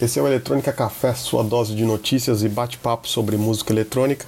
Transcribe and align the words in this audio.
Esse 0.00 0.20
é 0.20 0.22
o 0.22 0.28
Eletrônica 0.28 0.72
Café, 0.72 1.12
sua 1.12 1.42
dose 1.42 1.74
de 1.74 1.84
notícias 1.84 2.44
e 2.44 2.48
bate-papo 2.48 3.08
sobre 3.08 3.36
música 3.36 3.72
eletrônica, 3.72 4.26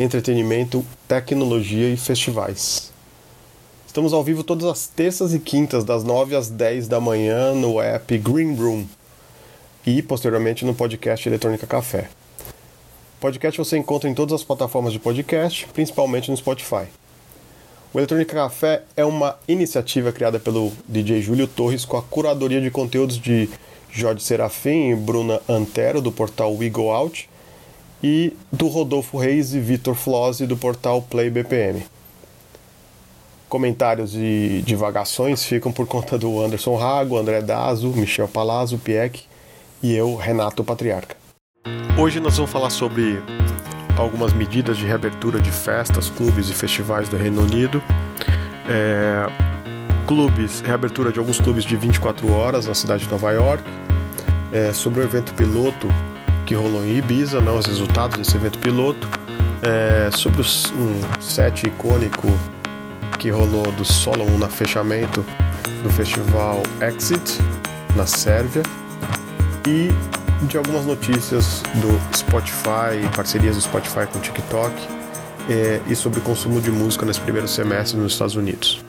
entretenimento, 0.00 0.82
tecnologia 1.06 1.90
e 1.90 1.96
festivais. 1.98 2.90
Estamos 3.86 4.14
ao 4.14 4.24
vivo 4.24 4.42
todas 4.42 4.64
as 4.64 4.86
terças 4.86 5.34
e 5.34 5.38
quintas, 5.38 5.84
das 5.84 6.04
9 6.04 6.34
às 6.34 6.48
10 6.48 6.88
da 6.88 7.02
manhã, 7.02 7.52
no 7.52 7.82
app 7.82 8.16
Green 8.16 8.54
Room 8.54 8.86
e 9.86 10.00
posteriormente 10.00 10.64
no 10.64 10.74
podcast 10.74 11.28
Eletrônica 11.28 11.66
Café. 11.66 12.08
O 13.18 13.20
podcast 13.20 13.58
você 13.58 13.76
encontra 13.76 14.08
em 14.08 14.14
todas 14.14 14.32
as 14.32 14.42
plataformas 14.42 14.94
de 14.94 14.98
podcast, 14.98 15.68
principalmente 15.74 16.30
no 16.30 16.36
Spotify. 16.38 16.86
O 17.92 17.98
Eletrônica 17.98 18.34
Café 18.34 18.80
é 18.96 19.04
uma 19.04 19.36
iniciativa 19.46 20.10
criada 20.12 20.40
pelo 20.40 20.72
DJ 20.88 21.20
Júlio 21.20 21.46
Torres 21.46 21.84
com 21.84 21.98
a 21.98 22.02
curadoria 22.02 22.62
de 22.62 22.70
conteúdos 22.70 23.18
de 23.18 23.50
Jorge 23.94 24.24
Serafim 24.24 24.90
e 24.90 24.96
Bruna 24.96 25.40
Antero, 25.48 26.00
do 26.00 26.10
portal 26.10 26.52
We 26.56 26.68
Go 26.68 26.90
Out, 26.90 27.28
e 28.02 28.36
do 28.50 28.66
Rodolfo 28.66 29.16
Reis 29.16 29.54
e 29.54 29.60
Vitor 29.60 29.94
Flose, 29.94 30.48
do 30.48 30.56
portal 30.56 31.00
Play 31.00 31.30
BPM. 31.30 31.86
Comentários 33.48 34.16
e 34.16 34.64
divagações 34.66 35.44
ficam 35.44 35.70
por 35.70 35.86
conta 35.86 36.18
do 36.18 36.40
Anderson 36.42 36.74
Rago, 36.74 37.16
André 37.16 37.40
Dazo, 37.40 37.88
Michel 37.90 38.26
Palazzo, 38.26 38.78
Pieck 38.78 39.22
e 39.80 39.94
eu, 39.94 40.16
Renato 40.16 40.64
Patriarca. 40.64 41.16
Hoje 41.96 42.18
nós 42.18 42.36
vamos 42.36 42.50
falar 42.50 42.70
sobre 42.70 43.22
algumas 43.96 44.32
medidas 44.32 44.76
de 44.76 44.84
reabertura 44.84 45.40
de 45.40 45.52
festas, 45.52 46.10
clubes 46.10 46.50
e 46.50 46.52
festivais 46.52 47.08
do 47.08 47.16
Reino 47.16 47.42
Unido. 47.42 47.80
É, 48.68 49.53
clubes, 50.06 50.60
reabertura 50.60 51.12
de 51.12 51.18
alguns 51.18 51.40
clubes 51.40 51.64
de 51.64 51.76
24 51.76 52.30
horas 52.32 52.66
na 52.66 52.74
cidade 52.74 53.04
de 53.04 53.10
Nova 53.10 53.32
York, 53.32 53.62
é, 54.52 54.72
sobre 54.72 55.00
o 55.00 55.02
evento 55.02 55.34
piloto 55.34 55.88
que 56.46 56.54
rolou 56.54 56.84
em 56.84 56.98
Ibiza, 56.98 57.40
né, 57.40 57.50
os 57.50 57.66
resultados 57.66 58.18
desse 58.18 58.36
evento 58.36 58.58
piloto, 58.58 59.08
é, 59.62 60.10
sobre 60.12 60.40
os, 60.40 60.70
um 60.72 61.20
set 61.20 61.66
icônico 61.66 62.28
que 63.18 63.30
rolou 63.30 63.70
do 63.72 63.84
Solomon 63.84 64.38
na 64.38 64.48
fechamento 64.48 65.24
do 65.82 65.90
festival 65.90 66.62
Exit 66.80 67.38
na 67.96 68.06
Sérvia. 68.06 68.62
E 69.66 69.90
de 70.46 70.58
algumas 70.58 70.84
notícias 70.84 71.62
do 71.76 72.16
Spotify, 72.16 73.08
parcerias 73.16 73.56
do 73.56 73.62
Spotify 73.62 74.06
com 74.12 74.18
o 74.18 74.20
TikTok 74.20 74.74
é, 75.48 75.80
e 75.86 75.96
sobre 75.96 76.18
o 76.18 76.22
consumo 76.22 76.60
de 76.60 76.70
música 76.70 77.06
nesse 77.06 77.20
primeiro 77.20 77.48
semestre 77.48 77.98
nos 77.98 78.12
Estados 78.12 78.36
Unidos. 78.36 78.84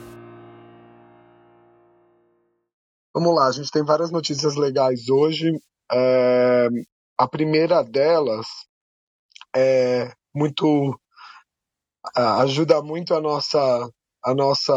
Vamos 3.16 3.34
lá, 3.34 3.46
a 3.46 3.50
gente 3.50 3.70
tem 3.70 3.82
várias 3.82 4.10
notícias 4.10 4.56
legais 4.56 5.08
hoje. 5.08 5.50
É, 5.90 6.68
a 7.16 7.26
primeira 7.26 7.82
delas 7.82 8.44
é 9.56 10.12
muito 10.34 10.94
ajuda 12.14 12.82
muito 12.82 13.14
a 13.14 13.20
nossa 13.22 13.90
a 14.22 14.34
nossa 14.34 14.74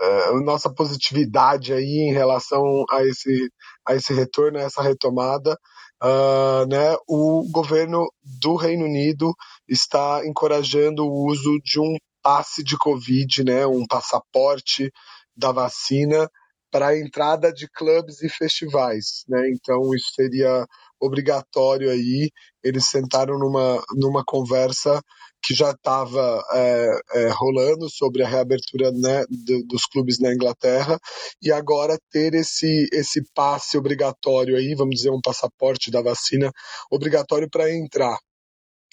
é, 0.00 0.24
a 0.30 0.32
nossa 0.40 0.68
positividade 0.68 1.72
aí 1.72 2.08
em 2.08 2.12
relação 2.12 2.84
a 2.90 3.04
esse 3.04 3.48
a 3.86 3.94
esse 3.94 4.12
retorno, 4.12 4.58
a 4.58 4.62
essa 4.62 4.82
retomada. 4.82 5.56
Uh, 6.02 6.66
né, 6.68 6.96
o 7.06 7.48
governo 7.52 8.08
do 8.42 8.56
Reino 8.56 8.84
Unido 8.84 9.32
está 9.68 10.26
encorajando 10.26 11.06
o 11.06 11.30
uso 11.30 11.60
de 11.62 11.78
um 11.78 11.96
passe 12.20 12.64
de 12.64 12.76
Covid, 12.76 13.44
né, 13.44 13.64
um 13.64 13.86
passaporte 13.86 14.90
da 15.36 15.52
vacina 15.52 16.28
para 16.74 16.88
a 16.88 16.98
entrada 16.98 17.52
de 17.52 17.68
clubes 17.68 18.20
e 18.20 18.28
festivais, 18.28 19.22
né? 19.28 19.48
Então 19.50 19.94
isso 19.94 20.10
seria 20.12 20.66
obrigatório 21.00 21.88
aí. 21.88 22.32
Eles 22.64 22.88
sentaram 22.88 23.38
numa, 23.38 23.80
numa 23.94 24.24
conversa 24.26 25.00
que 25.40 25.54
já 25.54 25.70
estava 25.70 26.42
é, 26.52 26.90
é, 27.12 27.28
rolando 27.28 27.88
sobre 27.88 28.24
a 28.24 28.28
reabertura 28.28 28.90
né, 28.90 29.24
do, 29.30 29.64
dos 29.68 29.84
clubes 29.86 30.18
na 30.18 30.34
Inglaterra 30.34 30.98
e 31.40 31.52
agora 31.52 31.96
ter 32.10 32.34
esse 32.34 32.88
esse 32.92 33.22
passe 33.32 33.78
obrigatório 33.78 34.56
aí, 34.56 34.74
vamos 34.74 34.96
dizer 34.96 35.10
um 35.10 35.20
passaporte 35.20 35.92
da 35.92 36.02
vacina 36.02 36.50
obrigatório 36.90 37.48
para 37.48 37.72
entrar. 37.72 38.18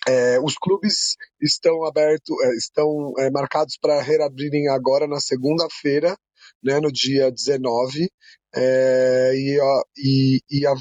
É, 0.08 0.40
os 0.40 0.54
clubes 0.56 1.16
estão 1.42 1.84
abertos, 1.84 2.36
é, 2.44 2.50
estão 2.58 3.14
é, 3.18 3.32
marcados 3.32 3.76
para 3.82 4.02
reabrirem 4.04 4.68
agora 4.68 5.08
na 5.08 5.20
segunda-feira, 5.20 6.16
né, 6.64 6.80
no 6.80 6.92
dia 6.92 7.32
19, 7.32 8.10
é, 8.54 9.32
e, 9.34 9.60
e, 9.98 10.42
e 10.50 10.68
a, 10.68 10.74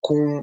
com, 0.00 0.42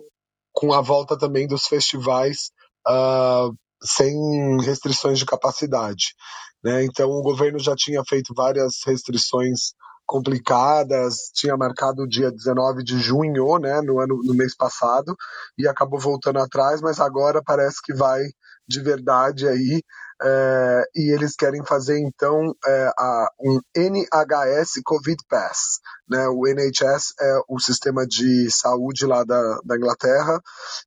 com 0.51 0.73
a 0.73 0.81
volta 0.81 1.17
também 1.17 1.47
dos 1.47 1.66
festivais 1.66 2.51
uh, 2.88 3.55
sem 3.83 4.13
restrições 4.61 5.19
de 5.19 5.25
capacidade. 5.25 6.16
Né? 6.63 6.85
Então, 6.85 7.09
o 7.09 7.21
governo 7.21 7.59
já 7.59 7.75
tinha 7.75 8.01
feito 8.07 8.33
várias 8.33 8.79
restrições 8.85 9.73
complicadas, 10.05 11.31
tinha 11.33 11.55
marcado 11.55 12.03
o 12.03 12.07
dia 12.07 12.31
19 12.31 12.83
de 12.83 13.00
junho, 13.00 13.57
né, 13.57 13.81
no, 13.81 14.00
ano, 14.00 14.19
no 14.23 14.33
mês 14.33 14.55
passado, 14.55 15.15
e 15.57 15.67
acabou 15.67 16.00
voltando 16.00 16.39
atrás, 16.39 16.81
mas 16.81 17.00
agora 17.00 17.41
parece 17.44 17.77
que 17.83 17.94
vai 17.94 18.21
de 18.68 18.81
verdade 18.81 19.47
aí 19.47 19.81
é, 20.22 20.84
e 20.96 21.13
eles 21.13 21.35
querem 21.35 21.66
fazer 21.66 22.00
então 22.00 22.56
é, 22.66 22.91
a, 22.97 23.28
um 23.41 23.59
NHS 23.75 24.81
Covid 24.85 25.18
Pass. 25.29 25.79
Né? 26.07 26.28
O 26.29 26.47
NHS 26.47 27.13
é 27.19 27.40
o 27.50 27.59
sistema 27.59 28.06
de 28.07 28.50
saúde 28.50 29.06
lá 29.06 29.24
da, 29.24 29.59
da 29.66 29.75
Inglaterra 29.75 30.40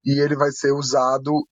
e 0.05 0.21
ele 0.21 0.37
vai 0.37 0.51
ser 0.53 0.73
usado 0.73 1.47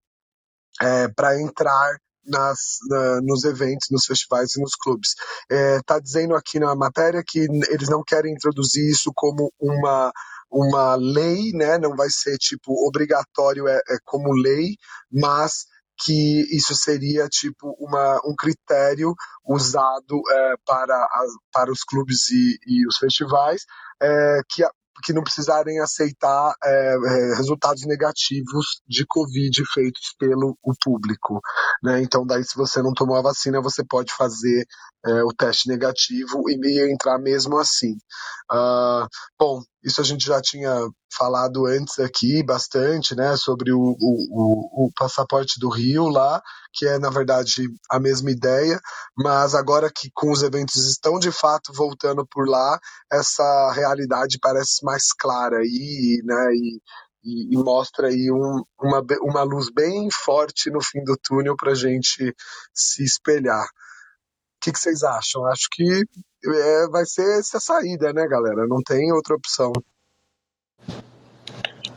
é, 0.81 1.09
para 1.09 1.41
entrar 1.41 1.99
nas, 2.27 2.79
na, 2.89 3.21
nos 3.21 3.45
eventos, 3.45 3.89
nos 3.91 4.07
festivais 4.07 4.55
e 4.55 4.61
nos 4.61 4.75
clubes. 4.77 5.11
Está 5.51 5.97
é, 5.97 6.01
dizendo 6.01 6.35
aqui 6.35 6.59
na 6.59 6.75
matéria 6.75 7.23
que 7.27 7.41
eles 7.69 7.89
não 7.89 8.03
querem 8.03 8.33
introduzir 8.33 8.89
isso 8.89 9.13
como 9.15 9.53
uma 9.61 10.13
uma 10.51 10.95
lei, 10.95 11.51
né? 11.53 11.79
Não 11.79 11.97
vai 11.97 12.09
ser 12.09 12.39
tipo 12.39 12.87
obrigatório 12.87 13.67
é, 13.67 13.77
é 13.77 13.97
como 14.05 14.33
lei, 14.33 14.77
mas 15.11 15.65
que 15.99 16.57
isso 16.57 16.75
seria 16.75 17.29
tipo 17.29 17.75
uma, 17.79 18.21
um 18.25 18.35
critério 18.37 19.15
usado 19.47 20.21
é, 20.31 20.55
para, 20.67 21.09
para 21.53 21.71
os 21.71 21.83
clubes 21.85 22.31
e, 22.31 22.59
e 22.67 22.87
os 22.87 22.97
festivais, 22.97 23.63
é, 24.03 24.41
que, 24.49 24.65
que 25.03 25.13
não 25.13 25.23
precisarem 25.23 25.81
aceitar 25.81 26.55
é, 26.63 26.95
é, 26.95 27.35
resultados 27.37 27.87
negativos 27.87 28.81
de 28.87 29.05
Covid 29.07 29.63
feitos 29.73 30.15
pelo 30.19 30.57
o 30.63 30.73
público. 30.83 31.41
Né? 31.83 32.03
Então, 32.03 32.27
daí, 32.27 32.45
se 32.45 32.57
você 32.57 32.83
não 32.83 32.93
tomou 32.93 33.17
a 33.17 33.23
vacina, 33.23 33.61
você 33.61 33.85
pode 33.85 34.13
fazer 34.15 34.65
é, 35.07 35.23
o 35.23 35.33
teste 35.33 35.69
negativo 35.69 36.45
e 36.49 36.93
entrar 36.93 37.19
mesmo 37.19 37.59
assim. 37.59 37.93
Uh, 38.51 39.07
bom, 39.39 39.63
isso 39.85 40.01
a 40.01 40.05
gente 40.05 40.25
já 40.25 40.41
tinha 40.41 40.75
falado 41.17 41.67
antes 41.67 41.99
aqui 41.99 42.43
bastante, 42.43 43.15
né, 43.15 43.37
sobre 43.37 43.71
o, 43.71 43.79
o, 43.79 44.87
o, 44.87 44.91
passaporte 44.97 45.61
do 45.61 45.69
Rio 45.69 46.09
lá, 46.09 46.43
que 46.73 46.87
é 46.87 46.99
na 46.99 47.11
verdade 47.11 47.69
a 47.91 48.01
mesma 48.01 48.31
ideia, 48.31 48.81
mas 49.17 49.55
agora 49.55 49.91
que 49.95 50.11
com 50.15 50.33
os 50.33 50.43
eventos 50.43 50.77
estão 50.89 51.19
de 51.19 51.31
fato 51.31 51.73
voltando 51.73 52.27
por 52.27 52.49
lá, 52.49 52.79
essa 53.13 53.73
realidade 53.73 54.39
parece 54.41 54.85
mais 54.85 55.13
clara 55.13 55.59
aí, 55.59 56.23
né, 56.25 56.53
e, 56.55 56.81
e, 57.23 57.55
e 57.55 57.57
mostra 57.63 58.09
aí 58.09 58.31
um, 58.33 58.65
uma, 58.81 59.05
uma 59.23 59.43
luz 59.43 59.71
bem 59.71 60.09
forte 60.11 60.71
no 60.71 60.81
fim 60.83 61.05
do 61.05 61.17
túnel 61.23 61.55
para 61.57 61.73
a 61.73 61.77
gente 61.77 62.35
se 62.73 63.05
espelhar. 63.05 63.67
Que, 64.65 64.73
que 64.73 64.79
vocês 64.79 65.03
acham? 65.03 65.45
Acho 65.45 65.69
que 65.71 65.85
é, 66.47 66.89
vai 66.89 67.05
ser 67.05 67.39
essa 67.39 67.61
saída, 67.61 68.15
né, 68.15 68.27
galera? 68.27 68.67
Não 68.67 68.83
tem 68.83 69.13
outra 69.13 69.35
opção. 69.35 69.73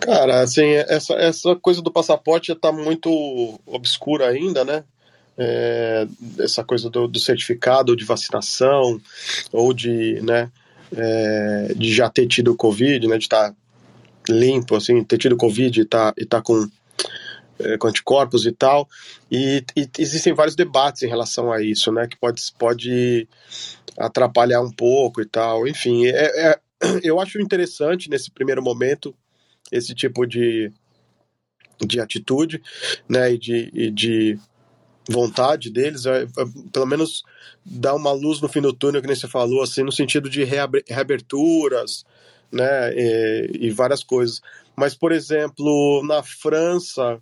Cara, 0.01 0.41
assim, 0.41 0.73
essa, 0.73 1.13
essa 1.13 1.55
coisa 1.55 1.81
do 1.81 1.91
passaporte 1.91 2.51
está 2.51 2.69
muito 2.71 3.09
obscura 3.65 4.27
ainda, 4.27 4.65
né? 4.65 4.83
É, 5.37 6.07
essa 6.39 6.61
coisa 6.61 6.89
do, 6.89 7.07
do, 7.07 7.19
certificado 7.19 7.95
de 7.95 8.03
vacinação 8.03 8.99
ou 9.53 9.71
de, 9.71 10.19
né, 10.21 10.51
é, 10.91 11.73
de 11.75 11.93
já 11.93 12.09
ter 12.09 12.25
tido 12.25 12.55
Covid, 12.55 13.07
né, 13.07 13.19
de 13.19 13.25
estar 13.25 13.51
tá 13.51 13.55
limpo, 14.27 14.75
assim, 14.75 15.03
ter 15.03 15.19
tido 15.19 15.37
Covid 15.37 15.79
e 15.79 15.85
tá, 15.85 16.11
e 16.17 16.25
tá 16.25 16.41
com, 16.41 16.67
com 17.79 17.87
anticorpos 17.87 18.45
e 18.45 18.51
tal. 18.51 18.87
E, 19.31 19.63
e, 19.75 19.89
existem 19.99 20.33
vários 20.33 20.55
debates 20.55 21.03
em 21.03 21.07
relação 21.07 21.51
a 21.51 21.61
isso, 21.61 21.91
né, 21.91 22.07
que 22.07 22.17
pode, 22.17 22.41
pode 22.57 23.27
atrapalhar 23.97 24.61
um 24.61 24.71
pouco 24.71 25.21
e 25.21 25.25
tal. 25.25 25.67
Enfim, 25.67 26.07
é, 26.07 26.51
é 26.51 26.59
eu 27.03 27.19
acho 27.19 27.41
interessante 27.41 28.09
nesse 28.09 28.31
primeiro 28.31 28.61
momento 28.61 29.15
esse 29.71 29.93
tipo 29.93 30.25
de, 30.25 30.71
de 31.85 31.99
atitude, 31.99 32.61
né, 33.07 33.33
e 33.33 33.37
de, 33.37 33.69
e 33.73 33.91
de 33.91 34.39
vontade 35.09 35.69
deles, 35.69 36.05
é, 36.05 36.23
é, 36.23 36.27
pelo 36.71 36.85
menos 36.85 37.23
dar 37.65 37.95
uma 37.95 38.11
luz 38.11 38.41
no 38.41 38.49
fim 38.49 38.61
do 38.61 38.73
túnel, 38.73 39.01
que 39.01 39.07
nem 39.07 39.15
você 39.15 39.27
falou, 39.27 39.61
assim, 39.61 39.83
no 39.83 39.91
sentido 39.91 40.29
de 40.29 40.43
reaberturas, 40.43 42.05
né, 42.51 42.93
e, 42.93 43.67
e 43.67 43.69
várias 43.71 44.03
coisas. 44.03 44.41
Mas, 44.75 44.93
por 44.93 45.11
exemplo, 45.11 46.03
na 46.05 46.21
França, 46.21 47.21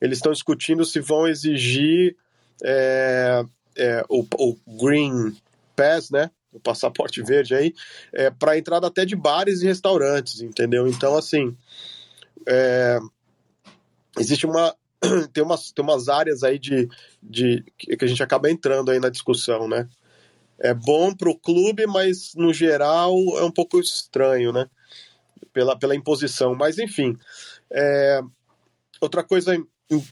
eles 0.00 0.18
estão 0.18 0.32
discutindo 0.32 0.84
se 0.84 1.00
vão 1.00 1.28
exigir 1.28 2.16
é, 2.62 3.44
é, 3.76 4.04
o, 4.08 4.26
o, 4.36 4.56
Green 4.66 5.36
Pass, 5.76 6.10
né? 6.10 6.30
O 6.52 6.58
passaporte 6.58 7.22
verde 7.22 7.54
aí, 7.54 7.74
é, 8.12 8.30
para 8.30 8.58
entrada 8.58 8.86
até 8.86 9.04
de 9.04 9.14
bares 9.14 9.60
e 9.60 9.66
restaurantes, 9.66 10.40
entendeu? 10.40 10.88
Então, 10.88 11.16
assim, 11.16 11.56
é, 12.46 12.98
existe 14.18 14.46
uma. 14.46 14.74
Tem 15.32 15.44
umas, 15.44 15.70
tem 15.70 15.84
umas 15.84 16.08
áreas 16.08 16.42
aí 16.42 16.58
de, 16.58 16.88
de 17.22 17.64
que 17.78 18.04
a 18.04 18.08
gente 18.08 18.20
acaba 18.20 18.50
entrando 18.50 18.90
aí 18.90 18.98
na 18.98 19.08
discussão, 19.08 19.68
né? 19.68 19.88
É 20.60 20.74
bom 20.74 21.14
para 21.14 21.30
o 21.30 21.38
clube, 21.38 21.86
mas 21.86 22.34
no 22.34 22.52
geral 22.52 23.14
é 23.38 23.44
um 23.44 23.50
pouco 23.50 23.78
estranho, 23.78 24.52
né? 24.52 24.68
Pela, 25.52 25.78
pela 25.78 25.94
imposição. 25.94 26.54
Mas, 26.54 26.78
enfim, 26.78 27.16
é, 27.70 28.20
outra 29.00 29.22
coisa 29.22 29.56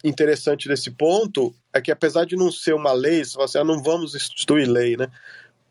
interessante 0.02 0.68
desse 0.68 0.90
ponto 0.90 1.54
é 1.72 1.80
que 1.80 1.92
apesar 1.92 2.24
de 2.24 2.36
não 2.36 2.50
ser 2.50 2.74
uma 2.74 2.92
lei, 2.92 3.24
se 3.24 3.34
você 3.34 3.58
ah, 3.58 3.64
não 3.64 3.82
vamos 3.82 4.14
instituir 4.14 4.68
lei, 4.68 4.96
né? 4.96 5.08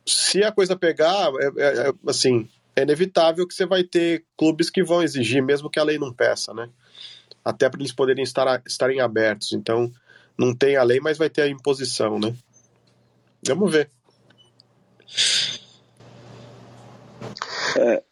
Se 0.06 0.44
a 0.44 0.52
coisa 0.52 0.76
pegar, 0.76 1.32
é, 1.40 1.46
é, 1.58 1.88
é, 1.88 1.94
assim, 2.08 2.48
é 2.76 2.84
inevitável 2.84 3.48
que 3.48 3.54
você 3.54 3.66
vai 3.66 3.84
ter 3.84 4.24
clubes 4.38 4.70
que 4.70 4.84
vão 4.84 5.02
exigir, 5.02 5.42
mesmo 5.42 5.70
que 5.70 5.80
a 5.80 5.84
lei 5.84 5.98
não 5.98 6.14
peça, 6.14 6.54
né? 6.54 6.70
Até 7.44 7.70
para 7.70 7.80
eles 7.80 7.94
poderem 7.94 8.24
estar 8.24 8.62
estarem 8.66 9.02
abertos. 9.02 9.54
Então, 9.54 9.92
não 10.38 10.54
tem 10.54 10.76
a 10.76 10.84
lei, 10.84 11.00
mas 11.00 11.18
vai 11.18 11.30
ter 11.30 11.44
a 11.44 11.50
imposição, 11.50 12.20
né? 12.20 12.36
Vamos 13.48 13.72
ver. 13.72 13.90
É, 17.78 18.04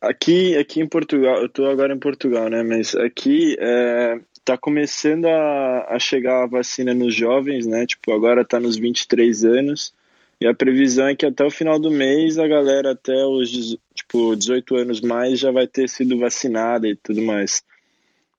aqui, 0.00 0.56
aqui 0.56 0.80
em 0.80 0.88
Portugal, 0.88 1.38
eu 1.38 1.46
estou 1.46 1.66
agora 1.68 1.94
em 1.94 1.98
Portugal, 1.98 2.48
né? 2.48 2.62
Mas 2.62 2.94
aqui 2.94 3.56
é, 3.58 4.20
tá 4.44 4.58
começando 4.58 5.26
a, 5.26 5.94
a 5.94 5.98
chegar 5.98 6.42
a 6.42 6.46
vacina 6.46 6.92
nos 6.94 7.14
jovens, 7.14 7.66
né? 7.66 7.86
Tipo, 7.86 8.12
agora 8.12 8.44
tá 8.44 8.58
nos 8.58 8.76
23 8.76 9.44
anos. 9.44 9.94
E 10.40 10.46
a 10.46 10.52
previsão 10.52 11.06
é 11.06 11.14
que 11.14 11.24
até 11.24 11.44
o 11.44 11.50
final 11.50 11.78
do 11.78 11.90
mês 11.90 12.36
a 12.36 12.48
galera 12.48 12.90
até 12.92 13.24
os 13.24 13.76
tipo, 13.94 14.34
18 14.34 14.74
anos 14.74 15.00
mais 15.00 15.38
já 15.38 15.52
vai 15.52 15.68
ter 15.68 15.88
sido 15.88 16.18
vacinada 16.18 16.88
e 16.88 16.96
tudo 16.96 17.22
mais. 17.22 17.62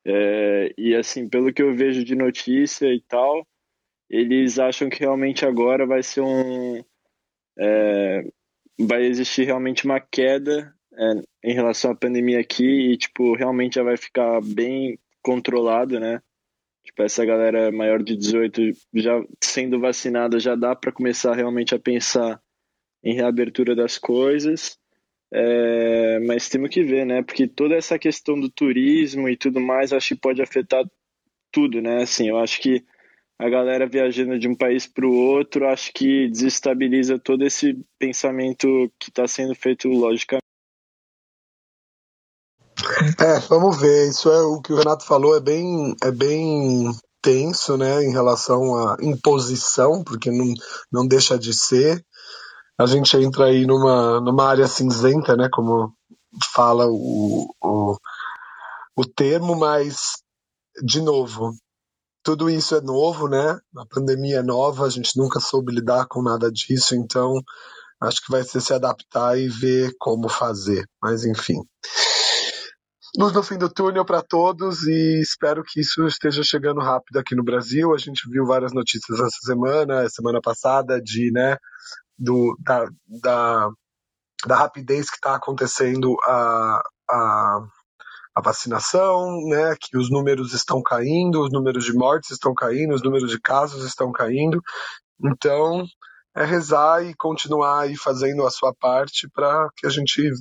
É, 0.05 0.73
e 0.77 0.93
assim, 0.95 1.29
pelo 1.29 1.53
que 1.53 1.61
eu 1.61 1.73
vejo 1.73 2.03
de 2.03 2.13
notícia 2.13 2.93
e 2.93 2.99
tal, 2.99 3.47
eles 4.09 4.59
acham 4.59 4.89
que 4.89 4.99
realmente 4.99 5.45
agora 5.45 5.85
vai 5.85 6.03
ser 6.03 6.21
um. 6.21 6.83
É, 7.57 8.23
vai 8.79 9.03
existir 9.05 9.45
realmente 9.45 9.85
uma 9.85 9.99
queda 9.99 10.73
é, 10.93 11.49
em 11.49 11.53
relação 11.53 11.91
à 11.91 11.95
pandemia 11.95 12.39
aqui 12.39 12.91
e, 12.91 12.97
tipo, 12.97 13.35
realmente 13.35 13.75
já 13.75 13.83
vai 13.83 13.97
ficar 13.97 14.41
bem 14.41 14.97
controlado, 15.21 15.99
né? 15.99 16.21
Tipo, 16.83 17.03
essa 17.03 17.23
galera 17.25 17.71
maior 17.71 18.03
de 18.03 18.15
18 18.17 18.61
já 18.93 19.23
sendo 19.41 19.79
vacinada 19.79 20.39
já 20.39 20.53
dá 20.53 20.75
para 20.75 20.91
começar 20.91 21.33
realmente 21.33 21.73
a 21.73 21.79
pensar 21.79 22.41
em 23.03 23.13
reabertura 23.13 23.75
das 23.75 23.97
coisas. 23.97 24.77
É, 25.33 26.19
mas 26.19 26.49
temos 26.49 26.69
que 26.69 26.83
ver, 26.83 27.05
né? 27.05 27.23
Porque 27.23 27.47
toda 27.47 27.75
essa 27.75 27.97
questão 27.97 28.39
do 28.39 28.49
turismo 28.49 29.27
e 29.27 29.37
tudo 29.37 29.59
mais, 29.59 29.93
acho 29.93 30.09
que 30.09 30.21
pode 30.21 30.41
afetar 30.41 30.85
tudo, 31.51 31.81
né? 31.81 32.03
Assim, 32.03 32.29
eu 32.29 32.37
acho 32.37 32.61
que 32.61 32.83
a 33.43 33.49
galera 33.49 33.85
viajando 33.85 34.39
de 34.39 34.47
um 34.47 34.55
país 34.55 34.87
para 34.87 35.05
o 35.05 35.13
outro, 35.13 35.67
acho 35.67 35.91
que 35.93 36.29
desestabiliza 36.29 37.19
todo 37.19 37.43
esse 37.43 37.77
pensamento 37.99 38.65
que 38.97 39.09
está 39.09 39.27
sendo 39.27 39.53
feito 39.53 39.89
logicamente. 39.89 40.43
É, 43.19 43.39
vamos 43.49 43.81
ver. 43.81 44.09
Isso 44.09 44.31
é 44.31 44.41
o 44.43 44.61
que 44.61 44.71
o 44.71 44.77
Renato 44.77 45.05
falou, 45.05 45.35
é 45.35 45.41
bem, 45.41 45.93
é 46.01 46.09
bem 46.09 46.89
tenso, 47.21 47.75
né, 47.75 48.01
em 48.01 48.13
relação 48.13 48.77
à 48.77 48.95
imposição, 49.01 50.05
porque 50.05 50.31
não, 50.31 50.53
não 50.89 51.05
deixa 51.05 51.37
de 51.37 51.53
ser. 51.53 52.01
A 52.79 52.85
gente 52.85 53.17
entra 53.17 53.47
aí 53.47 53.65
numa, 53.65 54.21
numa 54.21 54.47
área 54.47 54.67
cinzenta, 54.67 55.35
né, 55.35 55.49
como 55.51 55.93
fala 56.53 56.87
o, 56.87 57.53
o, 57.61 57.97
o 58.95 59.05
termo, 59.05 59.53
mas, 59.53 60.13
de 60.81 61.01
novo, 61.01 61.53
tudo 62.23 62.49
isso 62.49 62.75
é 62.75 62.81
novo, 62.81 63.27
né? 63.27 63.59
A 63.77 63.85
pandemia 63.85 64.37
é 64.39 64.43
nova, 64.43 64.85
a 64.85 64.89
gente 64.89 65.17
nunca 65.17 65.39
soube 65.39 65.73
lidar 65.73 66.07
com 66.07 66.21
nada 66.21 66.51
disso, 66.51 66.95
então 66.95 67.33
acho 68.01 68.25
que 68.25 68.31
vai 68.31 68.43
ser 68.43 68.61
se 68.61 68.73
adaptar 68.73 69.37
e 69.37 69.47
ver 69.47 69.93
como 69.99 70.29
fazer. 70.29 70.85
Mas 71.01 71.25
enfim 71.25 71.61
luz 73.17 73.31
no 73.31 73.43
fim 73.43 73.57
do 73.57 73.69
túnel 73.69 74.03
para 74.05 74.21
todos 74.23 74.87
e 74.87 75.21
espero 75.21 75.63
que 75.63 75.81
isso 75.81 76.05
esteja 76.07 76.43
chegando 76.43 76.81
rápido 76.81 77.17
aqui 77.17 77.35
no 77.35 77.43
Brasil. 77.43 77.93
A 77.93 77.97
gente 77.97 78.27
viu 78.29 78.45
várias 78.45 78.73
notícias 78.73 79.19
essa 79.19 79.37
semana, 79.43 80.09
semana 80.09 80.39
passada, 80.41 80.99
de, 81.01 81.31
né, 81.31 81.57
do, 82.17 82.57
da, 82.59 82.85
da, 83.21 83.69
da 84.47 84.55
rapidez 84.55 85.09
que 85.09 85.17
está 85.17 85.35
acontecendo 85.35 86.15
a, 86.23 86.81
a, 87.09 87.59
a 88.35 88.41
vacinação, 88.41 89.37
né, 89.47 89.75
que 89.79 89.97
os 89.97 90.09
números 90.09 90.53
estão 90.53 90.81
caindo, 90.81 91.41
os 91.41 91.51
números 91.51 91.85
de 91.85 91.93
mortes 91.93 92.31
estão 92.31 92.53
caindo, 92.53 92.93
os 92.93 93.03
números 93.03 93.29
de 93.29 93.39
casos 93.39 93.85
estão 93.85 94.11
caindo. 94.11 94.61
Então, 95.23 95.85
é 96.35 96.43
rezar 96.43 97.03
e 97.03 97.13
continuar 97.15 97.81
aí 97.81 97.95
fazendo 97.95 98.45
a 98.45 98.49
sua 98.49 98.73
parte 98.73 99.29
para 99.29 99.69
que 99.77 99.85
a 99.85 99.89
gente 99.89 100.31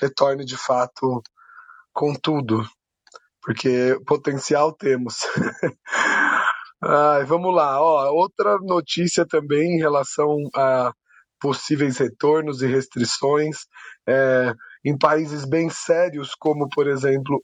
retorne 0.00 0.44
de 0.44 0.56
fato 0.56 1.22
com 1.92 2.14
tudo, 2.14 2.66
porque 3.42 3.98
potencial 4.06 4.72
temos. 4.72 5.16
Ai, 6.82 7.24
vamos 7.24 7.54
lá, 7.54 7.80
ó, 7.80 8.10
outra 8.12 8.58
notícia 8.58 9.26
também 9.26 9.76
em 9.76 9.78
relação 9.78 10.36
a 10.54 10.92
possíveis 11.40 11.98
retornos 11.98 12.62
e 12.62 12.66
restrições 12.66 13.66
é, 14.06 14.52
em 14.84 14.96
países 14.96 15.44
bem 15.44 15.70
sérios, 15.70 16.34
como 16.34 16.68
por 16.68 16.86
exemplo 16.86 17.42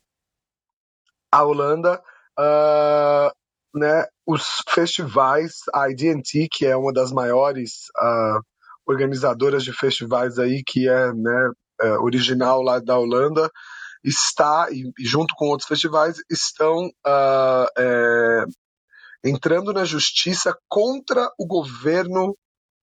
a 1.33 1.45
Holanda, 1.45 2.03
uh, 2.39 3.31
né, 3.79 4.05
os 4.27 4.45
festivais, 4.69 5.61
a 5.73 5.89
IDT, 5.91 6.49
que 6.51 6.67
é 6.67 6.77
uma 6.77 6.93
das 6.93 7.13
maiores 7.13 7.87
uh, 7.97 8.41
organizadoras 8.87 9.63
de 9.63 9.73
festivais 9.73 10.39
aí, 10.39 10.63
que 10.67 10.89
é 10.89 11.13
né, 11.13 11.53
é, 11.81 11.93
original 11.99 12.63
lá 12.63 12.79
da 12.79 12.99
Holanda, 12.99 13.51
está, 14.03 14.69
e, 14.71 14.91
junto 15.05 15.35
com 15.37 15.47
outros 15.47 15.69
festivais, 15.69 16.17
estão 16.31 16.87
uh, 16.87 17.67
é, 17.79 18.45
entrando 19.25 19.73
na 19.73 19.85
justiça 19.85 20.55
contra 20.69 21.31
o 21.39 21.47
governo 21.47 22.37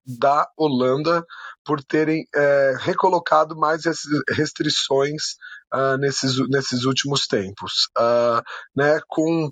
da 0.07 0.47
Holanda 0.57 1.25
por 1.65 1.83
terem 1.83 2.25
é, 2.33 2.75
recolocado 2.79 3.55
mais 3.55 3.83
restrições 4.29 5.35
uh, 5.73 5.97
nesses, 5.97 6.37
nesses 6.49 6.85
últimos 6.85 7.27
tempos, 7.27 7.89
uh, 7.97 8.41
né, 8.75 8.99
com 9.07 9.49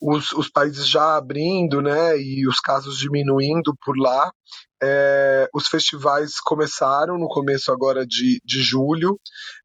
os, 0.00 0.32
os, 0.32 0.50
países 0.50 0.86
já 0.86 1.16
abrindo, 1.16 1.80
né, 1.80 2.18
e 2.18 2.46
os 2.46 2.60
casos 2.60 2.98
diminuindo 2.98 3.74
por 3.82 3.96
lá. 3.98 4.30
É, 4.82 5.48
os 5.54 5.68
festivais 5.68 6.38
começaram 6.38 7.16
no 7.16 7.28
começo 7.28 7.72
agora 7.72 8.06
de, 8.06 8.40
de 8.44 8.62
julho, 8.62 9.18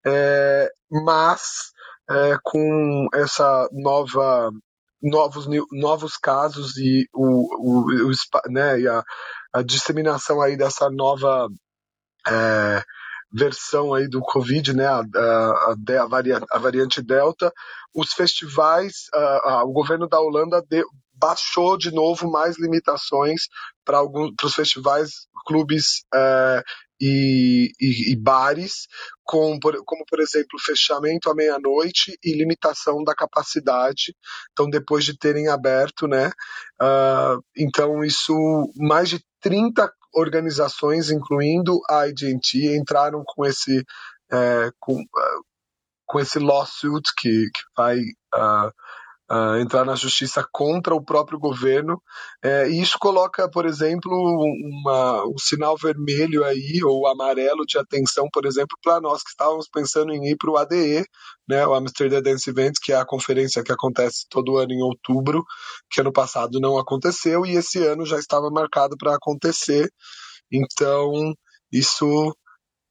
é, 0.07 0.69
mas 0.89 1.41
é, 2.09 2.38
com 2.41 3.07
essa 3.13 3.67
nova 3.73 4.50
novos, 5.01 5.47
novos 5.71 6.15
casos 6.15 6.77
e 6.77 7.07
o, 7.13 7.25
o, 7.57 8.09
o 8.09 8.11
né, 8.51 8.79
e 8.79 8.88
a, 8.88 9.03
a, 9.53 9.62
disseminação 9.62 10.41
aí 10.41 10.58
dessa 10.58 10.89
nova 10.89 11.48
é, 12.27 12.84
versão 13.31 13.93
aí 13.93 14.08
do 14.08 14.22
Covid, 14.22 14.74
né, 14.74 14.86
a, 14.86 15.00
a, 15.00 15.75
a, 16.01 16.08
variante, 16.08 16.46
a 16.51 16.60
variante 16.60 17.01
Delta, 17.01 17.51
os 17.93 18.13
festivais, 18.13 19.05
uh, 19.13 19.65
o 19.65 19.72
governo 19.72 20.08
da 20.08 20.20
Holanda 20.20 20.62
de, 20.70 20.84
baixou 21.13 21.77
de 21.77 21.91
novo 21.91 22.29
mais 22.29 22.60
limitações 22.60 23.43
para 23.86 23.98
alguns 23.98 24.34
os 24.43 24.53
festivais, 24.53 25.12
clubes 25.46 26.03
uh, 26.13 26.62
e, 27.01 27.72
e, 27.81 28.12
e, 28.12 28.15
bares, 28.15 28.88
com, 29.24 29.60
como 29.60 30.05
por 30.08 30.20
exemplo 30.20 30.60
fechamento 30.63 31.29
à 31.29 31.34
meia-noite 31.34 32.15
e 32.24 32.34
limitação 32.34 33.03
da 33.03 33.15
capacidade. 33.15 34.15
Então, 34.51 34.70
depois 34.70 35.03
de 35.03 35.17
terem 35.17 35.48
aberto, 35.48 36.08
né? 36.08 36.31
Uh, 36.79 37.43
então, 37.58 38.03
isso 38.03 38.34
mais 38.77 39.10
de 39.10 39.20
30 39.41 39.91
organizações, 40.13 41.10
incluindo 41.10 41.79
a 41.89 42.08
IDT, 42.08 42.75
entraram 42.77 43.24
com 43.25 43.46
esse 43.46 43.84
é, 44.31 44.70
com, 44.79 44.93
uh, 44.93 45.46
com 46.05 46.20
esse 46.20 46.39
lawsuit 46.39 47.10
que, 47.17 47.29
que 47.29 47.62
vai 47.75 48.00
uh, 48.00 48.72
uh, 49.31 49.55
entrar 49.61 49.85
na 49.85 49.95
justiça 49.95 50.45
contra 50.51 50.93
o 50.93 51.03
próprio 51.03 51.39
governo. 51.39 52.01
É, 52.43 52.69
e 52.69 52.81
isso 52.81 52.97
coloca, 53.00 53.50
por 53.50 53.65
exemplo, 53.65 54.11
uma, 54.11 55.25
um 55.25 55.38
sinal 55.38 55.77
vermelho 55.77 56.43
aí, 56.43 56.83
ou 56.83 57.07
amarelo 57.07 57.65
de 57.65 57.77
atenção, 57.77 58.27
por 58.31 58.45
exemplo, 58.45 58.77
para 58.83 59.00
nós 59.00 59.23
que 59.23 59.29
estávamos 59.29 59.69
pensando 59.71 60.11
em 60.11 60.31
ir 60.31 60.35
para 60.35 60.51
o 60.51 60.57
ADE, 60.57 61.05
né, 61.47 61.65
o 61.65 61.73
Amsterdam 61.73 62.21
Dance 62.21 62.50
Event, 62.50 62.73
que 62.83 62.91
é 62.91 62.97
a 62.97 63.05
conferência 63.05 63.63
que 63.63 63.71
acontece 63.71 64.25
todo 64.29 64.57
ano 64.57 64.73
em 64.73 64.81
outubro, 64.81 65.43
que 65.89 66.01
ano 66.01 66.11
passado 66.11 66.59
não 66.59 66.77
aconteceu, 66.77 67.45
e 67.45 67.55
esse 67.55 67.83
ano 67.85 68.05
já 68.05 68.17
estava 68.17 68.50
marcado 68.50 68.97
para 68.97 69.15
acontecer. 69.15 69.89
Então, 70.51 71.33
isso 71.71 72.35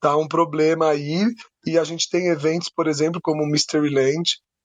tá 0.01 0.17
um 0.17 0.27
problema 0.27 0.89
aí. 0.89 1.27
E 1.67 1.79
a 1.79 1.85
gente 1.85 2.09
tem 2.09 2.29
eventos, 2.29 2.71
por 2.75 2.87
exemplo, 2.87 3.21
como 3.23 3.43
o 3.43 3.47
Mysteryland, 3.47 4.23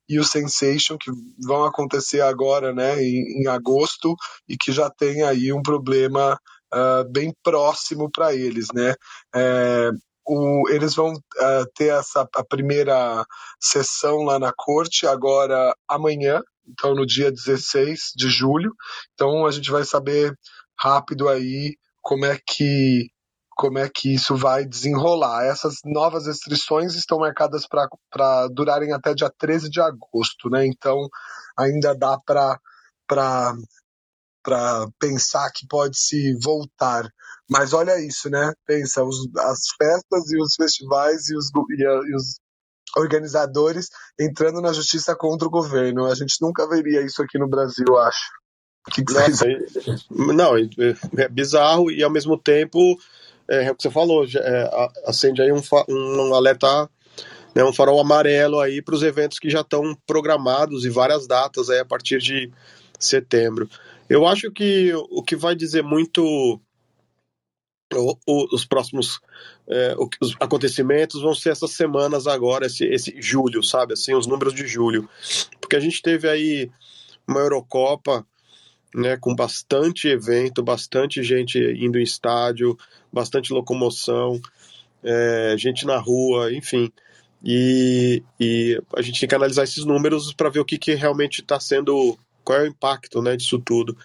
e 0.07 0.19
o 0.19 0.23
Sensation, 0.23 0.97
que 0.97 1.11
vão 1.39 1.65
acontecer 1.65 2.21
agora, 2.21 2.73
né, 2.73 3.01
em, 3.01 3.41
em 3.41 3.47
agosto, 3.47 4.15
e 4.47 4.57
que 4.57 4.71
já 4.71 4.89
tem 4.89 5.23
aí 5.23 5.51
um 5.51 5.61
problema 5.61 6.39
uh, 6.73 7.11
bem 7.11 7.33
próximo 7.43 8.09
para 8.11 8.33
eles, 8.33 8.67
né. 8.73 8.93
É, 9.35 9.89
o, 10.27 10.67
eles 10.69 10.95
vão 10.95 11.13
uh, 11.13 11.65
ter 11.75 11.93
essa 11.93 12.27
a 12.35 12.43
primeira 12.43 13.23
sessão 13.59 14.23
lá 14.23 14.39
na 14.39 14.51
corte 14.55 15.05
agora 15.05 15.75
amanhã, 15.87 16.41
então 16.67 16.95
no 16.95 17.05
dia 17.05 17.31
16 17.31 18.13
de 18.15 18.27
julho. 18.27 18.73
Então 19.13 19.45
a 19.45 19.51
gente 19.51 19.69
vai 19.69 19.83
saber 19.83 20.35
rápido 20.77 21.29
aí 21.29 21.77
como 22.01 22.25
é 22.25 22.39
que 22.45 23.07
como 23.55 23.79
é 23.79 23.89
que 23.89 24.13
isso 24.13 24.35
vai 24.35 24.65
desenrolar. 24.65 25.45
Essas 25.45 25.75
novas 25.85 26.27
restrições 26.27 26.93
estão 26.93 27.19
marcadas 27.19 27.65
para 27.67 28.47
durarem 28.49 28.91
até 28.91 29.13
dia 29.13 29.31
13 29.37 29.69
de 29.69 29.79
agosto, 29.79 30.49
né? 30.49 30.67
Então 30.67 31.07
ainda 31.57 31.95
dá 31.95 32.19
para 32.25 32.59
pensar 34.99 35.49
que 35.55 35.65
pode 35.67 35.97
se 35.97 36.37
voltar. 36.43 37.09
Mas 37.49 37.73
olha 37.73 37.99
isso, 37.99 38.29
né? 38.29 38.51
Pensa, 38.67 39.03
os, 39.03 39.27
as 39.37 39.59
festas 39.77 40.31
e 40.31 40.41
os 40.41 40.55
festivais 40.55 41.29
e 41.29 41.37
os, 41.37 41.49
e, 41.77 41.85
a, 41.85 41.93
e 42.09 42.15
os 42.15 42.39
organizadores 42.97 43.87
entrando 44.19 44.61
na 44.61 44.73
justiça 44.73 45.15
contra 45.15 45.47
o 45.47 45.51
governo. 45.51 46.05
A 46.05 46.15
gente 46.15 46.35
nunca 46.41 46.67
veria 46.67 47.01
isso 47.01 47.23
aqui 47.23 47.37
no 47.37 47.47
Brasil, 47.47 47.97
acho. 47.97 48.31
Que 48.91 49.03
que 49.03 49.13
Nossa, 49.13 49.45
não, 50.11 50.55
é 50.57 51.27
bizarro 51.27 51.89
e 51.89 52.03
ao 52.03 52.11
mesmo 52.11 52.37
tempo 52.37 52.95
é, 53.49 53.65
é 53.65 53.71
o 53.71 53.75
que 53.75 53.83
você 53.83 53.91
falou, 53.91 54.25
é, 54.25 54.89
acende 55.05 55.41
aí 55.41 55.51
um, 55.51 55.61
um 55.89 56.33
alerta, 56.33 56.89
né, 57.53 57.63
um 57.63 57.73
farol 57.73 57.99
amarelo 57.99 58.59
aí 58.59 58.81
para 58.81 58.95
os 58.95 59.03
eventos 59.03 59.39
que 59.39 59.49
já 59.49 59.61
estão 59.61 59.95
programados 60.05 60.85
e 60.85 60.89
várias 60.89 61.27
datas 61.27 61.69
aí 61.69 61.79
a 61.79 61.85
partir 61.85 62.19
de 62.19 62.51
setembro. 62.99 63.69
Eu 64.09 64.25
acho 64.27 64.51
que 64.51 64.93
o 65.09 65.23
que 65.23 65.35
vai 65.35 65.55
dizer 65.55 65.83
muito 65.83 66.59
o, 67.93 68.17
o, 68.25 68.55
os 68.55 68.65
próximos 68.65 69.19
é, 69.67 69.95
os 70.21 70.35
acontecimentos 70.39 71.21
vão 71.21 71.33
ser 71.33 71.49
essas 71.49 71.71
semanas 71.71 72.27
agora, 72.27 72.65
esse, 72.65 72.85
esse 72.85 73.15
julho, 73.21 73.63
sabe? 73.63 73.93
Assim, 73.93 74.13
os 74.13 74.27
números 74.27 74.53
de 74.53 74.67
julho. 74.67 75.09
Porque 75.59 75.75
a 75.75 75.79
gente 75.79 76.01
teve 76.01 76.27
aí 76.29 76.69
uma 77.27 77.39
Eurocopa 77.39 78.25
né, 78.95 79.17
com 79.17 79.35
bastante 79.35 80.07
evento, 80.07 80.63
bastante 80.63 81.21
gente 81.21 81.59
indo 81.59 81.99
em 81.99 82.03
estádio, 82.03 82.77
bastante 83.11 83.51
locomoção, 83.51 84.39
é, 85.03 85.55
gente 85.57 85.85
na 85.85 85.97
rua, 85.97 86.53
enfim. 86.53 86.89
E, 87.43 88.23
e, 88.39 88.81
a 88.95 89.01
gente 89.01 89.19
tem 89.19 89.27
que 89.27 89.35
analisar 89.35 89.65
esses 89.65 89.83
números 89.83 90.33
para 90.33 90.49
ver 90.49 90.61
o 90.61 90.65
que, 90.65 90.77
que 90.77 90.95
realmente 90.95 91.41
está 91.41 91.59
sendo, 91.59 92.17
qual 92.43 92.59
é 92.59 92.63
o 92.63 92.67
impacto 92.67 93.21
né, 93.21 93.35
disso 93.35 93.59
tudo. 93.59 93.97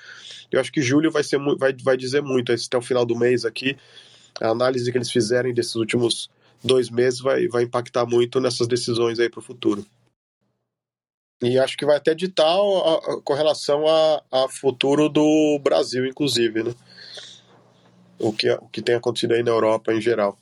Eu 0.50 0.60
acho 0.60 0.72
que 0.72 0.82
julho 0.82 1.10
vai, 1.10 1.22
ser, 1.22 1.38
vai, 1.56 1.72
vai 1.72 1.96
dizer 1.96 2.20
muito, 2.20 2.52
até 2.52 2.76
o 2.76 2.82
final 2.82 3.06
do 3.06 3.16
mês 3.16 3.44
aqui, 3.44 3.76
a 4.40 4.48
análise 4.48 4.90
que 4.90 4.98
eles 4.98 5.10
fizerem 5.10 5.54
desses 5.54 5.76
últimos 5.76 6.28
dois 6.62 6.90
meses 6.90 7.20
vai, 7.20 7.46
vai 7.46 7.62
impactar 7.62 8.04
muito 8.04 8.40
nessas 8.40 8.66
decisões 8.66 9.20
aí 9.20 9.30
para 9.30 9.40
o 9.40 9.42
futuro. 9.42 9.86
E 11.42 11.58
acho 11.58 11.76
que 11.76 11.86
vai 11.86 11.96
até 11.96 12.14
ditar 12.14 12.46
a, 12.46 12.58
a, 12.58 13.20
com 13.22 13.32
relação 13.32 13.86
a, 13.86 14.22
a 14.30 14.48
futuro 14.48 15.08
do 15.08 15.58
Brasil, 15.62 16.06
inclusive, 16.06 16.62
né? 16.62 16.74
o 18.20 18.32
que, 18.32 18.50
o 18.50 18.68
que 18.68 18.82
tem 18.82 18.94
acontecido 18.94 19.32
aí 19.32 19.42
na 19.42 19.50
Europa 19.50 19.92
em 19.92 20.00
geral. 20.00 20.38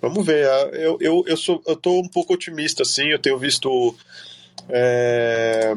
Vamos 0.00 0.24
ver. 0.24 0.46
Eu, 0.74 0.98
eu, 1.00 1.24
eu, 1.26 1.36
sou, 1.36 1.62
eu 1.66 1.74
tô 1.74 1.98
um 1.98 2.08
pouco 2.08 2.34
otimista, 2.34 2.84
sim. 2.84 3.08
Eu 3.08 3.18
tenho 3.18 3.38
visto 3.38 3.96
é, 4.68 5.74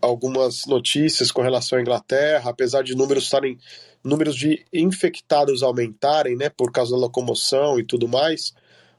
algumas 0.00 0.66
notícias 0.66 1.32
com 1.32 1.42
relação 1.42 1.78
à 1.78 1.80
Inglaterra, 1.80 2.50
apesar 2.50 2.82
de 2.82 2.94
números 2.94 3.24
estarem 3.24 3.58
números 4.04 4.36
de 4.36 4.64
infectados 4.72 5.62
aumentarem, 5.62 6.36
né, 6.36 6.48
por 6.48 6.70
causa 6.70 6.92
da 6.92 6.98
locomoção 6.98 7.80
e 7.80 7.84
tudo 7.84 8.06
mais, 8.06 8.54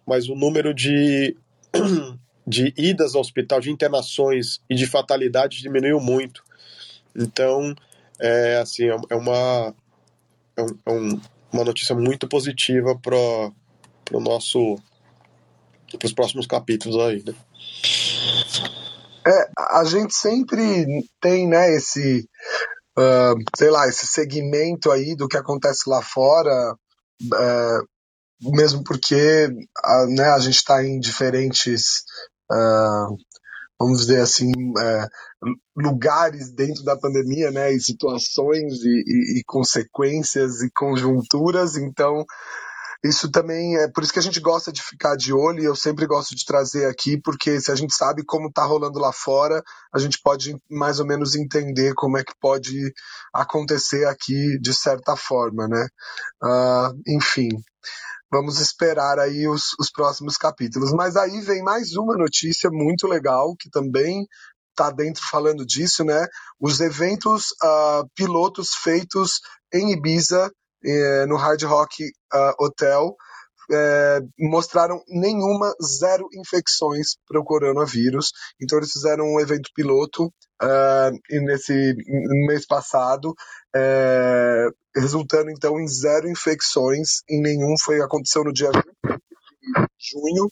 mas 0.05 0.27
o 0.27 0.35
número 0.35 0.73
de 0.73 1.37
de 2.49 2.73
idas 2.75 3.13
ao 3.13 3.21
hospital, 3.21 3.59
de 3.59 3.69
internações 3.69 4.59
e 4.67 4.73
de 4.73 4.87
fatalidades 4.87 5.61
diminuiu 5.61 5.99
muito. 5.99 6.43
Então, 7.15 7.75
é 8.19 8.57
assim, 8.57 8.89
é, 8.89 8.97
é 9.11 9.15
uma 9.15 9.75
é, 10.57 10.61
é 10.87 10.91
um, 10.91 11.21
uma 11.53 11.63
notícia 11.63 11.95
muito 11.95 12.27
positiva 12.27 12.97
para 12.97 13.15
o 13.15 14.19
nosso 14.19 14.77
para 15.97 16.05
os 16.07 16.13
próximos 16.13 16.47
capítulos 16.47 16.97
aí, 16.97 17.23
né? 17.23 17.35
É, 19.27 19.49
a 19.77 19.83
gente 19.83 20.15
sempre 20.15 21.07
tem, 21.21 21.47
né, 21.47 21.71
esse, 21.75 22.27
uh, 22.97 23.35
sei 23.55 23.69
lá, 23.69 23.87
esse 23.87 24.07
segmento 24.07 24.91
aí 24.91 25.15
do 25.15 25.27
que 25.27 25.37
acontece 25.37 25.89
lá 25.89 26.01
fora, 26.01 26.75
uh, 27.23 28.51
mesmo 28.51 28.83
porque 28.83 29.49
a, 29.83 30.05
né, 30.07 30.29
a 30.29 30.39
gente 30.39 30.55
está 30.55 30.83
em 30.83 30.99
diferentes, 30.99 32.03
uh, 32.51 33.15
vamos 33.79 34.01
dizer 34.01 34.21
assim, 34.21 34.51
é, 34.77 35.07
lugares 35.75 36.51
dentro 36.51 36.83
da 36.83 36.97
pandemia, 36.97 37.49
né, 37.49 37.71
e 37.71 37.79
situações 37.79 38.83
e, 38.83 39.03
e, 39.07 39.39
e 39.39 39.43
consequências 39.45 40.61
e 40.61 40.69
conjunturas, 40.71 41.77
então 41.77 42.25
isso 43.03 43.31
também 43.31 43.77
é 43.77 43.87
por 43.89 44.03
isso 44.03 44.11
que 44.11 44.19
a 44.19 44.21
gente 44.21 44.41
gosta 44.41 44.73
de 44.73 44.81
ficar 44.81 45.15
de 45.15 45.33
olho 45.33 45.61
e 45.61 45.65
eu 45.65 45.75
sempre 45.75 46.05
gosto 46.05 46.35
de 46.35 46.43
trazer 46.43 46.85
aqui, 46.85 47.19
porque 47.21 47.59
se 47.61 47.71
a 47.71 47.75
gente 47.75 47.95
sabe 47.95 48.25
como 48.25 48.49
está 48.49 48.63
rolando 48.65 48.99
lá 48.99 49.13
fora, 49.13 49.63
a 49.93 49.99
gente 49.99 50.19
pode 50.21 50.55
mais 50.69 50.99
ou 50.99 51.05
menos 51.05 51.33
entender 51.33 51.93
como 51.95 52.17
é 52.17 52.23
que 52.23 52.33
pode 52.41 52.93
acontecer 53.33 54.05
aqui 54.05 54.59
de 54.59 54.73
certa 54.73 55.15
forma, 55.15 55.65
né? 55.67 55.87
Uh, 56.43 57.01
enfim, 57.07 57.47
vamos 58.29 58.59
esperar 58.59 59.17
aí 59.17 59.47
os, 59.47 59.73
os 59.79 59.89
próximos 59.89 60.35
capítulos. 60.35 60.91
Mas 60.91 61.15
aí 61.15 61.39
vem 61.39 61.63
mais 61.63 61.95
uma 61.95 62.17
notícia 62.17 62.69
muito 62.69 63.07
legal 63.07 63.55
que 63.57 63.69
também 63.69 64.27
está 64.71 64.91
dentro 64.91 65.23
falando 65.29 65.65
disso, 65.65 66.03
né? 66.03 66.27
Os 66.59 66.81
eventos 66.81 67.51
uh, 67.63 68.05
pilotos 68.13 68.75
feitos 68.75 69.39
em 69.73 69.93
Ibiza, 69.93 70.51
no 71.27 71.35
Hard 71.35 71.61
Rock 71.63 72.11
Hotel, 72.59 73.15
eh, 73.71 74.21
mostraram 74.39 74.99
nenhuma, 75.07 75.71
zero 75.99 76.27
infecções 76.33 77.17
para 77.27 77.39
o 77.39 77.43
coronavírus. 77.43 78.31
Então 78.59 78.79
eles 78.79 78.91
fizeram 78.91 79.25
um 79.25 79.39
evento 79.39 79.69
piloto 79.75 80.25
uh, 80.25 81.11
nesse 81.29 81.95
mês 82.47 82.65
passado, 82.65 83.35
eh, 83.75 84.69
resultando 84.95 85.51
então 85.51 85.79
em 85.79 85.87
zero 85.87 86.27
infecções, 86.27 87.21
em 87.29 87.41
nenhum 87.41 87.75
foi 87.79 88.01
aconteceu 88.01 88.43
no 88.43 88.51
dia 88.51 88.71
20 88.71 88.83
de 88.83 90.09
junho 90.13 90.49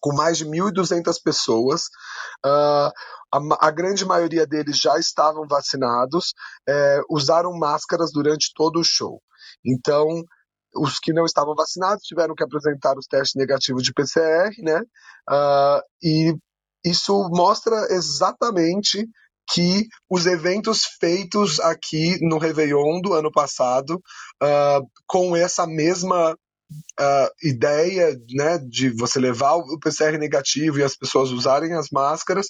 com 0.00 0.14
mais 0.14 0.38
de 0.38 0.46
1.200 0.46 1.22
pessoas. 1.22 1.82
Uh, 2.44 2.90
a, 3.32 3.66
a, 3.68 3.70
grande 3.70 4.06
maioria 4.06 4.46
deles 4.46 4.78
já 4.78 4.98
estavam 4.98 5.46
vacinados, 5.46 6.32
é, 6.66 7.00
usaram 7.10 7.52
máscaras 7.52 8.10
durante 8.12 8.50
todo 8.54 8.80
o 8.80 8.84
show. 8.84 9.20
Então, 9.64 10.06
os 10.74 10.98
que 10.98 11.12
não 11.12 11.24
estavam 11.24 11.54
vacinados 11.54 12.04
tiveram 12.04 12.34
que 12.34 12.44
apresentar 12.44 12.96
os 12.96 13.06
testes 13.06 13.34
negativos 13.34 13.82
de 13.82 13.92
PCR, 13.92 14.50
né? 14.62 14.80
Uh, 15.28 15.82
e 16.02 16.34
isso 16.84 17.28
mostra 17.30 17.76
exatamente 17.90 19.06
que 19.52 19.86
os 20.08 20.26
eventos 20.26 20.84
feitos 21.00 21.58
aqui 21.60 22.18
no 22.20 22.38
Réveillon 22.38 23.00
do 23.00 23.14
ano 23.14 23.32
passado, 23.32 24.00
uh, 24.42 24.86
com 25.06 25.34
essa 25.34 25.66
mesma 25.66 26.36
uh, 26.98 27.30
ideia 27.42 28.16
né, 28.30 28.58
de 28.58 28.90
você 28.90 29.18
levar 29.18 29.56
o 29.56 29.78
PCR 29.78 30.18
negativo 30.18 30.78
e 30.78 30.82
as 30.82 30.96
pessoas 30.96 31.30
usarem 31.30 31.74
as 31.74 31.88
máscaras 31.90 32.46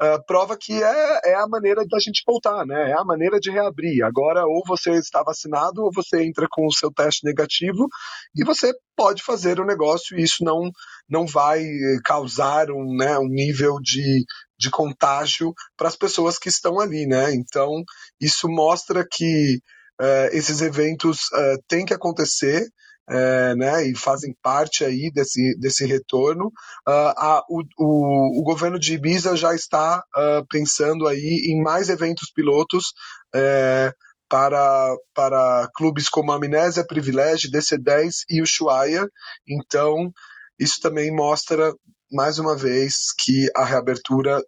uh, 0.00 0.24
prova 0.26 0.56
que 0.58 0.82
é, 0.82 1.20
é 1.30 1.34
a 1.34 1.46
maneira 1.46 1.84
da 1.86 1.98
gente 1.98 2.22
voltar, 2.26 2.66
né? 2.66 2.90
É 2.90 2.94
a 2.94 3.04
maneira 3.04 3.38
de 3.38 3.50
reabrir. 3.50 4.02
Agora, 4.04 4.44
ou 4.46 4.62
você 4.66 4.92
está 4.92 5.22
vacinado, 5.22 5.82
ou 5.82 5.90
você 5.92 6.22
entra 6.22 6.46
com 6.50 6.66
o 6.66 6.72
seu 6.72 6.92
teste 6.92 7.24
negativo 7.24 7.86
e 8.34 8.44
você 8.44 8.72
pode 8.96 9.22
fazer 9.22 9.60
o 9.60 9.66
negócio 9.66 10.18
e 10.18 10.22
isso 10.22 10.44
não, 10.44 10.70
não 11.08 11.26
vai 11.26 11.64
causar 12.04 12.70
um, 12.70 12.96
né, 12.96 13.18
um 13.18 13.28
nível 13.28 13.78
de, 13.80 14.24
de 14.58 14.70
contágio 14.70 15.52
para 15.76 15.88
as 15.88 15.96
pessoas 15.96 16.38
que 16.38 16.48
estão 16.48 16.78
ali, 16.78 17.06
né? 17.06 17.34
Então, 17.34 17.82
isso 18.20 18.48
mostra 18.48 19.06
que 19.10 19.58
uh, 20.00 20.28
esses 20.32 20.60
eventos 20.60 21.18
uh, 21.32 21.62
têm 21.68 21.84
que 21.84 21.94
acontecer 21.94 22.66
é, 23.08 23.54
né, 23.56 23.86
e 23.88 23.96
fazem 23.96 24.34
parte 24.42 24.84
aí 24.84 25.10
desse, 25.12 25.56
desse 25.58 25.84
retorno. 25.84 26.46
Uh, 26.86 27.12
a, 27.16 27.44
o, 27.48 27.62
o, 27.78 28.40
o, 28.40 28.42
governo 28.44 28.78
de 28.78 28.94
Ibiza 28.94 29.36
já 29.36 29.54
está 29.54 29.98
uh, 29.98 30.46
pensando 30.48 31.06
aí 31.06 31.46
em 31.48 31.62
mais 31.62 31.88
eventos 31.88 32.30
pilotos 32.32 32.92
é, 33.34 33.92
para, 34.28 34.96
para 35.14 35.68
clubes 35.74 36.08
como 36.08 36.32
a 36.32 36.36
Amnésia, 36.36 36.86
Privilégio, 36.86 37.50
DC10 37.50 38.24
e 38.30 38.40
o 38.40 38.44
Ushuaia. 38.44 39.06
Então, 39.46 40.10
isso 40.58 40.80
também 40.80 41.14
mostra, 41.14 41.74
mais 42.10 42.38
uma 42.38 42.56
vez, 42.56 43.12
que 43.18 43.50
a 43.54 43.64
reabertura 43.64 44.40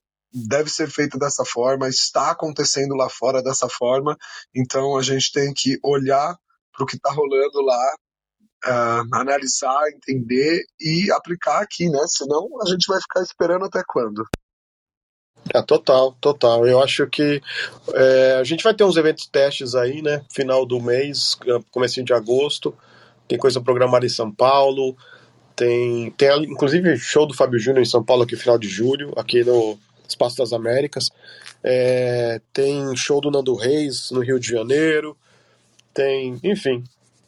deve 0.49 0.70
ser 0.70 0.90
feita 0.90 1.18
dessa 1.18 1.44
forma, 1.44 1.88
está 1.88 2.30
acontecendo 2.30 2.94
lá 2.94 3.08
fora 3.08 3.42
dessa 3.42 3.68
forma, 3.68 4.16
então 4.54 4.96
a 4.96 5.02
gente 5.02 5.30
tem 5.30 5.52
que 5.54 5.78
olhar 5.82 6.34
para 6.73 6.82
o 6.82 6.87
que 6.87 6.96
está 6.96 7.11
rolando 7.12 7.61
lá 7.62 7.94
uh, 8.66 9.14
analisar, 9.14 9.88
entender 9.94 10.64
e 10.80 11.11
aplicar 11.12 11.61
aqui, 11.61 11.88
né? 11.88 12.00
Senão 12.06 12.49
a 12.62 12.68
gente 12.68 12.87
vai 12.87 13.00
ficar 13.00 13.23
esperando 13.23 13.64
até 13.64 13.83
quando? 13.87 14.25
É, 15.52 15.61
total, 15.61 16.16
total. 16.21 16.66
Eu 16.66 16.83
acho 16.83 17.06
que 17.06 17.42
é, 17.92 18.37
a 18.40 18.44
gente 18.44 18.64
vai 18.64 18.75
ter 18.75 18.85
uns 18.85 18.97
eventos 18.97 19.26
testes 19.26 19.75
aí, 19.75 20.00
né? 20.00 20.23
Final 20.33 20.64
do 20.64 20.80
mês, 20.80 21.37
começo 21.71 22.02
de 22.02 22.14
agosto. 22.14 22.75
Tem 23.28 23.38
coisa 23.38 23.61
programada 23.61 24.06
em 24.06 24.11
São 24.11 24.33
Paulo. 24.33 24.97
Tem, 25.54 26.11
tem 26.12 26.44
inclusive 26.44 26.97
show 26.97 27.26
do 27.26 27.35
Fábio 27.35 27.59
Júnior 27.59 27.83
em 27.83 27.88
São 27.88 28.02
Paulo 28.02 28.23
aqui 28.23 28.37
final 28.37 28.59
de 28.59 28.68
julho, 28.68 29.12
aqui 29.16 29.44
no 29.44 29.78
Espaço 30.09 30.37
das 30.38 30.52
Américas. 30.52 31.11
É, 31.62 32.40
tem 32.52 32.94
show 32.97 33.21
do 33.21 33.30
Nando 33.30 33.54
Reis 33.54 34.11
no 34.11 34.21
Rio 34.21 34.40
de 34.40 34.49
Janeiro. 34.49 35.16
Tem, 35.92 36.38
enfim, 36.42 36.83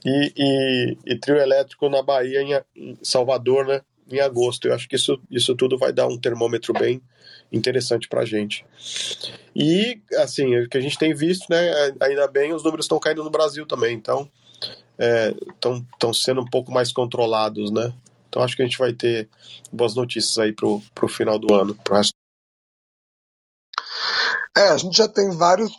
e, 0.05 0.33
e, 0.37 0.99
e 1.07 1.19
trio 1.19 1.37
elétrico 1.37 1.89
na 1.89 2.03
Bahia, 2.03 2.65
em, 2.75 2.99
Salvador, 3.03 3.67
né, 3.67 3.81
em 4.11 4.21
agosto. 4.21 4.69
Eu 4.69 4.75
acho 4.75 4.89
que 4.89 4.97
isso, 4.97 5.21
isso 5.31 5.55
tudo 5.55 5.79
vai 5.79 5.93
dar 5.93 6.07
um 6.07 6.19
termômetro 6.19 6.73
bem 6.73 7.01
interessante 7.53 8.09
para 8.09 8.23
a 8.23 8.25
gente. 8.25 8.65
E, 9.55 10.01
assim, 10.17 10.57
o 10.57 10.69
que 10.69 10.79
a 10.79 10.81
gente 10.81 10.99
tem 10.99 11.15
visto, 11.15 11.47
né, 11.51 11.93
ainda 12.01 12.27
bem, 12.29 12.53
os 12.53 12.63
números 12.63 12.87
estão 12.87 12.99
caindo 12.99 13.25
no 13.25 13.31
Brasil 13.31 13.67
também, 13.67 13.95
então 13.95 14.29
estão 15.55 16.11
é, 16.11 16.15
sendo 16.15 16.41
um 16.41 16.47
pouco 16.47 16.73
mais 16.73 16.93
controlados, 16.93 17.71
né? 17.71 17.93
Então 18.29 18.43
acho 18.43 18.57
que 18.57 18.63
a 18.63 18.65
gente 18.65 18.79
vai 18.79 18.93
ter 18.93 19.29
boas 19.73 19.95
notícias 19.95 20.39
aí 20.39 20.53
pro, 20.53 20.83
pro 20.95 21.09
final 21.09 21.39
do 21.39 21.55
ano, 21.55 21.77
resto 21.91 22.15
é, 24.57 24.69
a 24.69 24.77
gente 24.77 24.97
já 24.97 25.09
tem 25.09 25.31
vários 25.31 25.73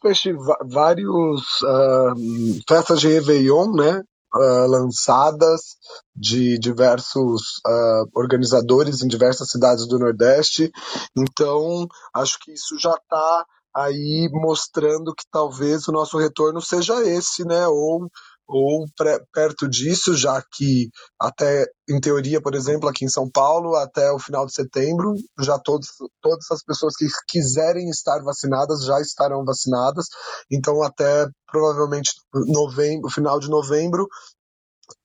vários 0.69 1.41
uh, 1.61 2.61
festas 2.67 2.99
de 2.99 3.07
Réveillon, 3.07 3.71
né? 3.73 4.01
uh, 4.35 4.67
lançadas 4.67 5.77
de 6.15 6.57
diversos 6.59 7.41
uh, 7.65 8.09
organizadores 8.15 9.01
em 9.01 9.07
diversas 9.07 9.49
cidades 9.49 9.87
do 9.87 9.99
Nordeste. 9.99 10.71
Então, 11.17 11.87
acho 12.13 12.37
que 12.39 12.51
isso 12.51 12.77
já 12.79 12.93
está 12.93 13.45
aí 13.75 14.29
mostrando 14.31 15.13
que 15.13 15.23
talvez 15.31 15.87
o 15.87 15.91
nosso 15.91 16.17
retorno 16.17 16.61
seja 16.61 17.03
esse, 17.03 17.45
né? 17.45 17.67
Ou 17.67 18.09
ou 18.47 18.85
perto 19.33 19.67
disso, 19.67 20.15
já 20.15 20.41
que 20.53 20.89
até, 21.19 21.65
em 21.89 21.99
teoria, 21.99 22.41
por 22.41 22.55
exemplo, 22.55 22.87
aqui 22.87 23.03
em 23.03 23.09
São 23.09 23.29
Paulo, 23.29 23.75
até 23.75 24.11
o 24.11 24.19
final 24.19 24.45
de 24.45 24.53
setembro, 24.53 25.13
já 25.41 25.59
todos, 25.59 25.89
todas 26.21 26.49
as 26.51 26.63
pessoas 26.63 26.95
que 26.95 27.07
quiserem 27.27 27.89
estar 27.89 28.19
vacinadas 28.23 28.85
já 28.85 29.01
estarão 29.01 29.43
vacinadas. 29.43 30.05
Então, 30.49 30.81
até 30.81 31.27
provavelmente 31.51 32.11
novembro, 32.33 33.09
final 33.09 33.39
de 33.39 33.49
novembro, 33.49 34.07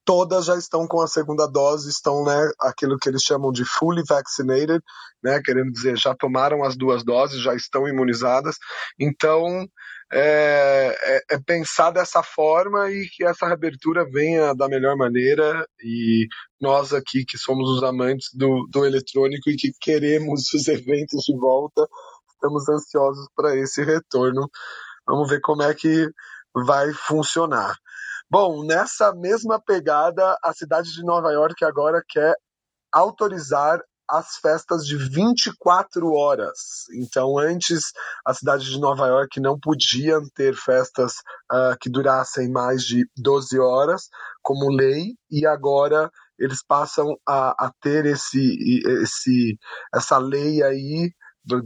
todas 0.04 0.44
já 0.46 0.56
estão 0.56 0.86
com 0.86 1.00
a 1.00 1.06
segunda 1.06 1.46
dose, 1.46 1.88
estão, 1.88 2.24
né, 2.24 2.50
aquilo 2.60 2.98
que 2.98 3.08
eles 3.08 3.22
chamam 3.22 3.52
de 3.52 3.64
fully 3.64 4.02
vaccinated, 4.08 4.80
né, 5.22 5.40
querendo 5.40 5.70
dizer, 5.72 5.96
já 5.96 6.14
tomaram 6.14 6.64
as 6.64 6.76
duas 6.76 7.04
doses, 7.04 7.40
já 7.40 7.54
estão 7.54 7.86
imunizadas. 7.88 8.56
Então, 8.98 9.66
é, 10.14 10.94
é, 11.00 11.22
é, 11.30 11.40
pensar 11.40 11.90
dessa 11.90 12.22
forma 12.22 12.90
e 12.90 13.08
que 13.08 13.24
essa 13.24 13.46
reabertura 13.46 14.04
venha 14.04 14.54
da 14.54 14.68
melhor 14.68 14.94
maneira 14.94 15.66
e 15.82 16.26
nós 16.60 16.92
aqui 16.92 17.24
que 17.24 17.38
somos 17.38 17.66
os 17.70 17.82
amantes 17.82 18.28
do, 18.34 18.66
do 18.70 18.84
eletrônico 18.84 19.48
e 19.48 19.56
que 19.56 19.72
queremos 19.80 20.52
os 20.52 20.68
eventos 20.68 21.24
de 21.24 21.34
volta, 21.38 21.88
estamos 22.34 22.68
ansiosos 22.68 23.26
para 23.34 23.56
esse 23.56 23.82
retorno. 23.82 24.50
Vamos 25.06 25.30
ver 25.30 25.40
como 25.40 25.62
é 25.62 25.74
que 25.74 26.06
vai 26.54 26.92
funcionar. 26.92 27.74
Bom, 28.30 28.64
nessa 28.64 29.14
mesma 29.14 29.58
pegada, 29.60 30.36
a 30.42 30.52
cidade 30.52 30.92
de 30.92 31.02
Nova 31.02 31.32
York 31.32 31.64
agora 31.64 32.02
quer 32.06 32.34
autorizar 32.92 33.80
as 34.12 34.36
festas 34.36 34.84
de 34.86 34.94
24 34.94 36.12
horas. 36.12 36.84
Então, 36.94 37.38
antes, 37.38 37.92
a 38.26 38.34
cidade 38.34 38.70
de 38.70 38.78
Nova 38.78 39.06
York 39.06 39.40
não 39.40 39.58
podia 39.58 40.20
ter 40.34 40.54
festas 40.54 41.14
uh, 41.50 41.74
que 41.80 41.88
durassem 41.88 42.50
mais 42.50 42.82
de 42.82 43.08
12 43.16 43.58
horas, 43.58 44.10
como 44.42 44.70
lei, 44.70 45.14
e 45.30 45.46
agora 45.46 46.10
eles 46.38 46.62
passam 46.62 47.16
a, 47.26 47.66
a 47.66 47.72
ter 47.80 48.04
esse, 48.04 48.82
esse, 49.02 49.56
essa 49.94 50.18
lei 50.18 50.62
aí 50.62 51.10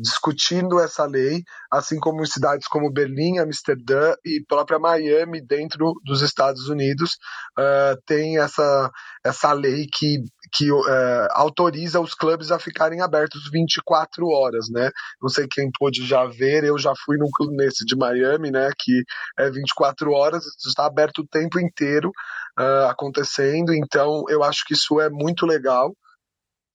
discutindo 0.00 0.80
essa 0.80 1.04
lei, 1.04 1.42
assim 1.70 1.98
como 1.98 2.22
em 2.22 2.26
cidades 2.26 2.66
como 2.66 2.90
Berlim, 2.90 3.38
Amsterdã 3.38 4.14
e 4.24 4.42
própria 4.48 4.78
Miami, 4.78 5.44
dentro 5.44 5.92
dos 6.02 6.22
Estados 6.22 6.68
Unidos, 6.68 7.18
uh, 7.58 8.00
tem 8.06 8.38
essa, 8.38 8.90
essa 9.24 9.52
lei 9.52 9.86
que, 9.92 10.22
que 10.52 10.72
uh, 10.72 11.28
autoriza 11.32 12.00
os 12.00 12.14
clubes 12.14 12.50
a 12.50 12.58
ficarem 12.58 13.02
abertos 13.02 13.50
24 13.52 14.26
horas, 14.28 14.66
né? 14.70 14.90
Não 15.20 15.28
sei 15.28 15.46
quem 15.46 15.70
pôde 15.78 16.06
já 16.06 16.24
ver, 16.24 16.64
eu 16.64 16.78
já 16.78 16.94
fui 17.04 17.18
num 17.18 17.30
clube 17.30 17.54
nesse 17.54 17.84
de 17.84 17.96
Miami, 17.96 18.50
né? 18.50 18.70
Que 18.78 19.02
é 19.38 19.50
24 19.50 20.10
horas, 20.10 20.44
está 20.66 20.86
aberto 20.86 21.18
o 21.18 21.26
tempo 21.26 21.60
inteiro 21.60 22.10
uh, 22.58 22.88
acontecendo, 22.88 23.74
então 23.74 24.24
eu 24.28 24.42
acho 24.42 24.64
que 24.66 24.72
isso 24.72 25.00
é 25.00 25.10
muito 25.10 25.44
legal. 25.44 25.94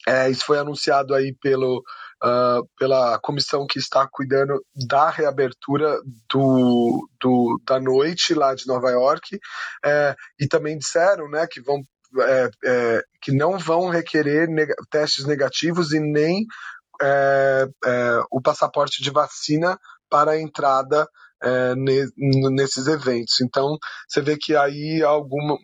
É, 0.08 0.30
isso 0.32 0.46
foi 0.46 0.58
anunciado 0.58 1.14
aí 1.14 1.32
pelo, 1.40 1.84
uh, 2.24 2.68
pela 2.78 3.20
comissão 3.20 3.66
que 3.68 3.80
está 3.80 4.08
cuidando 4.10 4.64
da 4.88 5.10
reabertura 5.10 6.00
do, 6.30 7.08
do, 7.20 7.62
da 7.66 7.80
noite 7.80 8.34
lá 8.34 8.54
de 8.54 8.68
Nova 8.68 8.90
York, 8.90 9.40
é, 9.84 10.16
e 10.40 10.48
também 10.48 10.78
disseram 10.78 11.30
né, 11.30 11.48
que, 11.50 11.62
vão, 11.62 11.82
é, 12.20 12.50
é, 12.66 13.04
que 13.22 13.32
não 13.32 13.58
vão 13.58 13.90
requerer 13.90 14.48
neg 14.48 14.72
testes 14.90 15.26
negativos 15.26 15.94
e 15.94 16.00
nem 16.00 16.46
é, 17.02 17.68
é, 17.86 18.22
o 18.32 18.42
passaporte 18.42 19.02
de 19.02 19.10
vacina 19.10 19.78
para 20.10 20.32
a 20.32 20.40
entrada 20.40 21.08
é, 21.44 21.74
nesses 21.76 22.86
eventos. 22.86 23.42
Então, 23.42 23.78
você 24.08 24.22
vê 24.22 24.38
que 24.38 24.56
aí 24.56 25.02
alguma 25.02 25.58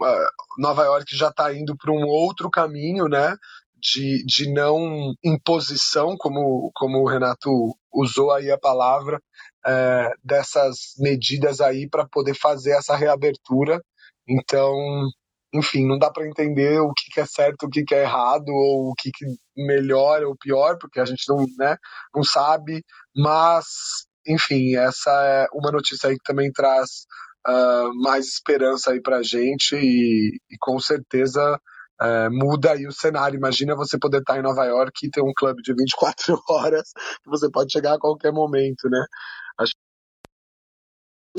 Nova 0.57 0.83
York 0.83 1.15
já 1.15 1.29
está 1.29 1.53
indo 1.53 1.77
para 1.77 1.91
um 1.91 2.05
outro 2.05 2.49
caminho, 2.49 3.07
né? 3.07 3.35
De, 3.79 4.23
de 4.25 4.51
não 4.51 5.13
imposição, 5.23 6.15
como, 6.17 6.71
como 6.73 6.99
o 6.99 7.07
Renato 7.07 7.49
usou 7.93 8.31
aí 8.31 8.51
a 8.51 8.57
palavra, 8.57 9.21
é, 9.65 10.11
dessas 10.23 10.93
medidas 10.97 11.61
aí 11.61 11.89
para 11.89 12.07
poder 12.07 12.35
fazer 12.35 12.71
essa 12.71 12.95
reabertura. 12.95 13.81
Então, 14.27 14.73
enfim, 15.53 15.85
não 15.87 15.97
dá 15.97 16.11
para 16.11 16.27
entender 16.27 16.79
o 16.79 16.93
que, 16.93 17.11
que, 17.11 17.19
é 17.19 17.25
certo, 17.25 17.63
o 17.63 17.69
que, 17.69 17.83
que 17.83 17.95
é 17.95 18.03
errado, 18.03 18.49
ou 18.49 18.91
o 18.91 18.93
que, 18.95 19.11
que 19.11 19.25
melhora 19.55 20.27
ou 20.27 20.35
pior, 20.35 20.77
porque 20.79 20.99
a 20.99 21.05
gente 21.05 21.23
não, 21.29 21.45
né, 21.57 21.77
não 22.13 22.23
sabe, 22.23 22.83
mas, 23.15 23.65
enfim, 24.27 24.75
essa 24.75 25.11
é 25.25 25.47
uma 25.53 25.71
notícia 25.71 26.09
aí 26.09 26.15
que 26.15 26.23
também 26.23 26.51
traz 26.51 27.05
uh, 27.47 28.01
mais 28.01 28.27
esperança 28.27 28.91
aí 28.91 29.01
para 29.01 29.17
a 29.17 29.23
gente 29.23 29.75
e, 29.75 30.37
e 30.49 30.57
com 30.59 30.79
certeza 30.79 31.59
é, 32.01 32.29
muda 32.29 32.73
aí 32.73 32.87
o 32.87 32.91
cenário. 32.91 33.37
Imagina 33.37 33.75
você 33.75 33.97
poder 33.97 34.19
estar 34.19 34.37
em 34.37 34.43
Nova 34.43 34.65
York 34.65 35.05
e 35.05 35.09
ter 35.09 35.21
um 35.21 35.33
clube 35.35 35.61
de 35.61 35.73
24 35.73 36.41
horas 36.49 36.91
que 37.23 37.29
você 37.29 37.49
pode 37.49 37.71
chegar 37.71 37.95
a 37.95 37.99
qualquer 37.99 38.31
momento, 38.31 38.89
né? 38.89 39.05
Acho... 39.59 39.73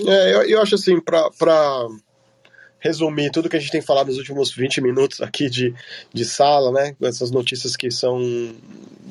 É, 0.06 0.34
eu, 0.34 0.42
eu 0.42 0.62
acho 0.62 0.74
assim, 0.76 1.00
para 1.00 1.28
resumir 2.80 3.30
tudo 3.30 3.48
que 3.48 3.56
a 3.56 3.58
gente 3.58 3.72
tem 3.72 3.82
falado 3.82 4.06
nos 4.06 4.18
últimos 4.18 4.52
20 4.52 4.80
minutos 4.80 5.20
aqui 5.20 5.50
de, 5.50 5.74
de 6.12 6.24
sala, 6.24 6.70
né? 6.72 6.96
Essas 7.02 7.30
notícias 7.30 7.76
que 7.76 7.90
são 7.90 8.20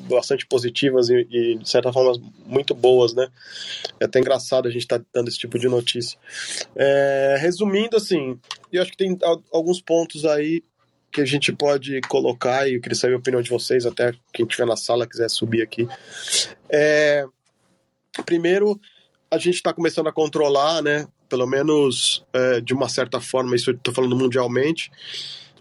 bastante 0.08 0.46
positivas 0.46 1.10
e, 1.10 1.26
e, 1.30 1.58
de 1.58 1.68
certa 1.68 1.92
forma 1.92 2.12
muito 2.46 2.74
boas, 2.74 3.14
né? 3.14 3.28
É 4.00 4.06
até 4.06 4.20
engraçado 4.20 4.66
a 4.66 4.70
gente 4.70 4.82
estar 4.82 4.98
tá 4.98 5.04
dando 5.12 5.28
esse 5.28 5.38
tipo 5.38 5.58
de 5.58 5.68
notícia. 5.68 6.18
É, 6.74 7.36
resumindo, 7.38 7.96
assim, 7.96 8.38
eu 8.72 8.82
acho 8.82 8.90
que 8.92 8.96
tem 8.96 9.18
alguns 9.52 9.82
pontos 9.82 10.24
aí 10.24 10.62
que 11.10 11.20
a 11.20 11.24
gente 11.24 11.52
pode 11.52 12.00
colocar 12.02 12.68
e 12.68 12.74
eu 12.74 12.80
queria 12.80 12.96
saber 12.96 13.14
a 13.14 13.18
opinião 13.18 13.42
de 13.42 13.50
vocês, 13.50 13.86
até 13.86 14.12
quem 14.32 14.44
estiver 14.44 14.66
na 14.66 14.76
sala 14.76 15.06
quiser 15.06 15.28
subir 15.30 15.62
aqui. 15.62 15.88
É, 16.68 17.24
primeiro, 18.24 18.78
a 19.30 19.38
gente 19.38 19.56
está 19.56 19.72
começando 19.72 20.08
a 20.08 20.12
controlar, 20.12 20.82
né? 20.82 21.06
Pelo 21.28 21.46
menos 21.46 22.24
é, 22.32 22.60
de 22.60 22.72
uma 22.72 22.88
certa 22.88 23.20
forma, 23.20 23.54
isso 23.54 23.70
eu 23.70 23.74
estou 23.74 23.92
falando 23.92 24.16
mundialmente, 24.16 24.90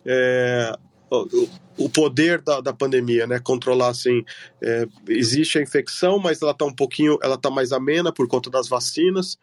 é, 0.05 0.73
o, 1.10 1.49
o, 1.77 1.89
poder 1.89 2.41
da, 2.41 2.62
da 2.62 2.73
pandemia, 2.73 3.27
né? 3.27 3.39
Controlar 3.39 3.89
assim, 3.89 4.23
é, 4.62 4.88
existe 5.07 5.57
a 5.57 5.62
infecção, 5.62 6.19
mas 6.19 6.41
ela 6.41 6.51
está 6.51 6.65
um 6.65 6.73
pouquinho, 6.73 7.17
ela 7.21 7.36
está 7.36 7.49
mais 7.49 7.71
amena 7.71 8.12
por 8.12 8.27
conta 8.27 8.49
das 8.49 8.67
vacinas. 8.67 9.38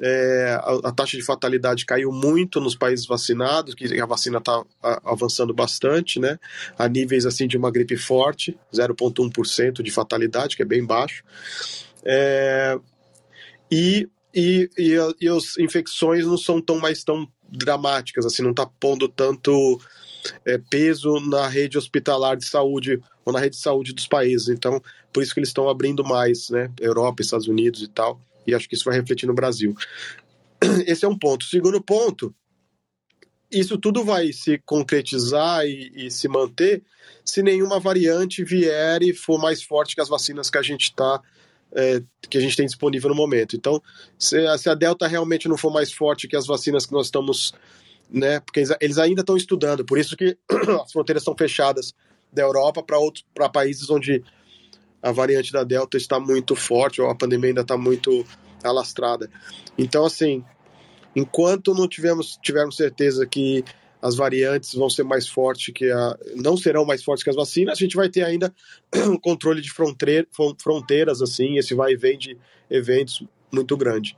É, 0.00 0.58
a, 0.60 0.88
a, 0.88 0.92
taxa 0.92 1.16
de 1.16 1.22
fatalidade 1.22 1.84
caiu 1.84 2.10
muito 2.10 2.60
nos 2.60 2.74
países 2.74 3.06
vacinados, 3.06 3.74
que 3.74 4.00
a 4.00 4.06
vacina 4.06 4.38
está 4.38 4.64
avançando 5.04 5.52
bastante, 5.52 6.18
né? 6.18 6.38
A 6.78 6.88
níveis 6.88 7.26
assim 7.26 7.46
de 7.46 7.56
uma 7.56 7.70
gripe 7.70 7.96
forte, 7.96 8.58
0,1% 8.72 9.82
de 9.82 9.90
fatalidade, 9.90 10.56
que 10.56 10.62
é 10.62 10.66
bem 10.66 10.84
baixo. 10.84 11.22
É, 12.04 12.78
e, 13.70 14.08
e, 14.34 14.68
e, 14.78 14.96
e 15.20 15.28
as 15.28 15.58
infecções 15.58 16.26
não 16.26 16.38
são 16.38 16.60
tão 16.60 16.78
mais 16.78 17.04
tão 17.04 17.28
dramáticas, 17.48 18.24
assim, 18.24 18.42
não 18.42 18.50
está 18.50 18.66
pondo 18.66 19.06
tanto 19.08 19.78
é, 20.44 20.58
peso 20.58 21.20
na 21.20 21.46
rede 21.46 21.76
hospitalar 21.76 22.36
de 22.36 22.46
saúde 22.46 23.00
ou 23.24 23.32
na 23.32 23.38
rede 23.38 23.56
de 23.56 23.62
saúde 23.62 23.92
dos 23.92 24.06
países. 24.06 24.48
Então, 24.48 24.82
por 25.12 25.22
isso 25.22 25.34
que 25.34 25.40
eles 25.40 25.50
estão 25.50 25.68
abrindo 25.68 26.02
mais, 26.02 26.48
né? 26.48 26.70
Europa, 26.80 27.22
Estados 27.22 27.46
Unidos 27.46 27.82
e 27.82 27.88
tal. 27.88 28.20
E 28.46 28.54
acho 28.54 28.68
que 28.68 28.74
isso 28.74 28.84
vai 28.84 28.94
refletir 28.94 29.26
no 29.26 29.34
Brasil. 29.34 29.74
Esse 30.86 31.04
é 31.04 31.08
um 31.08 31.18
ponto. 31.18 31.44
Segundo 31.44 31.82
ponto, 31.82 32.34
isso 33.50 33.76
tudo 33.78 34.04
vai 34.04 34.32
se 34.32 34.58
concretizar 34.64 35.66
e, 35.66 35.92
e, 35.94 36.10
se 36.10 36.26
manter 36.26 36.82
se 37.24 37.42
nenhuma 37.42 37.78
variante 37.78 38.42
vier 38.42 39.02
e 39.02 39.12
for 39.12 39.38
mais 39.38 39.62
forte 39.62 39.94
que 39.94 40.00
as 40.00 40.08
vacinas 40.08 40.48
que 40.48 40.58
a 40.58 40.62
gente 40.62 40.84
está 40.84 41.20
é, 41.74 42.02
que 42.28 42.36
a 42.36 42.40
gente 42.40 42.56
tem 42.56 42.66
disponível 42.66 43.08
no 43.08 43.16
momento. 43.16 43.56
Então, 43.56 43.82
se, 44.18 44.36
se, 44.58 44.68
a 44.68 44.74
Delta 44.74 45.06
realmente 45.06 45.48
não 45.48 45.56
for 45.56 45.72
mais 45.72 45.92
forte 45.92 46.28
que 46.28 46.36
as 46.36 46.46
vacinas 46.46 46.84
que 46.84 46.92
nós 46.92 47.06
estamos, 47.06 47.54
né, 48.10 48.40
porque 48.40 48.60
eles, 48.60 48.70
eles 48.80 48.98
ainda 48.98 49.22
estão 49.22 49.36
estudando, 49.36 49.84
por 49.84 49.98
isso 49.98 50.16
que 50.16 50.36
as 50.82 50.92
fronteiras 50.92 51.22
estão 51.22 51.36
fechadas 51.36 51.94
da 52.32 52.42
Europa 52.42 52.82
para 52.82 52.98
outros 52.98 53.24
para 53.34 53.48
países 53.48 53.88
onde 53.90 54.22
a 55.02 55.10
variante 55.10 55.52
da 55.52 55.64
Delta 55.64 55.96
está 55.96 56.20
muito 56.20 56.54
forte 56.54 57.00
ou 57.00 57.10
a 57.10 57.14
pandemia 57.14 57.50
ainda 57.50 57.62
está 57.62 57.76
muito 57.76 58.24
alastrada. 58.62 59.28
Então, 59.76 60.04
assim, 60.04 60.44
enquanto 61.16 61.74
não 61.74 61.88
tivermos, 61.88 62.38
tivermos 62.40 62.76
certeza 62.76 63.26
que 63.26 63.64
as 64.00 64.16
variantes 64.16 64.74
vão 64.74 64.90
ser 64.90 65.04
mais 65.04 65.28
fortes 65.28 65.72
que 65.72 65.90
a. 65.90 66.18
não 66.36 66.56
serão 66.56 66.84
mais 66.84 67.04
fortes 67.04 67.22
que 67.22 67.30
as 67.30 67.36
vacinas, 67.36 67.78
a 67.78 67.80
gente 67.80 67.96
vai 67.96 68.08
ter 68.08 68.24
ainda 68.24 68.52
um 69.08 69.16
controle 69.16 69.60
de 69.60 69.70
fronteiras, 69.70 71.22
assim, 71.22 71.56
esse 71.56 71.74
vai 71.74 71.92
e 71.92 71.96
vem 71.96 72.18
de 72.18 72.36
eventos 72.68 73.22
muito 73.52 73.76
grande. 73.76 74.16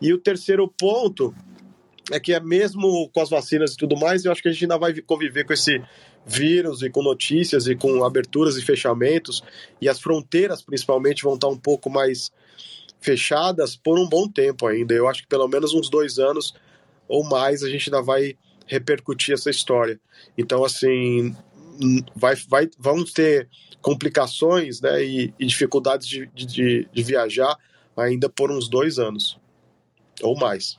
E 0.00 0.12
o 0.14 0.18
terceiro 0.18 0.66
ponto 0.66 1.34
é 2.10 2.18
que 2.18 2.32
é 2.32 2.40
mesmo 2.40 3.08
com 3.12 3.20
as 3.20 3.28
vacinas 3.28 3.74
e 3.74 3.76
tudo 3.76 3.96
mais, 3.96 4.24
eu 4.24 4.32
acho 4.32 4.42
que 4.42 4.48
a 4.48 4.52
gente 4.52 4.64
ainda 4.64 4.78
vai 4.78 4.98
conviver 5.02 5.44
com 5.44 5.52
esse 5.52 5.82
vírus 6.26 6.82
e 6.82 6.90
com 6.90 7.02
notícias 7.02 7.66
e 7.66 7.74
com 7.74 8.04
aberturas 8.04 8.56
e 8.56 8.62
fechamentos, 8.62 9.42
e 9.80 9.88
as 9.88 10.00
fronteiras 10.00 10.62
principalmente 10.62 11.22
vão 11.22 11.34
estar 11.34 11.48
um 11.48 11.56
pouco 11.56 11.90
mais 11.90 12.30
fechadas 13.00 13.76
por 13.76 13.98
um 13.98 14.08
bom 14.08 14.28
tempo 14.28 14.66
ainda. 14.66 14.94
Eu 14.94 15.08
acho 15.08 15.22
que 15.22 15.28
pelo 15.28 15.48
menos 15.48 15.72
uns 15.72 15.88
dois 15.88 16.18
anos 16.18 16.54
ou 17.08 17.24
mais 17.24 17.62
a 17.62 17.68
gente 17.68 17.88
ainda 17.88 18.02
vai 18.02 18.36
repercutir 18.66 19.34
essa 19.34 19.50
história. 19.50 19.98
Então, 20.38 20.64
assim, 20.64 21.34
vai, 22.14 22.36
vai, 22.48 22.68
vamos 22.78 23.12
ter 23.12 23.48
complicações 23.80 24.80
né, 24.80 25.02
e, 25.02 25.34
e 25.38 25.46
dificuldades 25.46 26.06
de, 26.06 26.26
de, 26.34 26.88
de 26.92 27.02
viajar 27.02 27.56
ainda 27.96 28.28
por 28.28 28.50
uns 28.50 28.68
dois 28.68 28.98
anos 28.98 29.38
ou 30.22 30.38
mais. 30.38 30.76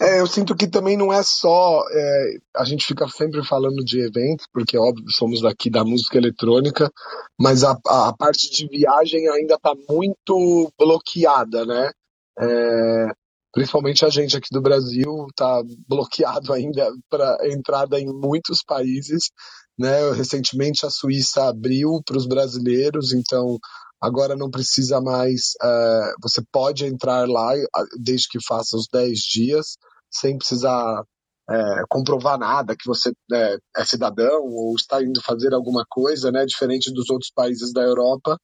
É, 0.00 0.20
eu 0.20 0.26
sinto 0.26 0.54
que 0.54 0.68
também 0.68 0.96
não 0.96 1.12
é 1.12 1.22
só. 1.22 1.82
É, 1.90 2.36
a 2.56 2.64
gente 2.64 2.86
fica 2.86 3.08
sempre 3.08 3.44
falando 3.44 3.84
de 3.84 4.00
eventos, 4.00 4.46
porque, 4.52 4.78
óbvio, 4.78 5.10
somos 5.10 5.40
daqui 5.40 5.68
da 5.68 5.84
música 5.84 6.16
eletrônica, 6.16 6.90
mas 7.38 7.64
a, 7.64 7.76
a 7.86 8.14
parte 8.16 8.50
de 8.50 8.68
viagem 8.68 9.28
ainda 9.28 9.54
está 9.54 9.74
muito 9.88 10.70
bloqueada, 10.78 11.66
né? 11.66 11.90
É, 12.38 13.12
principalmente 13.52 14.04
a 14.04 14.08
gente 14.08 14.36
aqui 14.36 14.48
do 14.52 14.62
Brasil 14.62 15.26
está 15.30 15.62
bloqueado 15.88 16.52
ainda 16.54 16.92
para 17.10 17.36
entrada 17.48 17.98
em 17.98 18.06
muitos 18.06 18.62
países. 18.62 19.30
Né? 19.78 20.10
Recentemente 20.12 20.84
a 20.84 20.90
Suíça 20.90 21.48
abriu 21.48 22.00
para 22.04 22.16
os 22.16 22.26
brasileiros, 22.26 23.12
então 23.12 23.58
agora 24.00 24.36
não 24.36 24.50
precisa 24.50 25.00
mais. 25.00 25.52
Uh, 25.62 26.14
você 26.22 26.42
pode 26.52 26.84
entrar 26.84 27.28
lá 27.28 27.52
desde 28.00 28.28
que 28.28 28.38
faça 28.46 28.76
os 28.76 28.86
10 28.92 29.18
dias, 29.18 29.76
sem 30.10 30.36
precisar 30.38 31.02
é, 31.50 31.82
comprovar 31.88 32.38
nada, 32.38 32.76
que 32.76 32.86
você 32.86 33.10
é, 33.32 33.56
é, 33.76 33.84
cidadão 33.84 34.42
ou 34.44 34.74
está 34.76 35.02
indo 35.02 35.20
fazer 35.22 35.54
alguma 35.54 35.84
coisa, 35.88 36.30
né? 36.30 36.44
Diferente 36.44 36.92
dos 36.92 37.08
outros 37.10 37.30
países 37.34 37.72
da 37.72 37.82
Europa. 37.82 38.38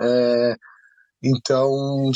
É, 0.00 0.54
então, 1.22 2.10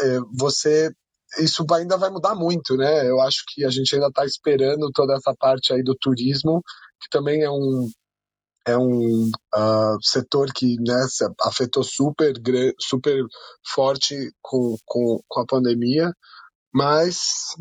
é, 0.00 0.18
você 0.38 0.90
isso 1.38 1.64
ainda 1.72 1.96
vai 1.96 2.10
mudar 2.10 2.34
muito, 2.34 2.76
né? 2.76 3.08
Eu 3.08 3.20
acho 3.20 3.42
que 3.48 3.64
a 3.64 3.70
gente 3.70 3.94
ainda 3.94 4.08
está 4.08 4.24
esperando 4.24 4.90
toda 4.92 5.14
essa 5.14 5.34
parte 5.38 5.72
aí 5.72 5.82
do 5.82 5.96
turismo, 5.98 6.62
que 7.00 7.08
também 7.10 7.42
é 7.42 7.50
um 7.50 7.88
é 8.66 8.76
um 8.76 9.30
uh, 9.54 9.98
setor 10.02 10.52
que 10.54 10.76
né, 10.80 11.06
afetou 11.42 11.82
super 11.82 12.32
super 12.78 13.22
forte 13.74 14.14
com, 14.40 14.76
com, 14.86 15.20
com 15.28 15.40
a 15.40 15.46
pandemia, 15.46 16.12
mas 16.72 17.54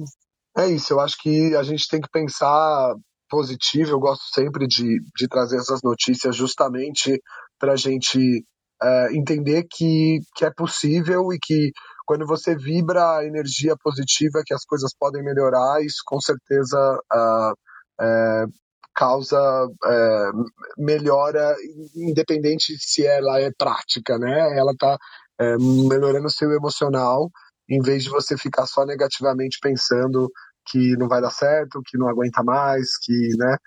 é 0.57 0.67
isso. 0.67 0.93
Eu 0.93 0.99
acho 0.99 1.17
que 1.19 1.55
a 1.55 1.63
gente 1.63 1.87
tem 1.89 2.01
que 2.01 2.09
pensar 2.11 2.93
positivo. 3.29 3.91
Eu 3.91 3.99
gosto 3.99 4.23
sempre 4.33 4.67
de, 4.67 4.99
de 5.17 5.27
trazer 5.27 5.57
essas 5.57 5.81
notícias 5.83 6.35
justamente 6.35 7.19
para 7.59 7.73
a 7.73 7.77
gente 7.77 8.43
uh, 8.83 9.15
entender 9.15 9.65
que, 9.69 10.19
que 10.35 10.45
é 10.45 10.51
possível 10.51 11.33
e 11.33 11.39
que 11.41 11.71
quando 12.05 12.25
você 12.27 12.55
vibra 12.55 13.17
a 13.17 13.25
energia 13.25 13.75
positiva 13.81 14.43
que 14.45 14.53
as 14.53 14.65
coisas 14.65 14.91
podem 14.99 15.23
melhorar, 15.23 15.81
isso 15.81 16.01
com 16.05 16.19
certeza 16.19 16.99
uh, 17.13 17.53
é, 18.01 18.45
causa 18.93 19.37
é, 19.85 20.31
melhora, 20.77 21.55
independente 21.95 22.75
se 22.79 23.05
ela 23.05 23.39
é 23.39 23.51
prática, 23.57 24.17
né? 24.17 24.57
Ela 24.57 24.71
está 24.71 24.97
é, 25.39 25.57
melhorando 25.57 26.27
o 26.27 26.31
seu 26.31 26.51
emocional, 26.51 27.29
em 27.69 27.81
vez 27.81 28.03
de 28.03 28.09
você 28.09 28.37
ficar 28.37 28.65
só 28.65 28.85
negativamente 28.85 29.57
pensando 29.61 30.29
que 30.67 30.95
não 30.97 31.07
vai 31.07 31.21
dar 31.21 31.31
certo, 31.31 31.81
que 31.85 31.97
não 31.97 32.07
aguenta 32.07 32.43
mais, 32.43 32.97
que, 33.01 33.29
né, 33.37 33.57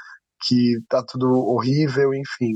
que 0.47 0.79
tá 0.89 1.03
tudo 1.03 1.29
horrível, 1.33 2.15
enfim. 2.15 2.53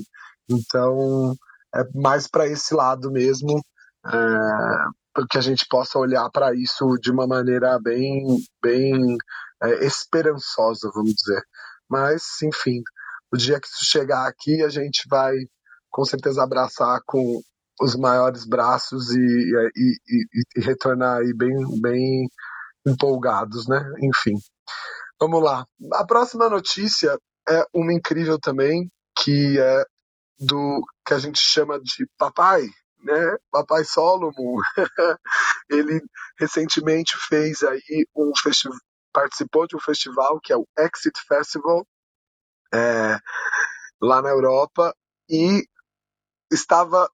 Então, 0.48 1.34
é 1.74 1.82
mais 1.94 2.28
para 2.28 2.46
esse 2.46 2.74
lado 2.74 3.10
mesmo, 3.10 3.60
é, 4.06 5.24
que 5.30 5.38
a 5.38 5.40
gente 5.40 5.66
possa 5.68 5.98
olhar 5.98 6.28
para 6.30 6.54
isso 6.54 6.96
de 7.00 7.10
uma 7.10 7.26
maneira 7.26 7.78
bem, 7.80 8.24
bem 8.62 9.16
é, 9.62 9.84
esperançosa, 9.84 10.90
vamos 10.94 11.14
dizer. 11.14 11.42
Mas, 11.88 12.22
enfim, 12.42 12.82
o 13.32 13.36
dia 13.36 13.60
que 13.60 13.66
isso 13.66 13.84
chegar 13.84 14.26
aqui, 14.26 14.62
a 14.62 14.68
gente 14.68 15.02
vai 15.08 15.34
com 15.90 16.04
certeza 16.04 16.42
abraçar 16.42 17.00
com 17.06 17.40
os 17.80 17.94
maiores 17.96 18.44
braços 18.44 19.10
e, 19.10 19.20
e, 19.76 19.96
e, 20.08 20.42
e 20.56 20.60
retornar 20.60 21.18
aí 21.18 21.32
bem, 21.34 21.54
bem 21.80 22.28
empolgados, 22.86 23.68
né? 23.68 23.80
Enfim. 24.02 24.34
Vamos 25.20 25.42
lá. 25.42 25.64
A 25.94 26.06
próxima 26.06 26.48
notícia 26.48 27.16
é 27.48 27.64
uma 27.74 27.92
incrível 27.92 28.38
também, 28.38 28.90
que 29.16 29.58
é 29.58 29.84
do 30.38 30.80
que 31.04 31.14
a 31.14 31.18
gente 31.18 31.38
chama 31.38 31.80
de 31.80 32.06
papai, 32.16 32.62
né? 33.02 33.36
Papai 33.50 33.84
Solomon. 33.84 34.56
Ele 35.70 36.00
recentemente 36.38 37.16
fez 37.28 37.62
aí 37.62 38.06
um 38.16 38.32
festival, 38.40 38.78
participou 39.12 39.66
de 39.66 39.76
um 39.76 39.80
festival 39.80 40.40
que 40.40 40.52
é 40.52 40.56
o 40.56 40.66
Exit 40.78 41.18
Festival 41.26 41.86
é, 42.72 43.18
lá 44.00 44.22
na 44.22 44.28
Europa 44.28 44.94
e 45.28 45.64
estava 46.50 47.10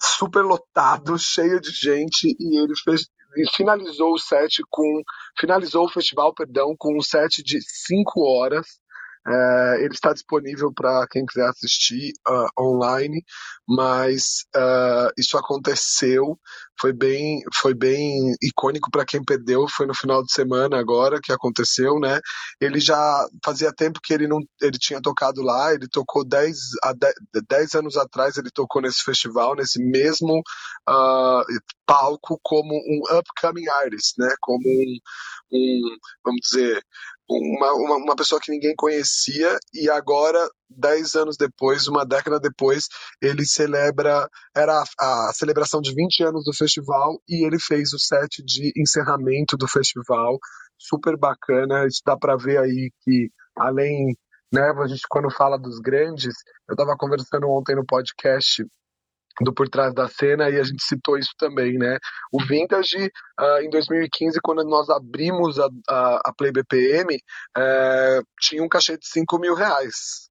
super 0.00 0.42
lotado, 0.42 1.18
cheio 1.18 1.60
de 1.60 1.70
gente 1.70 2.36
e 2.38 2.62
ele 2.62 2.74
fez 2.84 3.08
finalizou 3.54 4.14
o 4.14 4.18
set 4.18 4.62
com 4.70 5.02
finalizou 5.38 5.84
o 5.84 5.90
festival, 5.90 6.34
perdão, 6.34 6.74
com 6.76 6.96
um 6.96 7.02
set 7.02 7.42
de 7.42 7.60
5 7.60 8.20
horas 8.20 8.80
é, 9.28 9.84
ele 9.84 9.92
está 9.92 10.12
disponível 10.12 10.72
para 10.72 11.06
quem 11.10 11.26
quiser 11.26 11.46
assistir 11.48 12.12
uh, 12.26 12.48
online, 12.58 13.22
mas 13.68 14.46
uh, 14.56 15.12
isso 15.18 15.36
aconteceu, 15.36 16.38
foi 16.80 16.94
bem, 16.94 17.42
foi 17.54 17.74
bem 17.74 18.34
icônico 18.42 18.90
para 18.90 19.04
quem 19.04 19.22
perdeu, 19.22 19.66
foi 19.68 19.86
no 19.86 19.94
final 19.94 20.22
de 20.22 20.32
semana 20.32 20.78
agora 20.78 21.20
que 21.22 21.32
aconteceu, 21.32 21.98
né? 22.00 22.20
Ele 22.58 22.80
já 22.80 23.28
fazia 23.44 23.70
tempo 23.72 24.00
que 24.02 24.14
ele 24.14 24.26
não, 24.26 24.38
ele 24.62 24.78
tinha 24.78 25.02
tocado 25.02 25.42
lá, 25.42 25.74
ele 25.74 25.88
tocou 25.88 26.24
10 26.26 26.56
a 26.84 26.94
10, 27.48 27.74
anos 27.74 27.96
atrás, 27.98 28.38
ele 28.38 28.50
tocou 28.50 28.80
nesse 28.80 29.02
festival, 29.02 29.54
nesse 29.54 29.78
mesmo 29.78 30.38
uh, 30.88 31.44
palco 31.84 32.38
como 32.42 32.74
um 32.74 33.18
upcoming 33.18 33.68
artist, 33.68 34.14
né? 34.18 34.28
Como 34.40 34.66
um, 34.66 34.98
um 35.52 35.96
vamos 36.24 36.40
dizer, 36.42 36.82
uma, 37.28 37.72
uma, 37.74 37.96
uma, 37.96 38.16
pessoa 38.16 38.40
que 38.40 38.50
ninguém 38.50 38.74
conhecia 38.74 39.58
e 39.74 39.90
agora, 39.90 40.48
dez 40.68 41.14
anos 41.14 41.36
depois, 41.36 41.86
uma 41.86 42.04
década 42.04 42.40
depois, 42.40 42.86
ele 43.20 43.44
celebra, 43.44 44.28
era 44.56 44.82
a, 44.98 45.28
a, 45.28 45.32
celebração 45.34 45.80
de 45.80 45.94
20 45.94 46.24
anos 46.24 46.44
do 46.44 46.54
festival 46.54 47.20
e 47.28 47.46
ele 47.46 47.58
fez 47.60 47.92
o 47.92 47.98
set 47.98 48.42
de 48.44 48.72
encerramento 48.76 49.56
do 49.56 49.68
festival, 49.68 50.38
super 50.78 51.18
bacana, 51.18 51.86
isso 51.86 52.00
dá 52.04 52.16
para 52.16 52.36
ver 52.36 52.58
aí 52.58 52.90
que 53.02 53.30
além, 53.56 54.16
né, 54.52 54.72
a 54.76 54.86
gente 54.86 55.02
quando 55.08 55.30
fala 55.30 55.58
dos 55.58 55.78
grandes, 55.80 56.34
eu 56.68 56.72
estava 56.72 56.96
conversando 56.96 57.48
ontem 57.50 57.76
no 57.76 57.84
podcast 57.84 58.64
do 59.40 59.52
Por 59.52 59.68
Trás 59.68 59.94
da 59.94 60.08
Cena 60.08 60.48
e 60.50 60.58
a 60.58 60.62
gente 60.62 60.82
citou 60.82 61.18
isso 61.18 61.32
também, 61.38 61.78
né? 61.78 61.98
O 62.32 62.44
Vintage, 62.44 63.10
uh, 63.40 63.60
em 63.62 63.70
2015, 63.70 64.38
quando 64.42 64.64
nós 64.64 64.88
abrimos 64.90 65.58
a, 65.58 65.68
a, 65.88 66.20
a 66.26 66.32
Play 66.36 66.52
BPM, 66.52 67.14
uh, 67.14 68.22
tinha 68.40 68.62
um 68.62 68.68
cachê 68.68 68.96
de 68.96 69.06
5 69.06 69.38
mil 69.38 69.54
reais. 69.54 70.28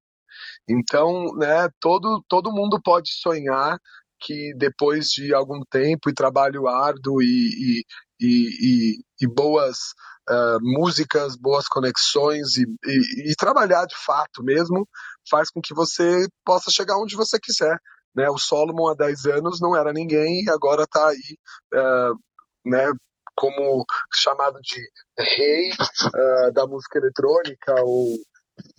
Então, 0.70 1.34
né, 1.38 1.70
todo, 1.80 2.24
todo 2.28 2.52
mundo 2.52 2.80
pode 2.84 3.12
sonhar 3.14 3.78
que 4.20 4.54
depois 4.58 5.08
de 5.08 5.34
algum 5.34 5.62
tempo 5.70 6.10
e 6.10 6.14
trabalho 6.14 6.68
árduo 6.68 7.22
e, 7.22 7.84
e, 8.20 8.20
e, 8.20 9.00
e 9.22 9.28
boas 9.28 9.78
uh, 10.30 10.60
músicas, 10.62 11.36
boas 11.38 11.68
conexões 11.68 12.58
e, 12.58 13.36
trabalhar 13.38 13.86
de 13.86 13.96
fato 14.06 14.44
mesmo, 14.44 14.88
faz 15.30 15.50
com 15.50 15.62
que 15.62 15.74
você 15.74 16.28
possa 16.44 16.72
chegar 16.72 16.98
onde 16.98 17.16
você 17.16 17.40
quiser. 17.40 17.78
Né? 18.18 18.28
O 18.32 18.38
Solomon 18.40 18.90
há 18.90 18.96
10 18.96 19.26
anos 19.28 19.62
não 19.62 19.76
era 19.76 19.94
ninguém 19.94 20.44
e 20.44 20.50
agora 20.50 20.84
está 20.84 21.08
aí 21.08 21.38
uh, 21.76 22.18
né, 22.66 22.92
como 23.36 23.86
chamado 24.12 24.60
de 24.62 24.82
rei 25.18 25.70
uh, 25.70 26.52
da 26.52 26.66
música 26.66 26.98
eletrônica, 26.98 27.76
ou 27.84 28.18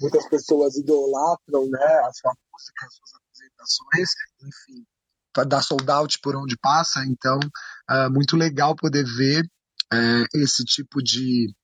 muitas 0.01 0.29
pessoas 0.29 0.77
idolatram 0.77 1.71
né, 1.71 2.01
a 2.05 2.11
sua 2.13 2.35
música, 2.53 2.87
as 2.87 2.95
suas 2.97 3.11
apresentações, 3.15 4.09
enfim, 4.43 4.85
dar 5.47 5.63
sold 5.63 5.89
out 5.89 6.19
por 6.21 6.35
onde 6.35 6.59
passa. 6.61 7.05
Então, 7.07 7.39
uh, 7.89 8.11
muito 8.13 8.37
legal 8.37 8.75
poder 8.75 9.05
ver 9.05 9.45
uh, 9.95 10.27
esse 10.35 10.65
tipo 10.65 11.01
de, 11.01 11.55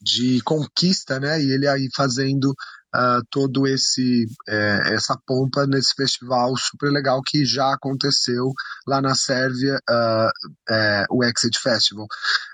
de 0.00 0.40
conquista, 0.42 1.18
né? 1.18 1.40
E 1.40 1.50
ele 1.50 1.66
aí 1.66 1.88
fazendo 1.94 2.54
uh, 2.94 3.22
todo 3.30 3.66
esse 3.66 4.26
é, 4.48 4.94
essa 4.94 5.18
pompa 5.26 5.66
nesse 5.66 5.94
festival 5.94 6.54
super 6.56 6.90
legal 6.90 7.20
que 7.24 7.44
já 7.44 7.72
aconteceu 7.72 8.52
lá 8.86 9.00
na 9.00 9.14
Sérvia, 9.14 9.78
uh, 9.88 10.30
é, 10.70 11.04
o 11.10 11.24
Exit 11.24 11.58
Festival. 11.58 12.06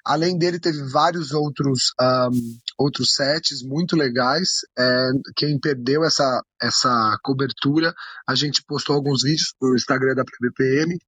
Além 0.04 0.38
dele, 0.38 0.58
teve 0.58 0.82
vários 0.90 1.32
outros 1.32 1.92
um, 2.00 2.58
outros 2.78 3.14
sets 3.14 3.62
muito 3.62 3.96
legais. 3.96 4.60
É, 4.78 5.10
quem 5.36 5.58
perdeu 5.58 6.04
essa 6.04 6.42
essa 6.60 7.18
cobertura, 7.22 7.94
a 8.26 8.34
gente 8.34 8.62
postou 8.66 8.96
alguns 8.96 9.22
vídeos 9.22 9.54
no 9.60 9.74
Instagram 9.74 10.14
da 10.14 10.24
PBPM 10.24 10.98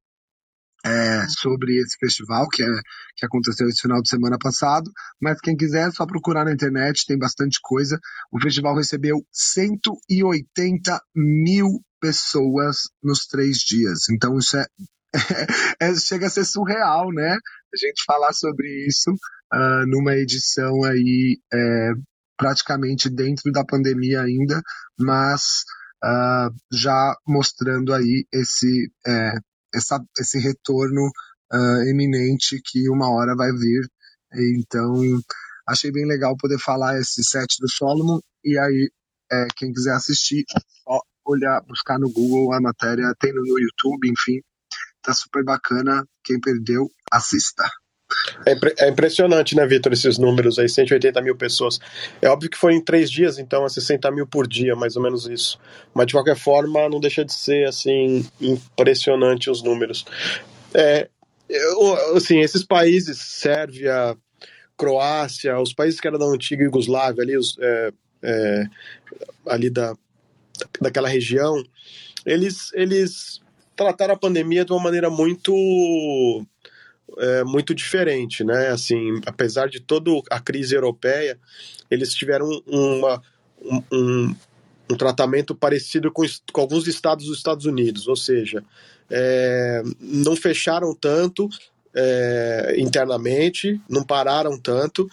é, 0.84 1.26
sobre 1.28 1.76
esse 1.78 1.96
festival 1.98 2.48
que, 2.48 2.62
é, 2.62 2.66
que 3.16 3.26
aconteceu 3.26 3.68
esse 3.68 3.80
final 3.80 4.00
de 4.00 4.08
semana 4.08 4.36
passado. 4.38 4.90
Mas 5.20 5.40
quem 5.40 5.56
quiser, 5.56 5.88
é 5.88 5.90
só 5.90 6.06
procurar 6.06 6.44
na 6.44 6.52
internet, 6.52 7.04
tem 7.06 7.18
bastante 7.18 7.58
coisa. 7.62 7.98
O 8.32 8.40
festival 8.40 8.76
recebeu 8.76 9.24
180 9.32 11.00
mil 11.14 11.80
pessoas 12.00 12.82
nos 13.02 13.26
três 13.26 13.58
dias. 13.58 14.08
Então 14.10 14.38
isso 14.38 14.56
é, 14.56 14.66
é, 15.80 15.94
chega 15.94 16.26
a 16.26 16.30
ser 16.30 16.44
surreal, 16.44 17.12
né? 17.12 17.36
A 17.74 17.76
gente 17.76 18.04
falar 18.06 18.32
sobre 18.32 18.86
isso 18.86 19.10
uh, 19.10 19.86
numa 19.88 20.14
edição 20.14 20.84
aí 20.84 21.38
é, 21.52 21.90
praticamente 22.36 23.08
dentro 23.08 23.50
da 23.50 23.64
pandemia 23.64 24.22
ainda, 24.22 24.62
mas 24.98 25.64
uh, 26.04 26.54
já 26.72 27.16
mostrando 27.26 27.92
aí 27.92 28.26
esse 28.32 28.90
é, 29.06 29.32
essa, 29.74 30.02
esse 30.18 30.38
retorno 30.38 31.10
uh, 31.52 31.82
eminente 31.88 32.60
que 32.64 32.88
uma 32.90 33.10
hora 33.10 33.34
vai 33.36 33.52
vir. 33.52 33.88
Então, 34.58 34.94
achei 35.68 35.90
bem 35.90 36.06
legal 36.06 36.36
poder 36.36 36.58
falar 36.58 36.98
esse 36.98 37.22
set 37.24 37.56
do 37.60 37.68
Solomon. 37.68 38.20
E 38.44 38.58
aí, 38.58 38.90
é, 39.30 39.46
quem 39.56 39.72
quiser 39.72 39.94
assistir, 39.94 40.44
só 40.84 41.00
olhar, 41.24 41.60
buscar 41.62 41.98
no 41.98 42.10
Google 42.12 42.52
a 42.52 42.60
matéria, 42.60 43.14
tem 43.18 43.32
no, 43.32 43.40
no 43.40 43.58
YouTube, 43.58 44.08
enfim. 44.08 44.40
Tá 45.02 45.12
super 45.14 45.44
bacana. 45.44 46.04
Quem 46.24 46.40
perdeu, 46.40 46.88
assista. 47.12 47.64
É, 48.44 48.52
impre 48.52 48.74
é, 48.78 48.88
impressionante, 48.88 49.56
né, 49.56 49.66
Vitor, 49.66 49.92
esses 49.92 50.18
números 50.18 50.58
aí, 50.58 50.68
180 50.68 51.20
mil 51.20 51.36
pessoas. 51.36 51.80
É 52.20 52.28
óbvio 52.28 52.50
que 52.50 52.56
foi 52.56 52.74
em 52.74 52.84
três 52.84 53.10
dias, 53.10 53.38
então 53.38 53.64
é 53.64 53.68
60 53.68 54.10
mil 54.10 54.26
por 54.26 54.46
dia, 54.46 54.76
mais 54.76 54.96
ou 54.96 55.02
menos 55.02 55.26
isso. 55.26 55.58
Mas 55.94 56.06
de 56.06 56.12
qualquer 56.12 56.36
forma, 56.36 56.88
não 56.88 57.00
deixa 57.00 57.24
de 57.24 57.32
ser, 57.32 57.66
assim, 57.66 58.24
impressionante 58.40 59.50
os 59.50 59.62
números. 59.62 60.04
É, 60.74 61.08
eu, 61.48 62.16
assim, 62.16 62.40
esses 62.40 62.62
países, 62.62 63.18
Sérvia, 63.18 64.16
Croácia, 64.76 65.58
os 65.58 65.72
países 65.72 66.00
que 66.00 66.06
eram 66.06 66.18
da 66.18 66.26
antiga 66.26 66.62
Iugoslávia, 66.62 67.22
ali, 67.22 67.36
os, 67.36 67.56
é, 67.58 67.92
é, 68.22 68.64
ali 69.46 69.70
da, 69.70 69.96
daquela 70.80 71.08
região, 71.08 71.62
eles, 72.24 72.72
eles 72.74 73.40
trataram 73.74 74.14
a 74.14 74.18
pandemia 74.18 74.64
de 74.64 74.72
uma 74.72 74.82
maneira 74.82 75.10
muito 75.10 76.44
é, 77.18 77.44
muito 77.44 77.74
diferente, 77.74 78.44
né? 78.44 78.68
Assim, 78.68 79.20
apesar 79.26 79.68
de 79.68 79.80
toda 79.80 80.10
a 80.30 80.40
crise 80.40 80.74
europeia, 80.74 81.38
eles 81.90 82.12
tiveram 82.14 82.48
uma, 82.66 83.22
um, 83.62 83.82
um, 83.92 84.36
um 84.90 84.96
tratamento 84.96 85.54
parecido 85.54 86.10
com, 86.12 86.22
com, 86.52 86.60
alguns 86.60 86.86
estados 86.86 87.26
dos 87.26 87.38
Estados 87.38 87.64
Unidos, 87.64 88.08
ou 88.08 88.16
seja, 88.16 88.62
é, 89.10 89.82
não 90.00 90.36
fecharam 90.36 90.94
tanto 90.94 91.48
é, 91.94 92.74
internamente, 92.78 93.80
não 93.88 94.04
pararam 94.04 94.58
tanto, 94.60 95.08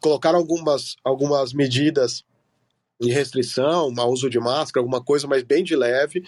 colocaram 0.00 0.38
algumas, 0.38 0.96
algumas 1.04 1.52
medidas 1.52 2.24
de 3.00 3.10
restrição, 3.10 3.90
mau 3.90 4.10
uso 4.10 4.28
de 4.28 4.38
máscara, 4.38 4.82
alguma 4.82 5.02
coisa, 5.02 5.26
mas 5.26 5.42
bem 5.42 5.62
de 5.64 5.74
leve, 5.76 6.24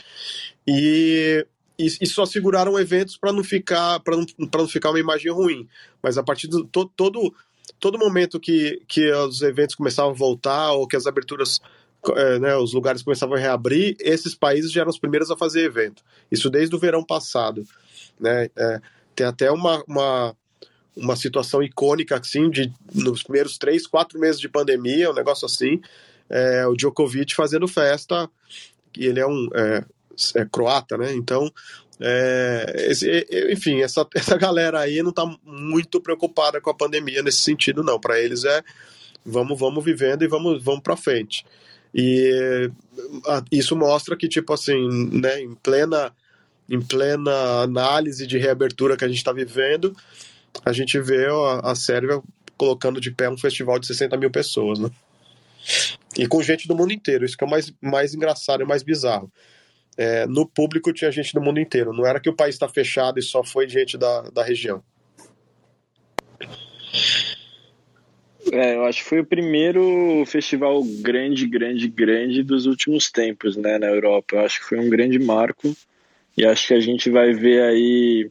e 0.67 1.47
e, 1.87 1.97
e 2.01 2.07
só 2.07 2.25
seguraram 2.25 2.79
eventos 2.79 3.17
para 3.17 3.33
não 3.33 3.43
ficar 3.43 4.01
para 4.01 4.17
não, 4.17 4.27
não 4.39 4.69
ficar 4.69 4.91
uma 4.91 5.01
imagem 5.01 5.33
ruim. 5.33 5.69
Mas 6.03 6.17
a 6.19 6.23
partir 6.23 6.47
do 6.47 6.65
todo 6.65 7.35
todo, 7.79 7.99
momento 7.99 8.41
que, 8.41 8.81
que 8.87 9.11
os 9.13 9.43
eventos 9.43 9.75
começavam 9.75 10.13
a 10.13 10.15
voltar 10.15 10.73
ou 10.73 10.87
que 10.87 10.97
as 10.97 11.07
aberturas 11.07 11.61
é, 12.17 12.39
né, 12.39 12.57
os 12.57 12.73
lugares 12.73 13.03
começavam 13.03 13.37
a 13.37 13.39
reabrir, 13.39 13.97
esses 14.01 14.35
países 14.35 14.73
já 14.73 14.81
eram 14.81 14.91
os 14.91 14.99
primeiros 14.99 15.31
a 15.31 15.37
fazer 15.37 15.65
evento. 15.65 16.03
Isso 16.31 16.51
desde 16.51 16.75
o 16.75 16.79
verão 16.79 17.05
passado. 17.05 17.65
Né? 18.19 18.49
É, 18.57 18.81
tem 19.15 19.27
até 19.27 19.51
uma, 19.51 19.83
uma, 19.87 20.37
uma 20.97 21.17
situação 21.17 21.63
icônica 21.63 22.17
assim, 22.17 22.51
de 22.51 22.73
nos 22.93 23.23
primeiros 23.23 23.59
três, 23.59 23.87
quatro 23.87 24.19
meses 24.19 24.41
de 24.41 24.49
pandemia, 24.49 25.11
um 25.11 25.15
negócio 25.15 25.47
assim, 25.47 25.81
é, 26.29 26.67
o 26.67 26.75
Djokovic 26.75 27.35
fazendo 27.35 27.69
festa, 27.69 28.29
e 28.97 29.07
ele 29.07 29.21
é 29.21 29.27
um. 29.27 29.49
É, 29.55 29.85
é 30.35 30.45
croata, 30.45 30.97
né? 30.97 31.13
Então, 31.13 31.51
é, 32.01 32.87
esse, 32.91 33.27
enfim, 33.51 33.81
essa, 33.81 34.07
essa 34.15 34.37
galera 34.37 34.81
aí 34.81 35.03
não 35.03 35.11
está 35.11 35.25
muito 35.45 36.01
preocupada 36.01 36.61
com 36.61 36.71
a 36.71 36.75
pandemia 36.75 37.23
nesse 37.23 37.39
sentido, 37.39 37.83
não. 37.83 38.01
Para 38.01 38.21
eles 38.21 38.45
é 38.45 38.63
vamos, 39.25 39.59
vamos 39.59 39.85
vivendo 39.85 40.23
e 40.23 40.29
vamos, 40.29 40.63
vamos 40.63 40.83
para 40.83 40.97
frente. 40.97 41.45
E 41.95 42.71
isso 43.51 43.77
mostra 43.77 44.17
que, 44.17 44.29
tipo 44.29 44.53
assim, 44.53 44.89
né, 45.13 45.41
em 45.41 45.55
plena, 45.55 46.13
em 46.69 46.81
plena 46.81 47.63
análise 47.63 48.27
de 48.27 48.39
reabertura 48.39 48.97
que 48.97 49.05
a 49.05 49.09
gente 49.09 49.19
está 49.19 49.33
vivendo, 49.33 49.95
a 50.65 50.73
gente 50.73 50.99
vê 50.99 51.27
a, 51.27 51.71
a 51.71 51.75
Sérvia 51.75 52.21
colocando 52.57 53.01
de 53.01 53.11
pé 53.11 53.29
um 53.29 53.37
festival 53.37 53.79
de 53.79 53.87
60 53.87 54.17
mil 54.17 54.31
pessoas, 54.31 54.79
né? 54.79 54.91
E 56.19 56.27
com 56.27 56.43
gente 56.43 56.67
do 56.67 56.75
mundo 56.75 56.93
inteiro, 56.93 57.25
isso 57.25 57.37
que 57.37 57.45
é 57.45 57.47
o 57.47 57.51
mais, 57.51 57.73
mais 57.81 58.15
engraçado 58.15 58.63
e 58.63 58.67
mais 58.67 58.83
bizarro 58.83 59.31
é, 59.97 60.27
no 60.27 60.47
público 60.47 60.93
tinha 60.93 61.11
gente 61.11 61.35
do 61.35 61.41
mundo 61.41 61.61
inteiro. 61.61 61.93
Não 61.93 62.07
era 62.07 62.21
que 62.21 62.31
o 62.31 62.37
país 62.37 62.55
está 62.55 62.69
fechado 62.69 63.19
e 63.19 63.23
só 63.23 63.43
foi 63.45 63.69
gente 63.69 63.99
da, 63.99 64.23
da 64.31 64.43
região. 64.43 64.83
É, 68.53 68.75
eu 68.75 68.85
acho 68.85 69.03
que 69.03 69.09
foi 69.09 69.21
o 69.21 69.27
primeiro 69.27 70.25
festival 70.27 70.83
grande, 71.01 71.47
grande, 71.47 71.89
grande 71.89 72.43
dos 72.43 72.67
últimos 72.67 73.11
tempos, 73.11 73.57
né, 73.57 73.79
na 73.79 73.87
Europa. 73.87 74.37
Eu 74.37 74.41
acho 74.41 74.61
que 74.61 74.67
foi 74.67 74.79
um 74.79 74.91
grande 74.91 75.19
marco 75.19 75.75
e 76.37 76.45
acho 76.45 76.69
que 76.69 76.75
a 76.75 76.81
gente 76.81 77.09
vai 77.09 77.33
ver 77.33 77.63
aí. 77.63 78.31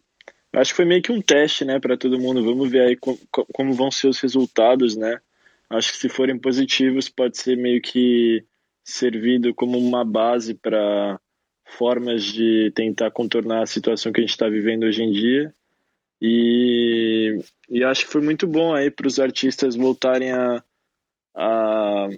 Acho 0.54 0.72
que 0.72 0.78
foi 0.78 0.86
meio 0.86 1.02
que 1.02 1.12
um 1.12 1.22
teste, 1.22 1.64
né, 1.64 1.80
para 1.80 1.98
todo 1.98 2.20
mundo. 2.20 2.44
Vamos 2.44 2.70
ver 2.70 2.82
aí 2.82 2.96
como, 2.98 3.18
como 3.54 3.74
vão 3.74 3.90
ser 3.90 4.08
os 4.08 4.20
resultados, 4.20 4.96
né. 4.96 5.20
Acho 5.70 5.92
que 5.94 5.98
se 5.98 6.10
forem 6.10 6.38
positivos, 6.38 7.08
pode 7.08 7.38
ser 7.38 7.56
meio 7.56 7.82
que 7.82 8.44
servido 8.84 9.54
como 9.56 9.78
uma 9.78 10.04
base 10.04 10.54
para 10.54 11.20
formas 11.72 12.24
de 12.24 12.72
tentar 12.76 13.12
contornar 13.12 13.64
a 13.64 13.68
situação 13.68 14.12
que 14.12 14.20
a 14.20 14.24
gente 14.24 14.32
está 14.32 14.48
vivendo 14.48 14.84
hoje 14.84 15.04
em 15.04 15.12
dia. 15.12 15.54
E, 16.22 17.40
e 17.70 17.84
acho 17.84 18.06
que 18.06 18.12
foi 18.12 18.22
muito 18.22 18.46
bom 18.46 18.74
aí 18.74 18.92
para 18.92 19.08
os 19.08 19.20
artistas 19.20 19.76
voltarem 19.76 20.32
a, 20.32 20.64
a 21.36 22.10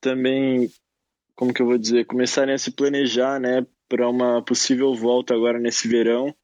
também, 0.00 0.70
como 1.34 1.54
que 1.54 1.62
eu 1.62 1.66
vou 1.66 1.78
dizer, 1.78 2.04
começarem 2.04 2.54
a 2.54 2.58
se 2.58 2.70
planejar, 2.70 3.40
né, 3.40 3.66
para 3.88 4.08
uma 4.08 4.42
possível 4.42 4.94
volta 4.94 5.34
agora 5.34 5.58
nesse 5.58 5.88
verão 5.88 6.34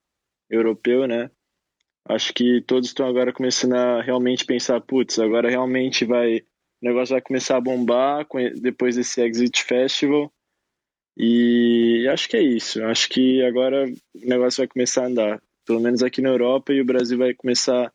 europeu, 0.49 1.07
né? 1.07 1.31
Acho 2.07 2.33
que 2.35 2.61
todos 2.63 2.89
estão 2.89 3.07
agora 3.07 3.33
começando 3.33 3.75
a 3.75 4.03
realmente 4.03 4.45
pensar, 4.45 4.81
putz, 4.81 5.19
agora 5.19 5.49
realmente 5.49 6.05
vai, 6.05 6.39
o 6.39 6.43
negócio 6.83 7.15
vai 7.15 7.23
começar 7.23 7.57
a 7.57 7.61
bombar 7.61 8.27
depois 8.61 8.97
desse 8.97 9.23
Exit 9.23 9.63
Festival. 9.63 10.33
E 11.17 12.09
acho 12.13 12.29
que 12.29 12.37
é 12.37 12.43
isso. 12.43 12.83
Acho 12.85 13.09
que 13.09 13.43
agora 13.45 13.87
o 13.87 14.27
negócio 14.29 14.59
vai 14.59 14.69
começar 14.69 15.05
a 15.05 15.07
andar, 15.07 15.43
pelo 15.65 15.81
menos 15.81 16.03
aqui 16.03 16.21
na 16.21 16.31
Europa, 16.31 16.73
e 16.73 16.81
o 16.81 16.85
Brasil 16.85 17.19
vai 17.19 17.33
começar 17.35 17.93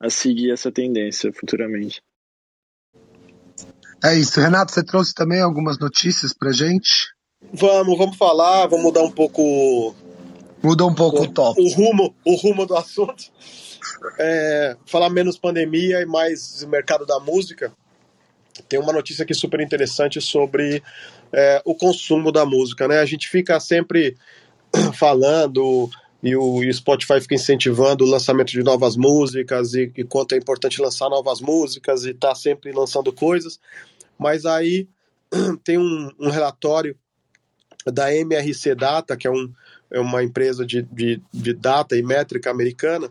a 0.00 0.10
seguir 0.10 0.50
essa 0.50 0.72
tendência 0.72 1.32
futuramente. 1.32 2.02
É 4.04 4.14
isso. 4.16 4.40
Renato, 4.40 4.72
você 4.72 4.82
trouxe 4.82 5.14
também 5.14 5.40
algumas 5.40 5.78
notícias 5.78 6.32
pra 6.32 6.50
gente? 6.50 7.12
Vamos, 7.52 7.96
vamos 7.96 8.16
falar, 8.16 8.66
vamos 8.66 8.84
mudar 8.84 9.02
um 9.02 9.10
pouco. 9.10 9.94
Muda 10.62 10.84
um 10.86 10.94
pouco 10.94 11.18
o, 11.18 11.22
o 11.24 11.32
top. 11.32 11.60
O 11.60 11.68
rumo, 11.72 12.14
o 12.24 12.34
rumo 12.34 12.66
do 12.66 12.76
assunto. 12.76 13.24
É, 14.18 14.76
falar 14.86 15.10
menos 15.10 15.38
pandemia 15.38 16.00
e 16.00 16.06
mais 16.06 16.64
mercado 16.64 17.06
da 17.06 17.20
música. 17.20 17.72
Tem 18.68 18.78
uma 18.78 18.92
notícia 18.92 19.22
aqui 19.22 19.34
super 19.34 19.60
interessante 19.60 20.20
sobre 20.20 20.82
é, 21.32 21.62
o 21.64 21.74
consumo 21.74 22.30
da 22.30 22.44
música, 22.44 22.86
né? 22.86 22.98
A 22.98 23.06
gente 23.06 23.28
fica 23.28 23.58
sempre 23.58 24.16
falando 24.94 25.90
e 26.22 26.36
o, 26.36 26.60
Spotify 26.72 27.20
fica 27.20 27.34
incentivando 27.34 28.04
o 28.04 28.08
lançamento 28.08 28.52
de 28.52 28.62
novas 28.62 28.96
músicas 28.96 29.74
e, 29.74 29.90
e 29.96 30.04
quanto 30.04 30.34
é 30.34 30.38
importante 30.38 30.80
lançar 30.80 31.08
novas 31.08 31.40
músicas 31.40 32.04
e 32.04 32.14
tá 32.14 32.34
sempre 32.34 32.70
lançando 32.70 33.12
coisas. 33.12 33.58
Mas 34.16 34.46
aí 34.46 34.88
tem 35.64 35.78
um, 35.78 36.10
um 36.20 36.30
relatório 36.30 36.96
da 37.84 38.14
MRC 38.14 38.76
Data, 38.76 39.16
que 39.16 39.26
é, 39.26 39.30
um, 39.30 39.52
é 39.90 39.98
uma 39.98 40.22
empresa 40.22 40.64
de, 40.64 40.82
de, 40.82 41.20
de, 41.32 41.52
data 41.52 41.96
e 41.96 42.02
métrica 42.02 42.48
americana, 42.48 43.10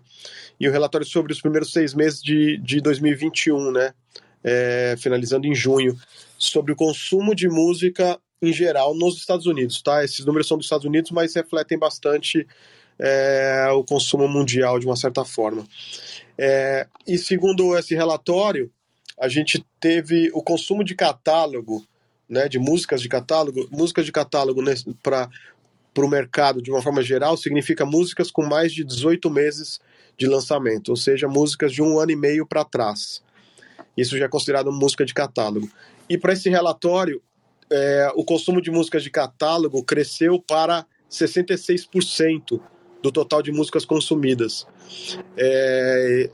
e 0.57 0.69
o 0.69 0.71
relatório 0.71 1.05
sobre 1.05 1.33
os 1.33 1.41
primeiros 1.41 1.73
seis 1.73 1.93
meses 1.93 2.21
de, 2.21 2.57
de 2.59 2.79
2021, 2.79 3.71
né? 3.71 3.93
É, 4.43 4.95
finalizando 4.97 5.45
em 5.45 5.53
junho, 5.53 5.95
sobre 6.41 6.73
o 6.73 6.75
consumo 6.75 7.35
de 7.35 7.47
música 7.47 8.19
em 8.41 8.51
geral 8.51 8.95
nos 8.95 9.17
Estados 9.17 9.45
Unidos, 9.45 9.79
tá? 9.81 10.03
Esses 10.03 10.25
números 10.25 10.47
são 10.47 10.57
dos 10.57 10.65
Estados 10.65 10.85
Unidos, 10.85 11.11
mas 11.11 11.35
refletem 11.35 11.77
bastante 11.77 12.47
é, 12.97 13.67
o 13.71 13.83
consumo 13.83 14.27
mundial 14.27 14.79
de 14.79 14.87
uma 14.87 14.95
certa 14.95 15.23
forma. 15.23 15.63
É, 16.35 16.87
e 17.07 17.19
segundo 17.19 17.77
esse 17.77 17.93
relatório, 17.93 18.71
a 19.19 19.27
gente 19.27 19.63
teve 19.79 20.31
o 20.33 20.41
consumo 20.41 20.83
de 20.83 20.95
catálogo 20.95 21.85
né, 22.27 22.49
de 22.49 22.57
músicas 22.57 23.01
de 23.01 23.07
catálogo, 23.07 23.67
músicas 23.69 24.05
de 24.05 24.11
catálogo 24.11 24.63
para 25.03 25.29
o 25.97 26.07
mercado 26.07 26.59
de 26.59 26.71
uma 26.71 26.81
forma 26.81 27.03
geral 27.03 27.37
significa 27.37 27.85
músicas 27.85 28.31
com 28.31 28.43
mais 28.43 28.73
de 28.73 28.83
18 28.83 29.29
meses 29.29 29.79
de 30.17 30.25
lançamento, 30.25 30.89
ou 30.89 30.95
seja, 30.95 31.27
músicas 31.27 31.71
de 31.71 31.83
um 31.83 31.99
ano 31.99 32.11
e 32.11 32.15
meio 32.15 32.47
para 32.47 32.65
trás. 32.65 33.21
Isso 33.95 34.17
já 34.17 34.25
é 34.25 34.29
considerado 34.29 34.71
música 34.71 35.05
de 35.05 35.13
catálogo. 35.13 35.69
E 36.09 36.17
para 36.17 36.33
esse 36.33 36.49
relatório, 36.49 37.21
é, 37.71 38.11
o 38.15 38.23
consumo 38.23 38.61
de 38.61 38.69
músicas 38.69 39.03
de 39.03 39.09
catálogo 39.09 39.83
cresceu 39.83 40.39
para 40.41 40.85
66% 41.09 42.61
do 43.01 43.11
total 43.11 43.41
de 43.41 43.51
músicas 43.51 43.85
consumidas. 43.85 44.67
É, 45.37 46.29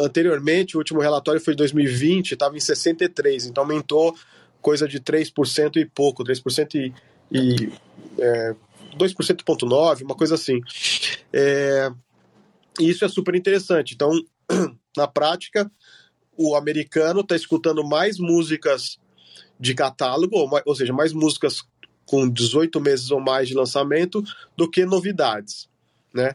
anteriormente, 0.00 0.76
o 0.76 0.78
último 0.78 1.00
relatório 1.00 1.40
foi 1.40 1.54
de 1.54 1.58
2020, 1.58 2.32
estava 2.32 2.56
em 2.56 2.60
63%, 2.60 3.46
então 3.48 3.64
aumentou 3.64 4.14
coisa 4.62 4.86
de 4.86 5.00
3% 5.00 5.76
e 5.76 5.86
pouco, 5.86 6.24
3% 6.24 6.74
e, 6.74 6.92
e 7.30 7.72
é, 8.18 8.54
2,9%, 8.96 10.02
uma 10.02 10.14
coisa 10.14 10.34
assim. 10.34 10.60
É, 11.32 11.90
e 12.78 12.88
isso 12.88 13.04
é 13.04 13.08
super 13.08 13.34
interessante. 13.34 13.94
Então, 13.94 14.10
na 14.96 15.06
prática, 15.06 15.70
o 16.42 16.56
americano 16.56 17.20
está 17.20 17.36
escutando 17.36 17.84
mais 17.84 18.18
músicas 18.18 18.98
de 19.58 19.74
catálogo, 19.74 20.36
ou, 20.36 20.48
ou, 20.64 20.74
seja, 20.74 20.92
mais 20.92 21.12
músicas 21.12 21.62
com 22.06 22.28
18 22.28 22.80
meses 22.80 23.10
ou 23.10 23.20
mais 23.20 23.48
de 23.48 23.54
lançamento 23.54 24.24
do 24.56 24.68
que 24.68 24.86
novidades, 24.86 25.68
né? 26.14 26.34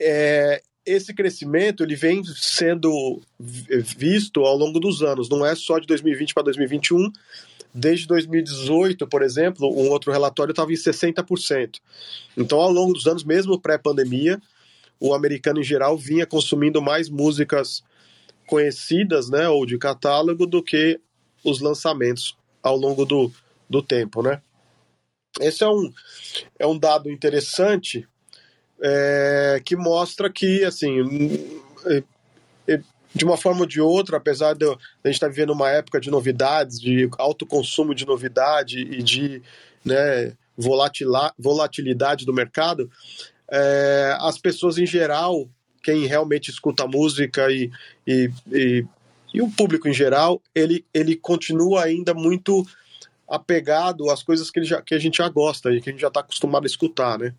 É, 0.00 0.62
esse 0.86 1.12
crescimento 1.12 1.82
ele 1.82 1.94
vem 1.94 2.22
sendo 2.24 3.20
visto 3.38 4.40
ao 4.40 4.56
longo 4.56 4.80
dos 4.80 5.02
anos, 5.02 5.28
não 5.28 5.44
é 5.44 5.54
só 5.54 5.78
de 5.78 5.86
2020 5.86 6.32
para 6.32 6.44
2021, 6.44 7.12
Desde 7.72 8.04
2018, 8.08 9.06
por 9.06 9.22
exemplo, 9.22 9.68
um 9.68 9.90
outro 9.90 10.10
relatório 10.10 10.50
estava 10.50 10.72
em 10.72 10.74
60%. 10.74 11.76
Então, 12.36 12.58
ao 12.58 12.72
longo 12.72 12.92
dos 12.92 13.06
anos, 13.06 13.22
mesmo 13.22 13.60
pré-pandemia, 13.60 14.42
o 14.98 15.14
americano 15.14 15.60
em 15.60 15.64
geral 15.64 15.96
vinha 15.96 16.26
consumindo 16.26 16.82
mais 16.82 17.08
músicas 17.08 17.84
conhecidas, 18.50 19.30
né, 19.30 19.48
ou 19.48 19.64
de 19.64 19.78
catálogo, 19.78 20.44
do 20.44 20.60
que 20.60 21.00
os 21.44 21.60
lançamentos 21.60 22.36
ao 22.60 22.76
longo 22.76 23.06
do, 23.06 23.32
do 23.68 23.80
tempo, 23.80 24.22
né? 24.22 24.42
Esse 25.40 25.62
é 25.62 25.68
um, 25.68 25.92
é 26.58 26.66
um 26.66 26.76
dado 26.76 27.08
interessante 27.08 28.08
é, 28.82 29.62
que 29.64 29.76
mostra 29.76 30.28
que, 30.28 30.64
assim, 30.64 30.98
é, 31.86 32.02
é, 32.66 32.80
de 33.14 33.24
uma 33.24 33.36
forma 33.36 33.60
ou 33.60 33.66
de 33.66 33.80
outra, 33.80 34.16
apesar 34.16 34.54
de, 34.54 34.66
a 34.66 34.76
gente 35.04 35.14
estar 35.14 35.28
tá 35.28 35.32
vivendo 35.32 35.52
uma 35.52 35.70
época 35.70 36.00
de 36.00 36.10
novidades, 36.10 36.80
de 36.80 37.08
alto 37.18 37.46
consumo 37.46 37.94
de 37.94 38.04
novidade 38.04 38.80
e 38.80 39.00
de 39.00 39.40
né, 39.84 40.32
volatilidade 41.38 42.26
do 42.26 42.34
mercado, 42.34 42.90
é, 43.48 44.16
as 44.18 44.38
pessoas 44.38 44.76
em 44.76 44.86
geral, 44.86 45.48
quem 45.82 46.06
realmente 46.06 46.50
escuta 46.50 46.86
música 46.86 47.50
e, 47.50 47.70
e, 48.06 48.30
e, 48.52 48.86
e 49.34 49.42
o 49.42 49.50
público 49.50 49.88
em 49.88 49.92
geral, 49.92 50.40
ele, 50.54 50.84
ele 50.92 51.16
continua 51.16 51.84
ainda 51.84 52.14
muito 52.14 52.66
apegado 53.28 54.10
às 54.10 54.22
coisas 54.22 54.50
que, 54.50 54.62
já, 54.64 54.82
que 54.82 54.94
a 54.94 54.98
gente 54.98 55.18
já 55.18 55.28
gosta 55.28 55.72
e 55.72 55.80
que 55.80 55.88
a 55.88 55.92
gente 55.92 56.00
já 56.00 56.08
está 56.08 56.20
acostumado 56.20 56.64
a 56.64 56.66
escutar, 56.66 57.18
né? 57.18 57.32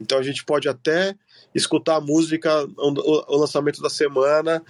Então 0.00 0.18
a 0.18 0.22
gente 0.22 0.44
pode 0.44 0.68
até 0.68 1.14
escutar 1.54 1.96
a 1.96 2.00
música, 2.00 2.64
o, 2.76 3.34
o 3.34 3.38
lançamento 3.38 3.80
da 3.80 3.88
semana, 3.88 4.62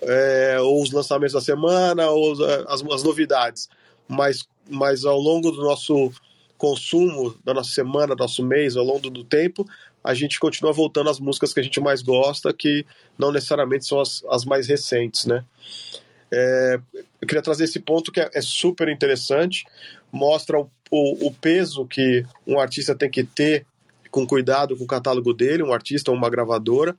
é, 0.00 0.58
ou 0.60 0.82
os 0.82 0.90
lançamentos 0.90 1.34
da 1.34 1.40
semana, 1.40 2.08
ou 2.08 2.32
as, 2.66 2.82
as 2.82 3.02
novidades. 3.02 3.68
Mas, 4.08 4.48
mas 4.68 5.04
ao 5.04 5.18
longo 5.18 5.50
do 5.50 5.62
nosso 5.62 6.12
consumo, 6.56 7.36
da 7.44 7.52
nossa 7.52 7.70
semana, 7.70 8.14
do 8.14 8.20
nosso 8.20 8.42
mês, 8.44 8.76
ao 8.76 8.84
longo 8.84 9.10
do 9.10 9.24
tempo, 9.24 9.66
a 10.06 10.14
gente 10.14 10.38
continua 10.38 10.72
voltando 10.72 11.10
às 11.10 11.18
músicas 11.18 11.52
que 11.52 11.58
a 11.58 11.62
gente 11.62 11.80
mais 11.80 12.00
gosta, 12.00 12.52
que 12.52 12.86
não 13.18 13.32
necessariamente 13.32 13.84
são 13.84 14.00
as, 14.00 14.24
as 14.30 14.44
mais 14.44 14.68
recentes, 14.68 15.26
né? 15.26 15.44
É, 16.30 16.80
eu 17.20 17.26
queria 17.26 17.42
trazer 17.42 17.64
esse 17.64 17.80
ponto 17.80 18.12
que 18.12 18.20
é, 18.20 18.30
é 18.32 18.40
super 18.40 18.88
interessante, 18.88 19.64
mostra 20.12 20.58
o, 20.60 20.70
o, 20.90 21.26
o, 21.26 21.34
peso 21.34 21.86
que 21.86 22.24
um 22.46 22.58
artista 22.60 22.94
tem 22.94 23.10
que 23.10 23.24
ter 23.24 23.66
com 24.10 24.26
cuidado 24.26 24.76
com 24.76 24.84
o 24.84 24.88
catálogo 24.88 25.32
dele, 25.32 25.62
um 25.62 25.72
artista 25.72 26.10
ou 26.10 26.16
uma 26.16 26.30
gravadora. 26.30 26.96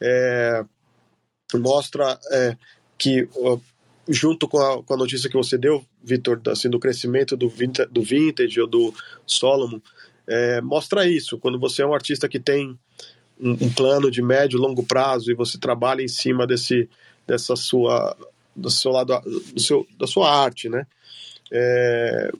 É, 0.00 0.64
mostra 1.54 2.18
é, 2.32 2.56
que, 2.96 3.28
junto 4.08 4.48
com 4.48 4.58
a, 4.58 4.82
com 4.82 4.94
a, 4.94 4.96
notícia 4.96 5.28
que 5.28 5.36
você 5.36 5.58
deu, 5.58 5.84
Vitor, 6.02 6.40
assim, 6.46 6.70
do 6.70 6.80
crescimento 6.80 7.36
do, 7.36 7.52
do 7.90 8.02
vintage 8.02 8.60
ou 8.60 8.66
do 8.66 8.94
Solomon, 9.26 9.80
é, 10.30 10.60
mostra 10.60 11.06
isso. 11.06 11.36
Quando 11.38 11.58
você 11.58 11.82
é 11.82 11.86
um 11.86 11.92
artista 11.92 12.28
que 12.28 12.38
tem 12.38 12.78
um, 13.38 13.50
um, 13.50 13.72
plano 13.72 14.10
de 14.10 14.22
médio 14.22 14.56
e 14.56 14.60
longo 14.60 14.84
prazo 14.84 15.30
e 15.30 15.34
você 15.34 15.58
trabalha 15.58 16.02
em 16.02 16.08
cima 16.08 16.46
desse, 16.46 16.88
dessa 17.26 17.56
sua, 17.56 18.16
do 18.54 18.70
seu 18.70 18.92
lado, 18.92 19.20
do 19.52 19.60
seu, 19.60 19.84
da 19.98 20.06
sua 20.06 20.32
arte, 20.32 20.68
né? 20.68 20.86
É, 21.50 22.30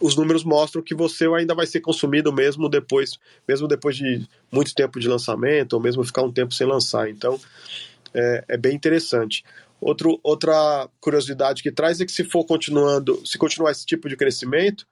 os 0.00 0.16
números 0.16 0.44
mostram 0.44 0.82
que 0.82 0.94
você 0.94 1.26
ainda 1.26 1.54
vai 1.54 1.64
ser 1.64 1.80
consumido 1.80 2.32
mesmo 2.32 2.68
depois, 2.68 3.18
mesmo 3.48 3.66
depois 3.66 3.96
de 3.96 4.26
muito 4.50 4.74
tempo 4.74 5.00
de 5.00 5.08
lançamento, 5.08 5.72
ou 5.72 5.80
mesmo 5.80 6.04
ficar 6.04 6.22
um 6.22 6.32
tempo 6.32 6.52
sem 6.52 6.66
lançar. 6.66 7.08
Então, 7.08 7.40
é, 8.12 8.44
é 8.48 8.56
bem 8.58 8.74
interessante. 8.74 9.44
Outro, 9.80 10.20
outra 10.22 10.88
curiosidade 11.00 11.62
que 11.62 11.72
traz 11.72 12.00
é 12.00 12.04
que 12.04 12.12
se 12.12 12.24
for 12.24 12.44
continuando, 12.44 13.24
se 13.24 13.38
continuar 13.38 13.70
esse 13.70 13.86
tipo 13.86 14.08
de 14.08 14.16
crescimento, 14.16 14.86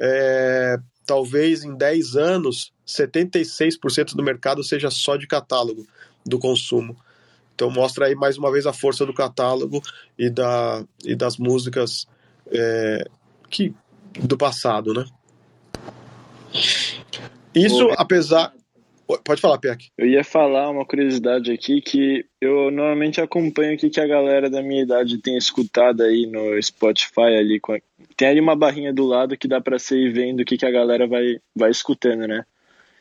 é, 0.00 0.78
talvez 1.06 1.64
em 1.64 1.76
10 1.76 2.16
anos 2.16 2.72
76% 2.86 4.14
do 4.14 4.22
mercado 4.22 4.62
seja 4.62 4.90
só 4.90 5.16
de 5.16 5.26
catálogo 5.26 5.86
do 6.24 6.38
consumo. 6.38 6.96
Então 7.54 7.70
mostra 7.70 8.06
aí 8.06 8.14
mais 8.14 8.38
uma 8.38 8.52
vez 8.52 8.66
a 8.66 8.72
força 8.72 9.04
do 9.04 9.12
catálogo 9.12 9.82
e, 10.18 10.30
da, 10.30 10.84
e 11.04 11.16
das 11.16 11.36
músicas 11.36 12.06
é, 12.46 13.04
que 13.50 13.74
do 14.22 14.36
passado, 14.36 14.94
né? 14.94 15.04
Isso, 17.54 17.88
apesar. 17.96 18.52
Pode 19.24 19.40
falar, 19.40 19.58
Peck. 19.58 19.88
Eu 19.96 20.06
ia 20.06 20.22
falar 20.22 20.68
uma 20.68 20.84
curiosidade 20.84 21.50
aqui 21.50 21.80
que 21.80 22.26
eu 22.38 22.70
normalmente 22.70 23.22
acompanho 23.22 23.74
o 23.74 23.78
que 23.78 23.98
a 23.98 24.06
galera 24.06 24.50
da 24.50 24.62
minha 24.62 24.82
idade 24.82 25.16
tem 25.16 25.34
escutado 25.36 26.02
aí 26.02 26.26
no 26.26 26.62
Spotify 26.62 27.34
ali. 27.38 27.58
Tem 28.16 28.28
ali 28.28 28.40
uma 28.40 28.54
barrinha 28.54 28.92
do 28.92 29.06
lado 29.06 29.36
que 29.38 29.48
dá 29.48 29.62
para 29.62 29.78
ser 29.78 30.12
vendo 30.12 30.40
o 30.40 30.44
que, 30.44 30.58
que 30.58 30.66
a 30.66 30.70
galera 30.70 31.06
vai, 31.06 31.40
vai 31.56 31.70
escutando, 31.70 32.28
né? 32.28 32.44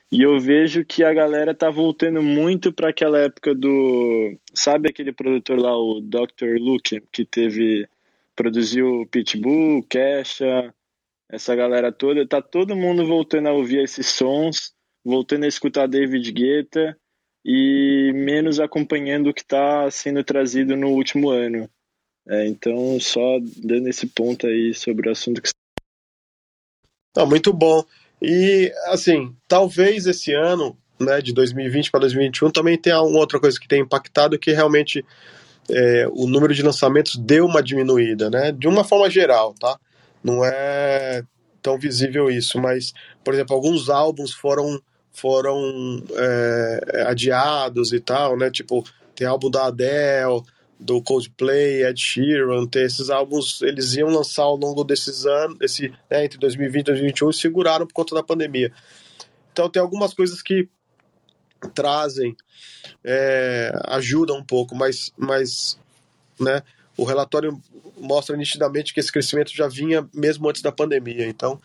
E 0.09 0.21
eu 0.21 0.39
vejo 0.39 0.85
que 0.85 1.03
a 1.03 1.13
galera 1.13 1.53
tá 1.53 1.69
voltando 1.69 2.23
muito 2.23 2.71
para 2.71 2.89
aquela 2.89 3.19
época 3.19 3.53
do. 3.53 4.37
Sabe 4.53 4.89
aquele 4.89 5.11
produtor 5.11 5.59
lá, 5.59 5.77
o 5.77 5.99
Dr. 5.99 6.57
Luke, 6.57 7.03
que 7.11 7.25
teve. 7.25 7.85
produziu 8.33 9.05
Pitbull, 9.11 9.83
Kesha, 9.83 10.73
essa 11.29 11.53
galera 11.53 11.91
toda. 11.91 12.25
Tá 12.25 12.41
todo 12.41 12.75
mundo 12.75 13.05
voltando 13.05 13.47
a 13.47 13.53
ouvir 13.53 13.83
esses 13.83 14.07
sons, 14.07 14.73
voltando 15.07 15.45
a 15.45 15.47
escutar 15.47 15.87
David 15.87 16.29
Guetta 16.33 16.97
e 17.45 18.11
menos 18.13 18.59
acompanhando 18.59 19.29
o 19.29 19.33
que 19.33 19.41
está 19.41 19.89
sendo 19.89 20.21
trazido 20.21 20.75
no 20.75 20.89
último 20.89 21.29
ano. 21.29 21.69
É, 22.27 22.45
então, 22.45 22.99
só 22.99 23.39
dando 23.55 23.87
esse 23.87 24.05
ponto 24.05 24.45
aí 24.45 24.73
sobre 24.73 25.07
o 25.07 25.11
assunto 25.13 25.41
que. 25.41 25.49
Tá, 27.13 27.25
muito 27.25 27.53
bom. 27.53 27.85
E, 28.21 28.69
assim, 28.87 29.33
talvez 29.47 30.05
esse 30.07 30.33
ano, 30.33 30.77
né, 30.99 31.21
de 31.21 31.33
2020 31.33 31.89
para 31.89 32.01
2021, 32.01 32.51
também 32.51 32.77
tenha 32.77 33.01
uma 33.01 33.19
outra 33.19 33.39
coisa 33.39 33.57
que 33.57 33.67
tem 33.67 33.81
impactado, 33.81 34.37
que 34.37 34.51
realmente 34.51 35.05
é, 35.69 36.05
o 36.11 36.27
número 36.27 36.53
de 36.53 36.61
lançamentos 36.61 37.15
deu 37.15 37.45
uma 37.45 37.63
diminuída, 37.63 38.29
né, 38.29 38.51
de 38.51 38.67
uma 38.67 38.83
forma 38.83 39.09
geral, 39.09 39.53
tá? 39.53 39.79
Não 40.21 40.43
é 40.43 41.23
tão 41.61 41.77
visível 41.77 42.29
isso, 42.29 42.59
mas, 42.59 42.93
por 43.23 43.33
exemplo, 43.33 43.55
alguns 43.55 43.89
álbuns 43.89 44.33
foram 44.33 44.81
foram 45.17 46.03
é, 46.11 47.05
adiados 47.07 47.91
e 47.91 47.99
tal, 47.99 48.37
né? 48.37 48.51
Tipo, 48.51 48.83
tem 49.15 49.25
álbum 49.25 49.49
da 49.49 49.65
Adele, 49.65 50.43
do 50.79 51.01
Coldplay, 51.01 51.83
Ed 51.83 51.99
Sheeran, 51.99 52.67
ter 52.67 52.85
esses 52.85 53.09
álbuns, 53.09 53.63
eles 53.63 53.95
iam 53.95 54.09
lançar 54.09 54.43
ao 54.43 54.55
longo 54.55 54.83
desses 54.83 55.25
anos, 55.25 55.57
esse, 55.59 55.89
né, 56.09 56.25
entre 56.25 56.37
2020 56.37 56.81
e 56.81 56.91
2021, 56.91 57.29
e 57.31 57.33
seguraram 57.33 57.87
por 57.87 57.93
conta 57.93 58.13
da 58.13 58.21
pandemia. 58.21 58.71
Então 59.51 59.67
tem 59.67 59.81
algumas 59.81 60.13
coisas 60.13 60.39
que 60.43 60.69
trazem, 61.73 62.37
é, 63.03 63.71
ajudam 63.85 64.37
um 64.37 64.43
pouco, 64.43 64.75
mas, 64.75 65.11
mas 65.17 65.79
né, 66.39 66.61
o 66.95 67.03
relatório 67.03 67.59
mostra 67.97 68.37
nitidamente 68.37 68.93
que 68.93 68.99
esse 68.99 69.11
crescimento 69.11 69.51
já 69.55 69.67
vinha 69.67 70.07
mesmo 70.13 70.47
antes 70.47 70.61
da 70.61 70.71
pandemia. 70.71 71.27
Então 71.27 71.59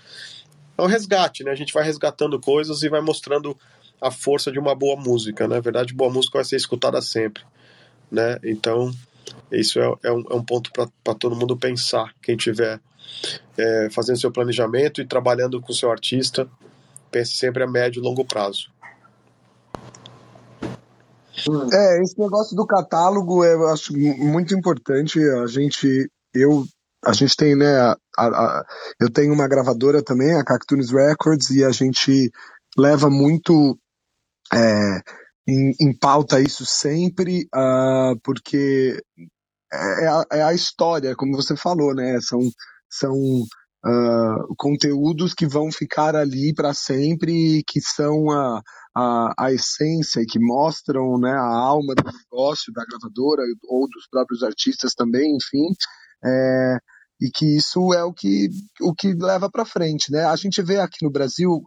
é 0.76 0.82
um 0.82 0.86
resgate, 0.86 1.44
né? 1.44 1.50
A 1.50 1.56
gente 1.56 1.72
vai 1.72 1.84
resgatando 1.84 2.40
coisas 2.40 2.82
e 2.82 2.88
vai 2.88 3.00
mostrando 3.00 3.56
a 4.00 4.10
força 4.10 4.50
de 4.50 4.58
uma 4.58 4.74
boa 4.74 5.00
música, 5.00 5.46
né? 5.46 5.56
Na 5.56 5.60
verdade, 5.60 5.94
boa 5.94 6.10
música 6.10 6.38
vai 6.38 6.44
ser 6.44 6.56
escutada 6.56 7.00
sempre 7.00 7.42
né? 8.12 8.38
Então, 8.44 8.92
isso 9.50 9.80
é, 9.80 9.94
é, 10.04 10.12
um, 10.12 10.22
é 10.30 10.34
um 10.34 10.44
ponto 10.44 10.70
para 10.72 11.14
todo 11.14 11.34
mundo 11.34 11.56
pensar. 11.56 12.12
Quem 12.22 12.36
tiver 12.36 12.78
é, 13.56 13.88
fazendo 13.90 14.20
seu 14.20 14.30
planejamento 14.30 15.00
e 15.00 15.06
trabalhando 15.06 15.60
com 15.62 15.72
seu 15.72 15.90
artista, 15.90 16.46
pense 17.10 17.32
sempre 17.32 17.62
a 17.62 17.66
médio 17.66 18.00
e 18.00 18.04
longo 18.04 18.24
prazo. 18.24 18.70
É, 21.72 22.02
esse 22.02 22.18
negócio 22.20 22.54
do 22.54 22.66
catálogo 22.66 23.42
eu 23.42 23.66
acho 23.68 23.94
muito 24.18 24.54
importante. 24.54 25.18
A 25.42 25.46
gente, 25.46 26.10
eu, 26.34 26.66
a 27.04 27.12
gente 27.12 27.36
tem, 27.36 27.56
né? 27.56 27.80
A, 27.80 27.96
a, 28.18 28.64
eu 29.00 29.10
tenho 29.10 29.32
uma 29.32 29.48
gravadora 29.48 30.02
também, 30.02 30.34
a 30.34 30.44
Cactunes 30.44 30.90
Records, 30.90 31.50
e 31.50 31.64
a 31.64 31.70
gente 31.70 32.30
leva 32.76 33.10
muito 33.10 33.78
é, 34.52 35.00
em, 35.46 35.74
em 35.80 35.98
pauta 35.98 36.40
isso 36.40 36.64
sempre, 36.64 37.48
uh, 37.54 38.18
porque 38.22 39.02
é, 39.72 40.04
é, 40.04 40.08
a, 40.08 40.24
é, 40.32 40.42
a, 40.42 40.54
história, 40.54 41.16
como 41.16 41.36
você 41.36 41.56
falou, 41.56 41.94
né? 41.94 42.20
São, 42.20 42.40
são 42.90 43.14
uh, 43.14 44.54
conteúdos 44.56 45.34
que 45.34 45.46
vão 45.46 45.72
ficar 45.72 46.14
ali 46.14 46.54
para 46.54 46.74
sempre, 46.74 47.62
que 47.66 47.80
são 47.80 48.30
a, 48.30 48.62
a, 48.94 49.46
a 49.46 49.52
essência 49.52 50.20
e 50.20 50.26
que 50.26 50.38
mostram 50.38 51.18
né, 51.18 51.32
a 51.32 51.56
alma 51.56 51.94
do 51.94 52.04
negócio 52.04 52.72
da 52.72 52.84
gravadora 52.84 53.42
ou 53.64 53.88
dos 53.88 54.06
próprios 54.10 54.42
artistas 54.42 54.94
também, 54.94 55.36
enfim. 55.36 55.74
É, 56.24 56.76
e 57.22 57.30
que 57.30 57.56
isso 57.56 57.94
é 57.94 58.02
o 58.02 58.12
que, 58.12 58.48
o 58.80 58.92
que 58.92 59.14
leva 59.14 59.48
para 59.48 59.64
frente, 59.64 60.10
né? 60.10 60.24
A 60.24 60.34
gente 60.34 60.60
vê 60.60 60.80
aqui 60.80 61.04
no 61.04 61.10
Brasil, 61.10 61.62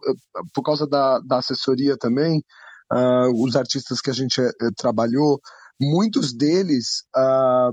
por 0.52 0.62
causa 0.62 0.86
da, 0.86 1.18
da 1.20 1.38
assessoria 1.38 1.96
também, 1.96 2.44
uh, 2.92 3.42
os 3.42 3.56
artistas 3.56 4.02
que 4.02 4.10
a 4.10 4.12
gente 4.12 4.38
uh, 4.38 4.52
trabalhou, 4.76 5.40
muitos 5.80 6.34
deles 6.34 7.04
uh, 7.16 7.72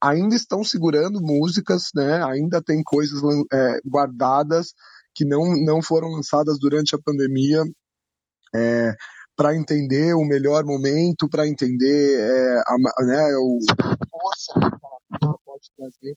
ainda 0.00 0.34
estão 0.34 0.64
segurando 0.64 1.20
músicas, 1.20 1.90
né? 1.94 2.24
Ainda 2.24 2.62
tem 2.62 2.82
coisas 2.82 3.20
eh, 3.52 3.80
guardadas 3.84 4.72
que 5.14 5.24
não, 5.24 5.54
não 5.64 5.82
foram 5.82 6.08
lançadas 6.08 6.58
durante 6.58 6.94
a 6.94 6.98
pandemia. 7.04 7.62
para 9.36 9.54
entender 9.54 10.14
o 10.14 10.24
melhor 10.24 10.64
momento, 10.64 11.28
para 11.28 11.46
entender 11.46 12.60
a, 12.66 13.04
né, 13.04 13.36
o 13.36 13.58
a 14.56 14.87
pode 15.58 15.70
trazer 15.76 16.16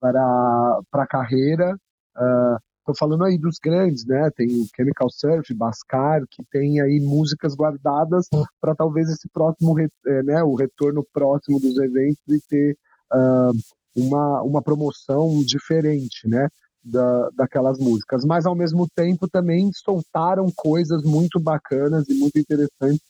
para 0.00 0.80
a 0.92 1.06
carreira. 1.06 1.76
Uh, 2.16 2.58
Estou 2.80 2.94
falando 2.96 3.24
aí 3.24 3.38
dos 3.38 3.58
grandes, 3.62 4.04
né? 4.06 4.30
Tem 4.34 4.48
o 4.48 4.66
Chemical 4.74 5.08
Surf, 5.10 5.52
Bascar, 5.54 6.22
que 6.28 6.42
tem 6.50 6.80
aí 6.80 6.98
músicas 6.98 7.54
guardadas 7.54 8.26
para 8.60 8.74
talvez 8.74 9.08
esse 9.10 9.28
próximo, 9.28 9.78
é, 9.78 10.22
né? 10.22 10.42
O 10.42 10.54
retorno 10.54 11.06
próximo 11.12 11.60
dos 11.60 11.76
eventos 11.78 12.22
e 12.28 12.40
ter 12.48 12.76
uh, 13.12 13.52
uma, 13.94 14.42
uma 14.42 14.62
promoção 14.62 15.42
diferente, 15.44 16.26
né? 16.26 16.48
Da, 16.82 17.28
daquelas 17.36 17.78
músicas. 17.78 18.24
Mas 18.24 18.46
ao 18.46 18.56
mesmo 18.56 18.88
tempo 18.96 19.28
também 19.28 19.70
soltaram 19.72 20.50
coisas 20.56 21.02
muito 21.04 21.38
bacanas 21.38 22.08
e 22.08 22.14
muito 22.14 22.38
interessantes 22.38 23.09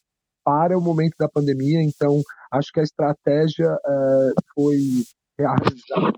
para 0.50 0.76
o 0.76 0.80
momento 0.80 1.14
da 1.16 1.28
pandemia. 1.28 1.80
Então 1.80 2.20
acho 2.50 2.72
que 2.72 2.80
a 2.80 2.82
estratégia 2.82 3.72
uh, 3.72 4.34
foi 4.52 4.78
rearranjada 5.38 6.12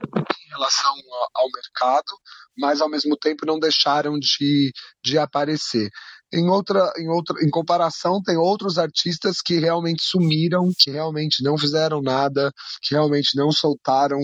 em 0.46 0.48
relação 0.48 0.94
ao 1.34 1.46
mercado, 1.54 2.12
mas 2.56 2.80
ao 2.80 2.88
mesmo 2.88 3.14
tempo 3.14 3.44
não 3.44 3.58
deixaram 3.58 4.18
de, 4.18 4.72
de 5.04 5.18
aparecer. 5.18 5.90
Em 6.32 6.48
outra, 6.48 6.90
em 6.96 7.10
outra, 7.10 7.36
em 7.44 7.50
comparação, 7.50 8.22
tem 8.22 8.38
outros 8.38 8.78
artistas 8.78 9.42
que 9.44 9.58
realmente 9.58 10.02
sumiram, 10.02 10.70
que 10.78 10.90
realmente 10.90 11.44
não 11.44 11.58
fizeram 11.58 12.00
nada, 12.00 12.50
que 12.82 12.94
realmente 12.94 13.36
não 13.36 13.52
soltaram 13.52 14.18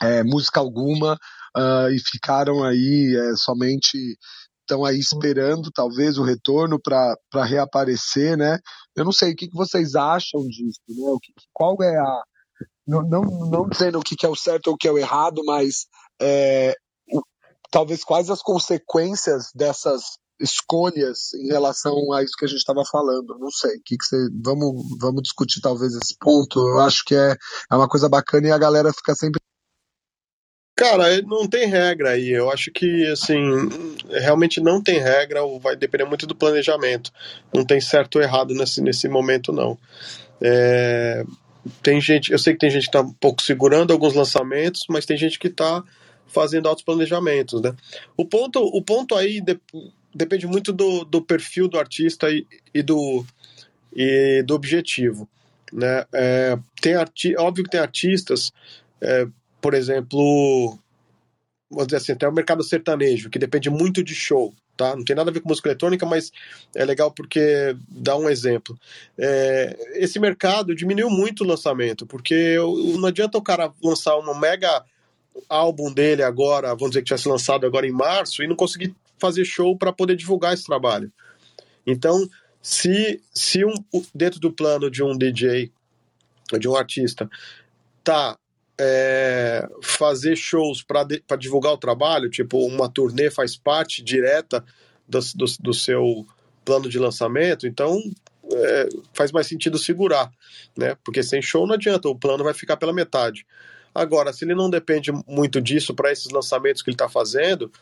é, 0.00 0.22
música 0.22 0.58
alguma 0.58 1.18
uh, 1.54 1.90
e 1.90 1.98
ficaram 2.00 2.64
aí 2.64 3.14
é, 3.14 3.36
somente 3.36 4.16
estão 4.68 4.84
aí 4.84 4.98
esperando 4.98 5.70
talvez 5.72 6.18
o 6.18 6.22
retorno 6.22 6.78
para 6.78 7.44
reaparecer, 7.44 8.36
né? 8.36 8.58
Eu 8.94 9.04
não 9.04 9.12
sei 9.12 9.32
o 9.32 9.36
que, 9.36 9.48
que 9.48 9.56
vocês 9.56 9.94
acham 9.94 10.42
disso, 10.42 10.80
né? 10.88 11.10
O 11.10 11.18
que, 11.18 11.32
qual 11.52 11.76
é 11.82 11.96
a 11.96 12.22
não, 12.86 13.02
não, 13.02 13.22
não 13.22 13.68
dizendo 13.68 13.98
o 13.98 14.02
que, 14.02 14.16
que 14.16 14.24
é 14.24 14.28
o 14.28 14.34
certo 14.34 14.68
ou 14.68 14.74
o 14.74 14.76
que 14.76 14.88
é 14.88 14.92
o 14.92 14.98
errado, 14.98 15.42
mas 15.44 15.86
é, 16.20 16.74
o, 17.12 17.20
talvez 17.70 18.02
quais 18.02 18.30
as 18.30 18.40
consequências 18.40 19.50
dessas 19.54 20.02
escolhas 20.40 21.34
em 21.34 21.48
relação 21.48 22.12
a 22.12 22.22
isso 22.22 22.34
que 22.38 22.44
a 22.44 22.48
gente 22.48 22.58
estava 22.58 22.82
falando. 22.90 23.36
Não 23.38 23.50
sei. 23.50 23.78
Que 23.84 23.96
que 23.96 24.04
você, 24.04 24.16
vamos, 24.42 24.98
vamos 24.98 25.22
discutir 25.22 25.60
talvez 25.60 25.92
esse 25.92 26.16
ponto. 26.18 26.58
Eu 26.60 26.80
acho 26.80 27.04
que 27.04 27.14
é, 27.14 27.36
é 27.70 27.76
uma 27.76 27.88
coisa 27.88 28.08
bacana 28.08 28.48
e 28.48 28.52
a 28.52 28.58
galera 28.58 28.92
fica 28.92 29.14
sempre. 29.14 29.40
Cara, 30.78 31.20
não 31.22 31.44
tem 31.48 31.66
regra 31.66 32.10
aí. 32.10 32.30
Eu 32.30 32.48
acho 32.52 32.70
que, 32.70 33.04
assim, 33.06 33.36
realmente 34.08 34.60
não 34.60 34.80
tem 34.80 35.00
regra, 35.00 35.40
vai 35.60 35.74
depender 35.74 36.04
muito 36.04 36.24
do 36.24 36.36
planejamento. 36.36 37.12
Não 37.52 37.64
tem 37.64 37.80
certo 37.80 38.14
ou 38.14 38.22
errado 38.22 38.54
nesse, 38.54 38.80
nesse 38.80 39.08
momento, 39.08 39.52
não. 39.52 39.76
É, 40.40 41.24
tem 41.82 42.00
gente, 42.00 42.30
eu 42.30 42.38
sei 42.38 42.52
que 42.52 42.60
tem 42.60 42.70
gente 42.70 42.82
que 42.82 42.90
está 42.90 43.00
um 43.00 43.12
pouco 43.12 43.42
segurando 43.42 43.92
alguns 43.92 44.14
lançamentos, 44.14 44.84
mas 44.88 45.04
tem 45.04 45.16
gente 45.16 45.36
que 45.40 45.48
está 45.48 45.82
fazendo 46.28 46.68
altos 46.68 46.84
planejamentos, 46.84 47.60
né? 47.60 47.74
O 48.16 48.24
ponto, 48.24 48.60
o 48.60 48.80
ponto 48.80 49.16
aí 49.16 49.40
de, 49.40 49.58
depende 50.14 50.46
muito 50.46 50.72
do, 50.72 51.04
do 51.04 51.20
perfil 51.20 51.66
do 51.66 51.76
artista 51.76 52.30
e, 52.30 52.46
e, 52.72 52.84
do, 52.84 53.26
e 53.92 54.44
do 54.46 54.54
objetivo. 54.54 55.28
Né? 55.72 56.04
É, 56.12 56.56
tem 56.80 56.94
arti 56.94 57.34
óbvio 57.36 57.64
que 57.64 57.70
tem 57.70 57.80
artistas, 57.80 58.52
é, 59.00 59.26
por 59.60 59.74
exemplo, 59.74 60.78
vamos 61.70 61.86
dizer 61.86 61.96
assim, 61.96 62.12
até 62.12 62.28
o 62.28 62.32
mercado 62.32 62.62
sertanejo, 62.62 63.30
que 63.30 63.38
depende 63.38 63.70
muito 63.70 64.02
de 64.02 64.14
show. 64.14 64.54
Tá? 64.76 64.94
Não 64.94 65.04
tem 65.04 65.16
nada 65.16 65.30
a 65.30 65.32
ver 65.32 65.40
com 65.40 65.48
música 65.48 65.68
eletrônica, 65.68 66.06
mas 66.06 66.30
é 66.74 66.84
legal 66.84 67.10
porque 67.10 67.76
dá 67.88 68.16
um 68.16 68.30
exemplo. 68.30 68.78
É, 69.18 69.76
esse 69.94 70.20
mercado 70.20 70.74
diminuiu 70.74 71.10
muito 71.10 71.42
o 71.42 71.46
lançamento, 71.46 72.06
porque 72.06 72.56
não 72.96 73.08
adianta 73.08 73.36
o 73.36 73.42
cara 73.42 73.72
lançar 73.82 74.16
uma 74.16 74.38
mega 74.38 74.84
álbum 75.48 75.92
dele 75.92 76.22
agora, 76.22 76.68
vamos 76.68 76.90
dizer 76.90 77.00
que 77.00 77.06
tivesse 77.06 77.28
lançado 77.28 77.66
agora 77.66 77.86
em 77.86 77.92
março, 77.92 78.42
e 78.42 78.46
não 78.46 78.54
conseguir 78.54 78.94
fazer 79.18 79.44
show 79.44 79.76
para 79.76 79.92
poder 79.92 80.16
divulgar 80.16 80.54
esse 80.54 80.64
trabalho. 80.64 81.12
Então, 81.84 82.28
se, 82.62 83.20
se 83.34 83.64
um, 83.64 83.74
dentro 84.14 84.38
do 84.38 84.52
plano 84.52 84.88
de 84.90 85.02
um 85.02 85.16
DJ, 85.16 85.72
de 86.58 86.68
um 86.68 86.76
artista, 86.76 87.28
tá 88.04 88.38
é, 88.80 89.68
fazer 89.82 90.36
shows 90.36 90.82
para 90.82 91.36
divulgar 91.36 91.72
o 91.72 91.78
trabalho, 91.78 92.30
tipo 92.30 92.64
uma 92.66 92.88
turnê 92.88 93.30
faz 93.30 93.56
parte 93.56 94.02
direta 94.02 94.64
do, 95.06 95.18
do, 95.34 95.44
do 95.60 95.74
seu 95.74 96.26
plano 96.64 96.88
de 96.88 96.98
lançamento, 96.98 97.66
então 97.66 98.00
é, 98.52 98.88
faz 99.12 99.32
mais 99.32 99.46
sentido 99.46 99.78
segurar, 99.78 100.30
né? 100.76 100.96
Porque 101.04 101.22
sem 101.22 101.42
show 101.42 101.66
não 101.66 101.74
adianta, 101.74 102.08
o 102.08 102.18
plano 102.18 102.44
vai 102.44 102.54
ficar 102.54 102.76
pela 102.76 102.92
metade. 102.92 103.46
Agora, 103.94 104.32
se 104.32 104.44
ele 104.44 104.54
não 104.54 104.70
depende 104.70 105.10
muito 105.26 105.60
disso 105.60 105.94
para 105.94 106.12
esses 106.12 106.30
lançamentos 106.30 106.82
que 106.82 106.90
ele 106.90 106.94
está 106.94 107.08
fazendo, 107.08 107.72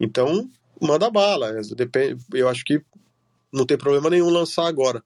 então 0.00 0.48
manda 0.80 1.10
bala. 1.10 1.52
Depende, 1.76 2.22
eu 2.32 2.48
acho 2.48 2.64
que 2.64 2.80
não 3.52 3.66
tem 3.66 3.76
problema 3.76 4.08
nenhum 4.08 4.30
lançar 4.30 4.66
agora. 4.66 5.02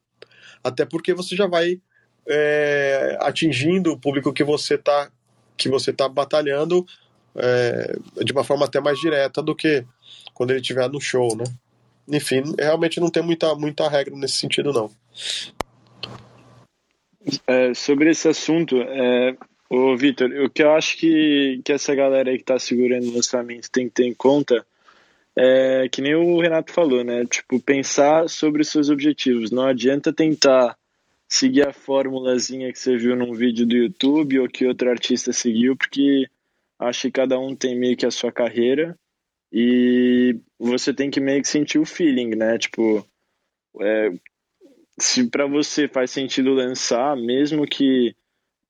Até 0.63 0.85
porque 0.85 1.13
você 1.13 1.35
já 1.35 1.47
vai 1.47 1.81
é, 2.27 3.17
atingindo 3.19 3.91
o 3.91 3.99
público 3.99 4.31
que 4.31 4.43
você 4.43 4.75
está 4.75 5.11
que 5.57 5.69
você 5.69 5.91
está 5.91 6.07
batalhando 6.07 6.85
é, 7.35 7.95
de 8.23 8.31
uma 8.31 8.43
forma 8.43 8.65
até 8.65 8.79
mais 8.79 8.99
direta 8.99 9.41
do 9.41 9.55
que 9.55 9.85
quando 10.33 10.51
ele 10.51 10.61
estiver 10.61 10.89
no 10.89 10.99
show, 10.99 11.35
né? 11.35 11.45
Enfim, 12.07 12.43
realmente 12.59 12.99
não 12.99 13.09
tem 13.09 13.23
muita, 13.23 13.55
muita 13.55 13.87
regra 13.87 14.15
nesse 14.15 14.35
sentido, 14.35 14.73
não. 14.73 14.91
É, 17.47 17.73
sobre 17.73 18.09
esse 18.09 18.27
assunto, 18.27 18.75
é, 18.81 19.35
Vitor, 19.97 20.29
o 20.43 20.49
que 20.49 20.61
eu 20.61 20.73
acho 20.73 20.97
que, 20.97 21.61
que 21.63 21.71
essa 21.71 21.95
galera 21.95 22.29
aí 22.29 22.37
que 22.37 22.43
tá 22.43 22.59
segurando 22.59 23.07
o 23.07 23.15
lançamento 23.15 23.71
tem 23.71 23.87
que 23.87 23.93
ter 23.95 24.05
em 24.05 24.13
conta 24.13 24.65
é 25.35 25.89
que 25.91 26.01
nem 26.01 26.13
o 26.13 26.39
Renato 26.39 26.71
falou, 26.71 27.03
né? 27.03 27.25
Tipo, 27.25 27.59
pensar 27.59 28.29
sobre 28.29 28.61
os 28.61 28.69
seus 28.69 28.89
objetivos. 28.89 29.49
Não 29.49 29.63
adianta 29.65 30.13
tentar 30.13 30.77
seguir 31.33 31.67
a 31.67 31.73
formulazinha 31.73 32.71
que 32.71 32.77
você 32.77 32.95
viu 32.95 33.15
num 33.15 33.33
vídeo 33.33 33.65
do 33.65 33.75
YouTube 33.75 34.39
ou 34.39 34.47
que 34.47 34.67
outro 34.67 34.87
artista 34.87 35.33
seguiu, 35.33 35.75
porque 35.75 36.29
acho 36.77 37.01
que 37.01 37.11
cada 37.11 37.39
um 37.39 37.55
tem 37.55 37.75
meio 37.75 37.97
que 37.97 38.05
a 38.05 38.11
sua 38.11 38.31
carreira 38.31 38.95
e 39.51 40.37
você 40.59 40.93
tem 40.93 41.09
que 41.09 41.19
meio 41.19 41.41
que 41.41 41.47
sentir 41.47 41.79
o 41.79 41.85
feeling, 41.85 42.35
né? 42.35 42.59
Tipo, 42.59 43.03
é, 43.81 44.11
se 44.99 45.27
para 45.27 45.47
você 45.47 45.87
faz 45.87 46.11
sentido 46.11 46.53
lançar, 46.53 47.17
mesmo 47.17 47.65
que 47.65 48.15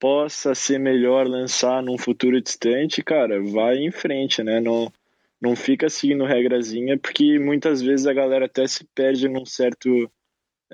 possa 0.00 0.54
ser 0.54 0.78
melhor 0.78 1.28
lançar 1.28 1.82
num 1.82 1.98
futuro 1.98 2.40
distante, 2.40 3.02
cara, 3.02 3.42
vai 3.42 3.76
em 3.76 3.90
frente, 3.90 4.42
né? 4.42 4.58
Não, 4.58 4.90
não 5.38 5.54
fica 5.54 5.90
seguindo 5.90 6.24
regrazinha, 6.24 6.98
porque 6.98 7.38
muitas 7.38 7.82
vezes 7.82 8.06
a 8.06 8.14
galera 8.14 8.46
até 8.46 8.66
se 8.66 8.84
perde 8.94 9.28
num 9.28 9.44
certo 9.44 10.10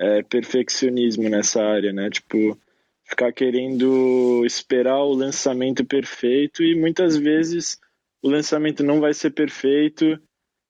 é, 0.01 0.23
perfeccionismo 0.23 1.29
nessa 1.29 1.61
área, 1.63 1.93
né? 1.93 2.09
Tipo, 2.09 2.57
ficar 3.05 3.31
querendo 3.31 4.43
esperar 4.45 4.99
o 5.03 5.13
lançamento 5.13 5.85
perfeito 5.85 6.63
e 6.63 6.75
muitas 6.75 7.15
vezes 7.15 7.79
o 8.21 8.29
lançamento 8.29 8.83
não 8.83 8.99
vai 8.99 9.13
ser 9.13 9.31
perfeito 9.31 10.19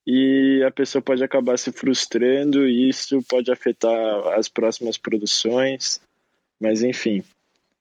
e 0.05 0.63
a 0.65 0.71
pessoa 0.71 1.01
pode 1.01 1.23
acabar 1.23 1.57
se 1.57 1.71
frustrando 1.71 2.67
e 2.67 2.89
isso 2.89 3.23
pode 3.29 3.51
afetar 3.51 4.27
as 4.37 4.49
próximas 4.49 4.97
produções. 4.97 6.01
Mas 6.59 6.83
enfim, 6.83 7.23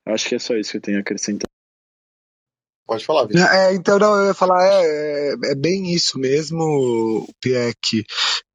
Acho 0.07 0.29
que 0.29 0.35
é 0.35 0.39
só 0.39 0.57
isso 0.57 0.73
que 0.73 0.77
eu 0.79 0.83
tenho 0.83 0.99
a 0.99 1.01
acrescentar. 1.01 1.49
Pode 2.87 3.05
falar, 3.05 3.27
Vitor. 3.27 3.43
É, 3.43 3.75
então, 3.75 3.99
não, 3.99 4.17
eu 4.17 4.27
ia 4.29 4.35
falar, 4.35 4.61
é, 4.65 4.83
é, 4.85 5.53
é 5.53 5.55
bem 5.55 5.93
isso 5.95 6.19
mesmo, 6.19 7.29
Pieck. 7.41 8.05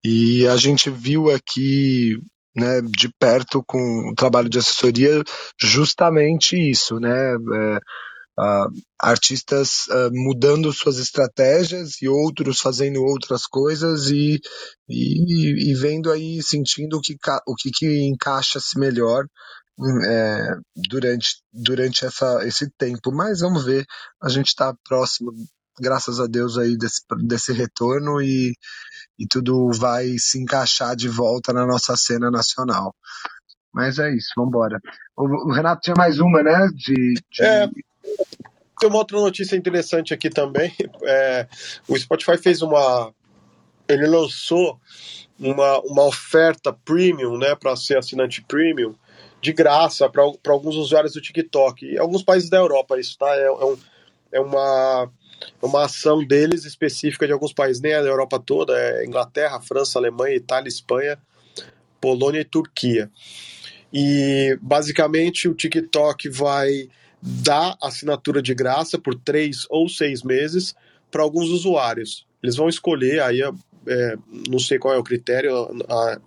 E 0.03 0.45
a 0.47 0.57
gente 0.57 0.89
viu 0.89 1.31
aqui 1.31 2.19
né, 2.55 2.81
de 2.81 3.09
perto 3.19 3.63
com 3.65 4.09
o 4.11 4.15
trabalho 4.15 4.49
de 4.49 4.59
assessoria 4.59 5.23
justamente 5.59 6.55
isso, 6.55 6.99
né? 6.99 7.33
É, 7.33 7.79
uh, 8.39 8.69
artistas 8.99 9.87
uh, 9.87 10.09
mudando 10.11 10.71
suas 10.73 10.97
estratégias 10.97 12.01
e 12.01 12.07
outros 12.07 12.59
fazendo 12.59 13.03
outras 13.03 13.45
coisas 13.45 14.09
e, 14.09 14.39
e, 14.89 15.71
e 15.71 15.73
vendo 15.75 16.11
aí, 16.11 16.41
sentindo 16.41 16.97
o 16.97 17.01
que, 17.01 17.15
o 17.47 17.55
que, 17.55 17.71
que 17.71 18.07
encaixa-se 18.07 18.77
melhor 18.79 19.25
é, 20.07 20.55
durante, 20.89 21.41
durante 21.51 22.05
essa, 22.05 22.45
esse 22.45 22.69
tempo. 22.77 23.11
Mas 23.11 23.41
vamos 23.41 23.65
ver, 23.65 23.85
a 24.21 24.29
gente 24.29 24.47
está 24.47 24.73
próximo, 24.87 25.31
graças 25.79 26.19
a 26.19 26.27
Deus, 26.27 26.57
aí 26.57 26.77
desse, 26.77 27.01
desse 27.17 27.53
retorno 27.53 28.21
e, 28.21 28.53
e 29.19 29.27
tudo 29.27 29.71
vai 29.71 30.17
se 30.17 30.39
encaixar 30.39 30.95
de 30.95 31.07
volta 31.07 31.53
na 31.53 31.65
nossa 31.65 31.95
cena 31.95 32.29
nacional. 32.31 32.93
Mas 33.73 33.99
é 33.99 34.09
isso, 34.15 34.29
vamos 34.37 34.49
embora. 34.49 34.79
O, 35.17 35.49
o, 35.49 35.53
Renato 35.53 35.81
tinha 35.81 35.95
mais 35.97 36.19
uma, 36.19 36.41
né? 36.41 36.69
De, 36.73 37.13
de... 37.29 37.43
É, 37.43 37.67
tem 38.79 38.89
uma 38.89 38.99
outra 38.99 39.17
notícia 39.17 39.55
interessante 39.55 40.13
aqui 40.13 40.29
também. 40.29 40.73
É, 41.03 41.47
o 41.87 41.97
Spotify 41.97 42.37
fez 42.37 42.61
uma. 42.61 43.13
Ele 43.87 44.07
lançou 44.07 44.79
uma, 45.39 45.79
uma 45.81 46.03
oferta 46.03 46.73
premium, 46.73 47.37
né, 47.37 47.53
para 47.53 47.75
ser 47.75 47.97
assinante 47.97 48.41
premium, 48.41 48.95
de 49.41 49.53
graça 49.53 50.09
para 50.09 50.23
alguns 50.47 50.75
usuários 50.75 51.13
do 51.13 51.21
TikTok. 51.21 51.85
E 51.85 51.99
alguns 51.99 52.23
países 52.23 52.49
da 52.49 52.57
Europa, 52.57 52.99
isso, 52.99 53.17
tá? 53.17 53.27
É, 53.35 53.43
é, 53.43 53.51
um, 53.51 53.77
é 54.31 54.39
uma, 54.39 55.11
uma 55.61 55.85
ação 55.85 56.25
deles 56.25 56.65
específica 56.65 57.25
de 57.25 57.33
alguns 57.33 57.53
países, 57.53 57.81
nem 57.81 57.93
é 57.93 58.01
da 58.01 58.07
Europa 58.07 58.39
toda, 58.39 58.77
é 58.77 59.05
Inglaterra, 59.05 59.61
França, 59.61 59.99
Alemanha, 59.99 60.35
Itália, 60.35 60.69
Espanha, 60.69 61.17
Polônia 61.99 62.41
e 62.41 62.45
Turquia. 62.45 63.09
E 63.91 64.57
basicamente 64.61 65.47
o 65.47 65.53
TikTok 65.53 66.29
vai 66.29 66.89
dar 67.21 67.75
assinatura 67.81 68.41
de 68.41 68.53
graça 68.53 68.99
por 68.99 69.15
três 69.15 69.65
ou 69.69 69.89
seis 69.89 70.21
meses 70.21 70.75
para 71.09 71.23
alguns 71.23 71.49
usuários. 71.49 72.27
Eles 72.43 72.55
vão 72.55 72.69
escolher, 72.69 73.21
aí 73.21 73.41
é, 73.41 74.15
não 74.47 74.59
sei 74.59 74.77
qual 74.77 74.93
é 74.93 74.97
o 74.97 75.03
critério, 75.03 75.53
a, 75.89 76.19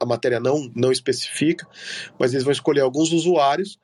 a 0.00 0.06
matéria 0.06 0.40
não, 0.40 0.70
não 0.74 0.92
especifica, 0.92 1.66
mas 2.18 2.32
eles 2.32 2.44
vão 2.44 2.52
escolher 2.52 2.80
alguns 2.80 3.12
usuários, 3.12 3.78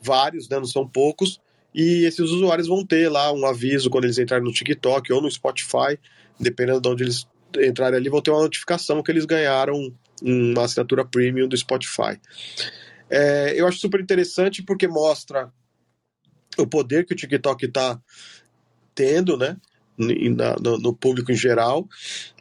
vários, 0.00 0.48
né, 0.48 0.56
não 0.58 0.66
são 0.66 0.86
poucos, 0.86 1.40
e 1.76 2.06
esses 2.06 2.30
usuários 2.30 2.66
vão 2.66 2.82
ter 2.82 3.10
lá 3.10 3.30
um 3.30 3.44
aviso 3.44 3.90
quando 3.90 4.04
eles 4.04 4.18
entrarem 4.18 4.46
no 4.46 4.52
TikTok 4.52 5.12
ou 5.12 5.20
no 5.20 5.30
Spotify, 5.30 5.98
dependendo 6.40 6.80
de 6.80 6.88
onde 6.88 7.04
eles 7.04 7.28
entrarem 7.58 7.98
ali, 7.98 8.08
vão 8.08 8.22
ter 8.22 8.30
uma 8.30 8.40
notificação 8.40 9.02
que 9.02 9.10
eles 9.12 9.26
ganharam 9.26 9.94
uma 10.22 10.64
assinatura 10.64 11.04
premium 11.04 11.46
do 11.46 11.56
Spotify. 11.56 12.18
É, 13.10 13.52
eu 13.60 13.66
acho 13.66 13.78
super 13.78 14.00
interessante 14.00 14.62
porque 14.62 14.88
mostra 14.88 15.52
o 16.56 16.66
poder 16.66 17.04
que 17.04 17.12
o 17.12 17.16
TikTok 17.16 17.66
está 17.66 18.00
tendo, 18.94 19.36
né? 19.36 19.58
na, 19.98 20.56
no, 20.56 20.78
no, 20.78 20.94
público 20.94 21.30
em 21.30 21.36
geral, 21.36 21.86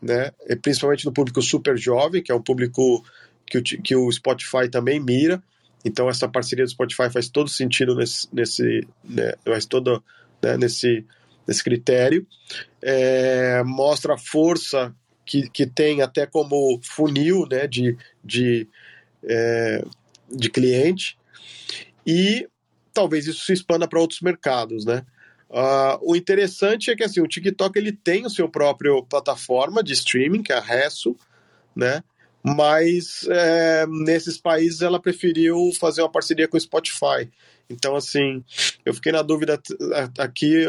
né? 0.01 0.31
principalmente 0.61 1.05
no 1.05 1.11
público 1.11 1.41
super 1.41 1.77
jovem, 1.77 2.23
que 2.23 2.31
é 2.31 2.36
um 2.36 2.41
público 2.41 3.03
que 3.45 3.57
o, 3.57 3.63
que 3.63 3.95
o 3.95 4.09
Spotify 4.11 4.69
também 4.69 4.99
mira. 4.99 5.43
Então 5.86 6.09
essa 6.09 6.27
parceria 6.27 6.65
do 6.65 6.71
Spotify 6.71 7.11
faz 7.11 7.29
todo 7.29 7.47
sentido 7.47 7.95
nesse, 7.95 8.27
nesse 8.33 8.88
né, 9.03 9.33
faz 9.45 9.67
todo, 9.67 10.03
né, 10.41 10.57
nesse, 10.57 11.05
nesse 11.47 11.63
critério. 11.63 12.25
É, 12.81 13.63
mostra 13.63 14.15
a 14.15 14.17
força 14.17 14.93
que, 15.23 15.47
que 15.49 15.67
tem 15.67 16.01
até 16.01 16.25
como 16.25 16.79
funil 16.83 17.45
né, 17.49 17.67
de, 17.67 17.95
de, 18.23 18.67
é, 19.23 19.86
de 20.29 20.49
cliente 20.49 21.17
e 22.05 22.47
talvez 22.91 23.27
isso 23.27 23.45
se 23.45 23.53
expanda 23.53 23.88
para 23.88 23.99
outros 23.99 24.21
mercados, 24.21 24.86
né? 24.86 25.05
Uh, 25.49 25.97
o 26.01 26.15
interessante 26.15 26.89
é 26.89 26.95
que 26.95 27.03
assim, 27.03 27.21
o 27.21 27.27
TikTok 27.27 27.77
ele 27.77 27.91
tem 27.91 28.25
o 28.25 28.29
seu 28.29 28.49
próprio 28.49 29.03
plataforma 29.03 29.83
de 29.83 29.93
streaming, 29.93 30.41
que 30.41 30.51
é 30.51 30.57
a 30.57 30.61
Resso, 30.61 31.15
né? 31.75 32.03
Mas 32.45 33.25
é, 33.27 33.87
nesses 33.87 34.37
países 34.37 34.83
ela 34.83 34.99
preferiu 34.99 35.71
fazer 35.79 36.03
uma 36.03 36.11
parceria 36.11 36.47
com 36.47 36.55
o 36.55 36.61
Spotify. 36.61 37.27
Então, 37.67 37.95
assim, 37.95 38.43
eu 38.85 38.93
fiquei 38.93 39.11
na 39.11 39.23
dúvida 39.23 39.59
aqui 40.19 40.63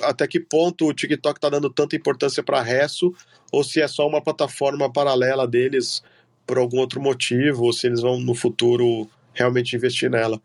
até 0.00 0.28
que 0.28 0.38
ponto 0.38 0.86
o 0.86 0.94
TikTok 0.94 1.38
está 1.38 1.48
dando 1.48 1.68
tanta 1.68 1.96
importância 1.96 2.40
para 2.40 2.60
a 2.60 2.62
Resso, 2.62 3.12
ou 3.50 3.64
se 3.64 3.80
é 3.80 3.88
só 3.88 4.06
uma 4.06 4.22
plataforma 4.22 4.92
paralela 4.92 5.48
deles 5.48 6.04
por 6.46 6.56
algum 6.56 6.78
outro 6.78 7.00
motivo, 7.00 7.64
ou 7.64 7.72
se 7.72 7.88
eles 7.88 8.00
vão 8.00 8.20
no 8.20 8.34
futuro 8.34 9.10
realmente 9.34 9.74
investir 9.74 10.08
nela. 10.08 10.40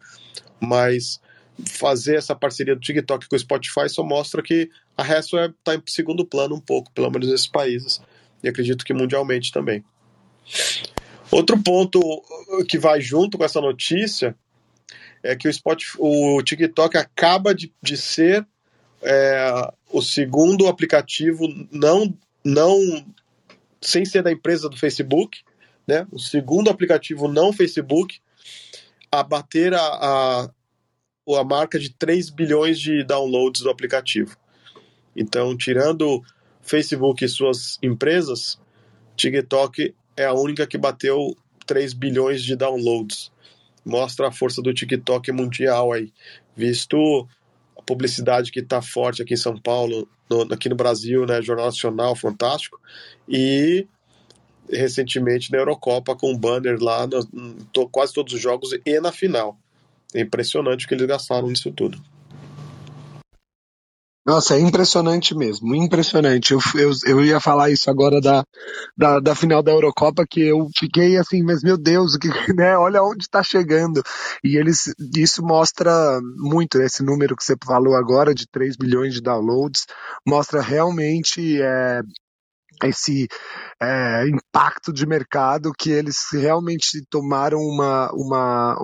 Mas 0.60 1.22
fazer 1.66 2.16
essa 2.16 2.36
parceria 2.36 2.76
do 2.76 2.82
TikTok 2.82 3.30
com 3.30 3.36
o 3.36 3.40
Spotify 3.40 3.88
só 3.88 4.04
mostra 4.04 4.42
que 4.42 4.72
a 4.96 5.04
resto 5.04 5.38
está 5.38 5.74
é, 5.74 5.76
tá 5.76 5.76
em 5.76 5.84
segundo 5.86 6.26
plano 6.26 6.56
um 6.56 6.60
pouco, 6.60 6.92
pelo 6.94 7.12
menos 7.12 7.30
nesses 7.30 7.48
países. 7.48 8.02
E 8.44 8.50
acredito 8.50 8.84
que 8.84 8.94
mundialmente 8.94 9.52
também. 9.52 9.84
Outro 11.32 11.62
ponto 11.62 12.00
que 12.68 12.78
vai 12.78 13.02
junto 13.02 13.38
com 13.38 13.44
essa 13.44 13.60
notícia 13.60 14.36
é 15.22 15.36
que 15.36 15.48
o, 15.48 15.54
Spotify, 15.54 15.98
o 16.00 16.42
TikTok 16.42 16.98
acaba 16.98 17.54
de, 17.54 17.74
de 17.82 17.98
ser 17.98 18.48
é, 19.02 19.72
o 19.92 20.02
segundo 20.02 20.68
aplicativo 20.68 21.48
não, 21.72 22.18
não 22.44 23.06
sem 23.82 24.06
ser 24.06 24.24
da 24.24 24.32
empresa 24.32 24.70
do 24.70 24.78
Facebook, 24.78 25.40
né? 25.86 26.08
O 26.12 26.20
segundo 26.20 26.70
aplicativo 26.70 27.28
não 27.28 27.54
Facebook 27.54 28.20
a 29.12 29.24
bater 29.24 29.74
a, 29.74 29.80
a, 29.80 30.50
a 31.40 31.44
marca 31.44 31.80
de 31.80 31.90
3 31.94 32.30
bilhões 32.30 32.80
de 32.80 33.04
downloads 33.04 33.62
do 33.62 33.70
aplicativo. 33.70 34.36
Então, 35.16 35.56
tirando 35.58 36.22
Facebook 36.62 37.24
e 37.24 37.30
suas 37.30 37.80
empresas, 37.82 38.60
TikTok 39.16 39.96
é 40.18 40.26
a 40.26 40.34
única 40.34 40.66
que 40.66 40.78
bateu 40.78 41.38
3 41.66 41.94
bilhões 41.94 42.44
de 42.44 42.56
downloads. 42.56 43.32
Mostra 43.86 44.28
a 44.28 44.32
força 44.32 44.62
do 44.62 44.74
TikTok 44.74 45.32
mundial 45.32 45.94
aí, 45.94 46.12
visto 46.56 46.98
a 47.78 47.82
publicidade 47.84 48.52
que 48.52 48.60
está 48.60 48.82
forte 48.82 49.22
aqui 49.22 49.36
em 49.36 49.38
São 49.38 49.58
Paulo, 49.58 50.10
no, 50.30 50.54
aqui 50.54 50.68
no 50.68 50.76
Brasil, 50.76 51.26
né, 51.26 51.42
Jornal 51.42 51.68
Nacional, 51.68 52.16
fantástico, 52.16 52.82
e 53.30 53.88
recentemente 54.70 55.52
na 55.52 55.60
Eurocopa 55.60 56.16
com 56.16 56.32
um 56.32 56.38
banner 56.38 56.78
lá, 56.82 57.08
no, 57.08 57.62
no, 57.74 57.90
quase 57.90 58.14
todos 58.14 58.34
os 58.34 58.42
jogos 58.42 58.72
e 58.86 59.00
na 59.00 59.12
final. 59.12 59.58
É 60.14 60.22
impressionante 60.22 60.86
o 60.86 60.90
que 60.90 60.96
eles 60.96 61.08
gastaram 61.08 61.48
nisso 61.48 61.72
tudo. 61.72 62.02
Nossa, 64.28 64.56
é 64.56 64.60
impressionante 64.60 65.34
mesmo, 65.34 65.74
impressionante. 65.74 66.52
Eu, 66.52 66.60
eu, 66.76 66.92
eu 67.06 67.24
ia 67.24 67.40
falar 67.40 67.70
isso 67.70 67.90
agora 67.90 68.20
da, 68.20 68.44
da, 68.98 69.22
da, 69.22 69.34
final 69.34 69.64
da 69.64 69.72
Eurocopa, 69.72 70.26
que 70.30 70.42
eu 70.42 70.68
fiquei 70.78 71.16
assim, 71.16 71.42
mas 71.42 71.64
meu 71.64 71.78
Deus, 71.78 72.18
que, 72.18 72.28
né, 72.54 72.78
olha 72.78 73.02
onde 73.02 73.24
está 73.24 73.42
chegando. 73.42 74.04
E 74.44 74.58
eles, 74.58 74.94
isso 75.16 75.42
mostra 75.42 76.20
muito, 76.36 76.78
esse 76.82 77.02
número 77.02 77.38
que 77.38 77.44
você 77.44 77.56
falou 77.66 77.96
agora, 77.96 78.36
de 78.36 78.46
3 78.52 78.76
bilhões 78.76 79.14
de 79.14 79.22
downloads, 79.22 79.86
mostra 80.28 80.62
realmente 80.62 81.62
é, 81.62 82.02
esse 82.84 83.30
é, 83.82 84.28
impacto 84.28 84.92
de 84.92 85.06
mercado 85.08 85.72
que 85.72 85.90
eles 85.90 86.18
realmente 86.34 87.02
tomaram 87.10 87.60
uma, 87.60 88.12
uma, 88.12 88.78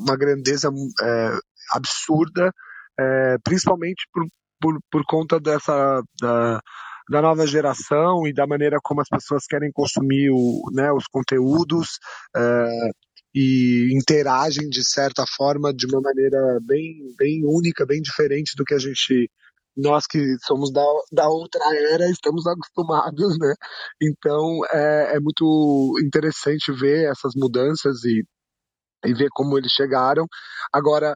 uma 0.00 0.16
grandeza 0.16 0.68
é, 1.00 1.38
absurda, 1.72 2.50
é, 2.98 3.36
principalmente 3.44 4.08
por, 4.12 4.26
por, 4.60 4.78
por 4.90 5.04
conta 5.06 5.40
dessa 5.40 6.02
da, 6.20 6.60
da 7.08 7.22
nova 7.22 7.46
geração 7.46 8.26
e 8.26 8.32
da 8.32 8.46
maneira 8.46 8.78
como 8.82 9.00
as 9.00 9.08
pessoas 9.08 9.46
querem 9.46 9.70
consumir 9.72 10.30
o, 10.30 10.70
né, 10.72 10.92
os 10.92 11.06
conteúdos 11.06 11.98
é, 12.36 12.90
e 13.34 13.90
interagem 13.92 14.68
de 14.68 14.84
certa 14.84 15.24
forma 15.36 15.72
de 15.72 15.86
uma 15.86 16.00
maneira 16.00 16.58
bem, 16.66 17.14
bem 17.16 17.42
única, 17.44 17.86
bem 17.86 18.00
diferente 18.02 18.52
do 18.56 18.64
que 18.64 18.74
a 18.74 18.78
gente 18.78 19.30
nós 19.76 20.06
que 20.06 20.18
somos 20.44 20.72
da, 20.72 20.82
da 21.12 21.28
outra 21.28 21.62
era 21.92 22.10
estamos 22.10 22.44
acostumados, 22.46 23.38
né? 23.38 23.54
Então 24.02 24.60
é, 24.72 25.16
é 25.16 25.20
muito 25.20 25.94
interessante 26.04 26.72
ver 26.72 27.08
essas 27.08 27.32
mudanças 27.36 28.04
e, 28.04 28.24
e 29.06 29.14
ver 29.14 29.28
como 29.30 29.56
eles 29.56 29.70
chegaram. 29.70 30.26
Agora, 30.72 31.14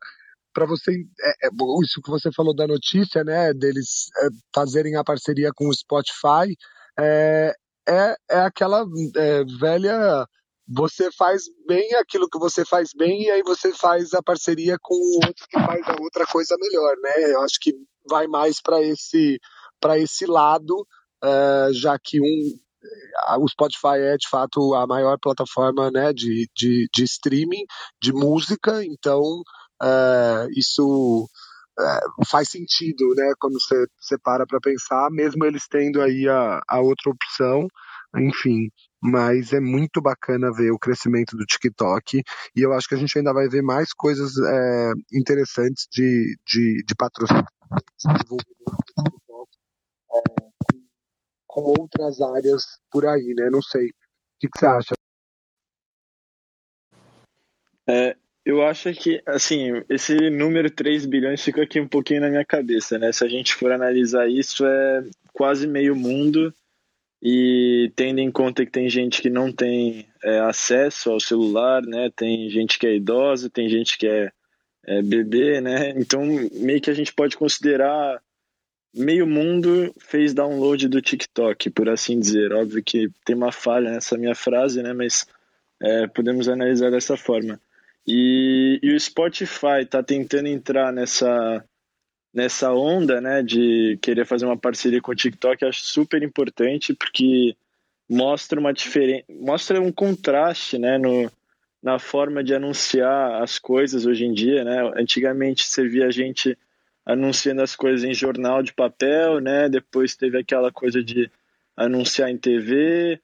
para 0.53 0.67
você 0.67 0.93
é, 0.93 1.47
é, 1.47 1.51
isso 1.83 2.01
que 2.03 2.11
você 2.11 2.31
falou 2.33 2.55
da 2.55 2.67
notícia, 2.67 3.25
né, 3.25 3.53
deles 3.53 4.09
é, 4.19 4.29
fazerem 4.55 4.97
a 4.97 5.05
parceria 5.05 5.51
com 5.55 5.69
o 5.69 5.75
Spotify, 5.75 6.57
é, 6.99 7.55
é, 7.89 8.15
é 8.31 8.39
aquela 8.41 8.85
é, 9.17 9.45
velha 9.59 10.27
você 10.75 11.11
faz 11.13 11.43
bem 11.67 11.95
aquilo 11.95 12.29
que 12.29 12.39
você 12.39 12.65
faz 12.65 12.91
bem 12.97 13.25
e 13.25 13.31
aí 13.31 13.43
você 13.43 13.73
faz 13.75 14.15
a 14.15 14.23
parceria 14.23 14.77
com 14.81 14.95
o 14.95 15.27
outro 15.27 15.47
que 15.51 15.59
faz 15.59 15.87
a 15.87 15.97
outra 16.01 16.27
coisa 16.27 16.57
melhor, 16.59 16.97
né? 17.03 17.35
Eu 17.35 17.43
acho 17.43 17.59
que 17.61 17.75
vai 18.09 18.27
mais 18.27 18.61
para 18.63 18.81
esse 18.81 19.39
para 19.81 19.99
esse 19.99 20.25
lado, 20.25 20.87
uh, 21.23 21.73
já 21.75 21.99
que 21.99 22.21
um 22.21 22.63
o 23.39 23.49
Spotify 23.49 23.99
é 23.99 24.17
de 24.17 24.29
fato 24.29 24.75
a 24.75 24.87
maior 24.87 25.19
plataforma 25.19 25.91
né, 25.91 26.13
de, 26.13 26.49
de, 26.55 26.89
de 26.93 27.05
streaming 27.05 27.65
de 28.01 28.13
música, 28.13 28.85
então 28.85 29.23
uh, 29.83 30.49
isso 30.57 31.29
uh, 31.79 32.27
faz 32.27 32.49
sentido 32.51 33.15
né, 33.15 33.33
quando 33.39 33.55
você, 33.55 33.87
você 33.99 34.19
para 34.19 34.47
para 34.47 34.61
pensar, 34.61 35.11
mesmo 35.11 35.45
eles 35.45 35.67
tendo 35.69 36.01
aí 36.01 36.29
a, 36.29 36.61
a 36.69 36.81
outra 36.81 37.11
opção, 37.11 37.67
enfim. 38.17 38.71
Mas 39.03 39.53
é 39.53 39.59
muito 39.61 40.01
bacana 40.01 40.53
ver 40.53 40.71
o 40.71 40.79
crescimento 40.79 41.37
do 41.37 41.45
TikTok 41.45 42.23
e 42.55 42.61
eu 42.61 42.73
acho 42.73 42.89
que 42.89 42.95
a 42.95 42.99
gente 42.99 43.19
ainda 43.19 43.33
vai 43.33 43.49
ver 43.49 43.63
mais 43.63 43.93
coisas 43.93 44.33
é, 44.39 44.93
interessantes 45.13 45.89
de, 45.91 46.37
de, 46.47 46.85
de 46.87 46.95
patrocínio 46.95 47.45
é, 50.15 50.43
com 51.49 51.63
outras 51.79 52.21
áreas 52.21 52.63
por 52.91 53.07
aí, 53.07 53.35
né? 53.37 53.51
Não 53.51 53.61
sei. 53.61 53.87
O 53.87 53.93
que, 54.41 54.49
que 54.49 54.59
você 54.59 54.67
acha? 54.67 54.95
É, 57.89 58.17
eu 58.53 58.63
acho 58.63 58.93
que, 58.93 59.23
assim, 59.27 59.83
esse 59.89 60.15
número 60.31 60.71
3 60.71 61.07
bilhões 61.07 61.43
fica 61.43 61.63
aqui 61.63 61.81
um 61.81 61.89
pouquinho 61.89 62.21
na 62.21 62.29
minha 62.29 62.45
cabeça, 62.45 62.99
né? 62.99 63.11
Se 63.11 63.25
a 63.25 63.29
gente 63.29 63.55
for 63.55 63.73
analisar 63.73 64.29
isso, 64.29 64.67
é 64.67 65.05
quase 65.33 65.67
meio 65.67 65.97
mundo 65.97 66.55
e 67.23 67.91
tendo 67.97 68.19
em 68.19 68.31
conta 68.31 68.65
que 68.65 68.71
tem 68.71 68.89
gente 68.89 69.23
que 69.23 69.31
não 69.31 69.51
tem 69.53 70.07
é, 70.23 70.41
acesso 70.41 71.11
ao 71.11 71.21
celular, 71.21 71.83
né? 71.83 72.11
Tem 72.15 72.51
gente 72.51 72.79
que 72.79 72.87
é 72.87 72.97
idosa, 72.97 73.49
tem 73.49 73.69
gente 73.69 73.97
que 73.97 74.07
é, 74.07 74.31
é 74.87 75.03
bebê, 75.03 75.61
né? 75.61 75.91
Então 75.97 76.23
meio 76.53 76.81
que 76.81 76.91
a 76.91 76.95
gente 76.95 77.15
pode 77.15 77.37
considerar 77.37 78.21
meio 78.95 79.27
mundo 79.27 79.95
fez 79.99 80.35
download 80.35 80.89
do 80.89 81.01
TikTok, 81.01 81.71
por 81.71 81.89
assim 81.89 82.21
dizer. 82.21 82.53
Óbvio 82.53 82.83
que 82.85 83.09
tem 83.25 83.35
uma 83.35 83.53
falha 83.53 83.91
nessa 83.91 84.19
minha 84.19 84.35
frase, 84.35 84.83
né? 84.83 84.93
Mas 84.93 85.27
é, 85.81 86.07
podemos 86.07 86.49
analisar 86.49 86.91
dessa 86.91 87.17
forma. 87.17 87.59
E, 88.07 88.81
e 88.83 88.93
o 88.95 88.99
Spotify 88.99 89.83
está 89.83 90.03
tentando 90.03 90.49
entrar 90.49 90.93
nessa 90.93 91.65
nessa 92.35 92.73
onda, 92.73 93.21
né, 93.21 93.43
de 93.43 93.99
querer 94.01 94.25
fazer 94.25 94.47
uma 94.47 94.57
parceria 94.57 95.03
com 95.03 95.13
o 95.13 95.15
TikTok, 95.15 95.67
acho 95.67 95.83
super 95.85 96.23
importante 96.23 96.95
porque 96.95 97.55
mostra 98.09 98.59
uma 98.59 98.73
diferença, 98.73 99.25
mostra 99.29 99.81
um 99.83 99.93
contraste, 99.93 100.79
né, 100.79 100.97
no, 100.97 101.31
na 101.83 101.99
forma 101.99 102.43
de 102.43 102.55
anunciar 102.55 103.43
as 103.43 103.59
coisas 103.59 104.07
hoje 104.07 104.25
em 104.25 104.33
dia, 104.33 104.65
né? 104.65 104.93
Antigamente 104.97 105.67
você 105.67 105.87
via 105.87 106.07
a 106.07 106.11
gente 106.11 106.57
anunciando 107.05 107.61
as 107.61 107.75
coisas 107.75 108.05
em 108.05 108.15
jornal 108.15 108.63
de 108.63 108.73
papel, 108.73 109.41
né? 109.41 109.69
Depois 109.69 110.17
teve 110.17 110.39
aquela 110.39 110.71
coisa 110.71 111.03
de 111.03 111.31
anunciar 111.77 112.31
em 112.31 112.39
TV 112.39 113.21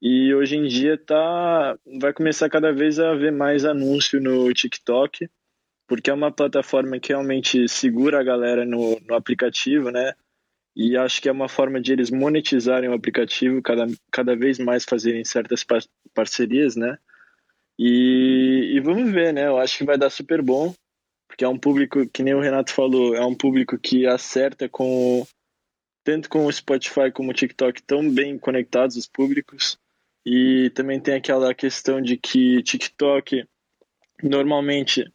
e 0.00 0.34
hoje 0.34 0.56
em 0.56 0.66
dia 0.66 0.96
tá 0.96 1.76
vai 2.00 2.12
começar 2.12 2.48
cada 2.48 2.72
vez 2.72 2.98
a 2.98 3.10
haver 3.10 3.32
mais 3.32 3.64
anúncio 3.64 4.20
no 4.20 4.52
TikTok 4.52 5.28
porque 5.90 6.08
é 6.08 6.14
uma 6.14 6.30
plataforma 6.30 7.00
que 7.00 7.08
realmente 7.08 7.66
segura 7.66 8.20
a 8.20 8.22
galera 8.22 8.64
no, 8.64 9.00
no 9.00 9.12
aplicativo, 9.16 9.90
né? 9.90 10.14
E 10.76 10.96
acho 10.96 11.20
que 11.20 11.28
é 11.28 11.32
uma 11.32 11.48
forma 11.48 11.80
de 11.80 11.92
eles 11.92 12.12
monetizarem 12.12 12.88
o 12.88 12.94
aplicativo, 12.94 13.60
cada, 13.60 13.88
cada 14.08 14.36
vez 14.36 14.56
mais 14.60 14.84
fazerem 14.84 15.24
certas 15.24 15.64
par 15.64 15.82
parcerias, 16.14 16.76
né? 16.76 16.96
E, 17.76 18.74
e 18.76 18.78
vamos 18.78 19.10
ver, 19.10 19.32
né? 19.32 19.48
Eu 19.48 19.58
acho 19.58 19.78
que 19.78 19.84
vai 19.84 19.98
dar 19.98 20.10
super 20.10 20.40
bom, 20.40 20.72
porque 21.26 21.44
é 21.44 21.48
um 21.48 21.58
público, 21.58 22.08
que 22.08 22.22
nem 22.22 22.34
o 22.34 22.40
Renato 22.40 22.72
falou, 22.72 23.16
é 23.16 23.26
um 23.26 23.34
público 23.34 23.76
que 23.76 24.06
acerta 24.06 24.68
com 24.68 25.26
tanto 26.04 26.28
com 26.28 26.46
o 26.46 26.52
Spotify 26.52 27.10
como 27.12 27.32
o 27.32 27.34
TikTok 27.34 27.82
tão 27.82 28.08
bem 28.08 28.38
conectados 28.38 28.94
os 28.94 29.08
públicos. 29.08 29.76
E 30.24 30.70
também 30.70 31.00
tem 31.00 31.14
aquela 31.14 31.54
questão 31.54 32.00
de 32.00 32.16
que 32.16 32.62
TikTok 32.62 33.44
normalmente 34.22 35.10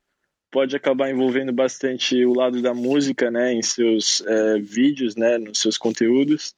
pode 0.52 0.76
acabar 0.76 1.10
envolvendo 1.10 1.52
bastante 1.52 2.26
o 2.26 2.34
lado 2.34 2.62
da 2.62 2.74
música, 2.74 3.30
né, 3.30 3.54
em 3.54 3.62
seus 3.62 4.22
é, 4.26 4.58
vídeos, 4.58 5.16
né, 5.16 5.38
nos 5.38 5.60
seus 5.60 5.78
conteúdos. 5.78 6.56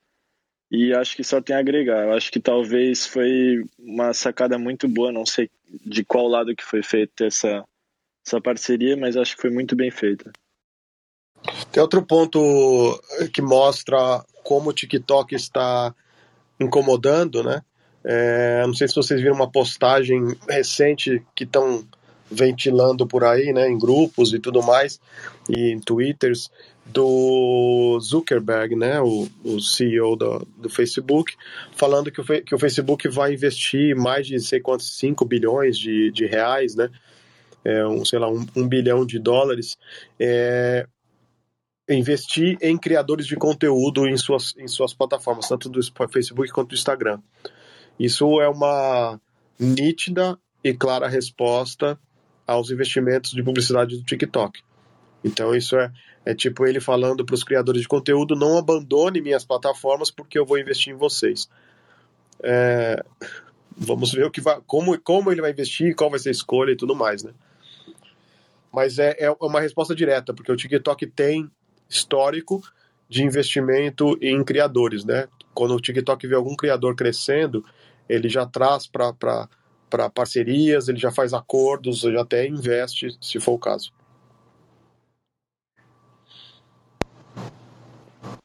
E 0.70 0.94
acho 0.94 1.16
que 1.16 1.24
só 1.24 1.42
tem 1.42 1.56
a 1.56 1.60
agregar. 1.60 2.04
Eu 2.04 2.14
acho 2.14 2.32
que 2.32 2.40
talvez 2.40 3.08
foi 3.08 3.64
uma 3.80 4.14
sacada 4.14 4.58
muito 4.58 4.88
boa, 4.88 5.12
não 5.12 5.26
sei 5.26 5.50
de 5.86 6.04
qual 6.04 6.28
lado 6.28 6.56
que 6.56 6.64
foi 6.64 6.84
feita 6.84 7.26
essa, 7.26 7.66
essa 8.26 8.40
parceria, 8.40 8.96
mas 8.96 9.18
acho 9.18 9.36
que 9.36 9.42
foi 9.42 9.52
muito 9.52 9.76
bem 9.76 9.92
feita. 9.92 10.32
Tem 11.72 11.82
outro 11.82 12.06
ponto 12.06 13.02
que 13.34 13.42
mostra 13.42 14.24
como 14.44 14.70
o 14.70 14.74
TikTok 14.74 15.36
está 15.36 15.94
incomodando, 16.60 17.44
né? 17.44 17.62
É, 18.10 18.66
não 18.66 18.74
sei 18.74 18.88
se 18.88 18.96
vocês 18.96 19.20
viram 19.20 19.36
uma 19.36 19.52
postagem 19.52 20.34
recente 20.48 21.22
que 21.36 21.44
estão 21.44 21.86
ventilando 22.32 23.06
por 23.06 23.26
aí, 23.26 23.52
né, 23.52 23.70
em 23.70 23.78
grupos 23.78 24.34
e 24.34 24.40
tudo 24.40 24.64
mais, 24.64 24.98
e 25.50 25.74
em 25.74 25.80
twitters, 25.80 26.50
do 26.86 28.00
Zuckerberg, 28.00 28.78
né, 28.78 29.02
o, 29.02 29.28
o 29.44 29.60
CEO 29.60 30.16
do, 30.16 30.48
do 30.58 30.70
Facebook, 30.70 31.36
falando 31.76 32.10
que 32.10 32.22
o, 32.22 32.24
que 32.24 32.56
o 32.56 32.60
Facebook 32.60 33.10
vai 33.10 33.34
investir 33.34 33.94
mais 33.94 34.26
de 34.26 34.40
sei 34.40 34.62
quantos 34.62 34.98
5 34.98 35.26
bilhões 35.26 35.78
de, 35.78 36.10
de 36.12 36.26
reais, 36.26 36.76
né, 36.76 36.90
é, 37.66 37.86
um, 37.86 38.06
sei 38.06 38.20
lá, 38.20 38.32
um, 38.32 38.46
um 38.56 38.66
bilhão 38.66 39.06
de 39.06 39.20
dólares, 39.20 39.78
é, 40.18 40.88
investir 41.90 42.58
em 42.62 42.78
criadores 42.78 43.28
de 43.28 43.36
conteúdo 43.36 44.08
em 44.08 44.16
suas, 44.16 44.54
em 44.58 44.68
suas 44.68 44.94
plataformas, 44.94 45.50
tanto 45.50 45.68
do 45.68 45.82
Facebook 46.10 46.50
quanto 46.52 46.70
do 46.70 46.76
Instagram. 46.76 47.20
Isso 48.00 48.40
é 48.42 48.48
uma 48.50 49.20
nítida 49.60 50.38
e 50.64 50.74
clara 50.74 51.08
resposta 51.08 52.00
aos 52.46 52.72
investimentos 52.72 53.32
de 53.32 53.44
publicidade 53.44 53.98
do 53.98 54.04
TikTok. 54.04 54.62
Então 55.24 55.56
isso 55.56 55.76
é, 55.78 55.92
é 56.26 56.34
tipo 56.34 56.66
ele 56.66 56.80
falando 56.80 57.26
para 57.26 57.36
os 57.36 57.44
criadores 57.44 57.82
de 57.82 57.88
conteúdo: 57.88 58.36
não 58.36 58.58
abandone 58.58 59.22
minhas 59.22 59.44
plataformas 59.44 60.12
porque 60.12 60.38
eu 60.38 60.46
vou 60.46 60.60
investir 60.60 60.94
em 60.94 60.98
vocês. 60.98 61.50
É, 62.42 63.04
vamos 63.76 64.12
ver 64.12 64.26
o 64.26 64.32
que 64.32 64.42
vai, 64.42 64.60
como, 64.66 65.00
como 65.00 65.32
ele 65.32 65.42
vai 65.42 65.52
investir, 65.52 65.96
qual 65.96 66.10
vai 66.10 66.20
ser 66.20 66.30
a 66.30 66.32
escolha 66.32 66.72
e 66.72 66.78
tudo 66.78 66.96
mais, 66.96 67.24
né? 67.24 67.32
Mas 68.72 69.00
é, 69.00 69.16
é 69.20 69.32
uma 69.42 69.60
resposta 69.60 69.96
direta, 69.96 70.34
porque 70.34 70.52
o 70.52 70.56
TikTok 70.56 71.08
tem 71.08 71.50
histórico 71.90 72.62
de 73.10 73.24
investimento 73.24 74.18
em 74.22 74.44
criadores, 74.44 75.04
né? 75.04 75.28
Quando 75.54 75.74
o 75.74 75.80
TikTok 75.80 76.28
vê 76.28 76.36
algum 76.36 76.56
criador 76.56 76.96
crescendo, 76.96 77.66
ele 78.10 78.30
já 78.30 78.46
traz 78.46 78.88
para 78.88 80.10
parcerias, 80.14 80.88
ele 80.88 81.00
já 81.00 81.12
faz 81.12 81.34
acordos, 81.34 82.04
ele 82.04 82.20
até 82.20 82.48
investe, 82.48 83.18
se 83.22 83.40
for 83.40 83.54
o 83.54 83.60
caso. 83.60 83.92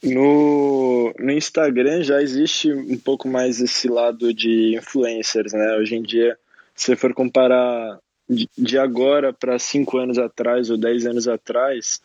No, 0.02 1.14
no 1.18 1.30
Instagram 1.30 2.02
já 2.02 2.20
existe 2.20 2.72
um 2.72 2.98
pouco 2.98 3.28
mais 3.28 3.60
esse 3.60 3.88
lado 3.88 4.34
de 4.34 4.76
influencers, 4.76 5.52
né? 5.52 5.76
Hoje 5.76 5.94
em 5.94 6.02
dia, 6.02 6.36
se 6.74 6.86
você 6.86 6.96
for 6.96 7.14
comparar 7.14 8.00
de, 8.28 8.48
de 8.58 8.78
agora 8.78 9.32
para 9.32 9.58
cinco 9.60 9.98
anos 9.98 10.18
atrás 10.18 10.70
ou 10.70 10.76
dez 10.76 11.06
anos 11.06 11.28
atrás, 11.28 12.00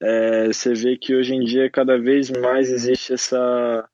é, 0.00 0.46
você 0.48 0.72
vê 0.74 0.96
que 0.96 1.14
hoje 1.14 1.34
em 1.34 1.44
dia 1.44 1.68
cada 1.70 1.98
vez 1.98 2.30
mais 2.30 2.70
existe 2.70 3.12
essa 3.12 3.88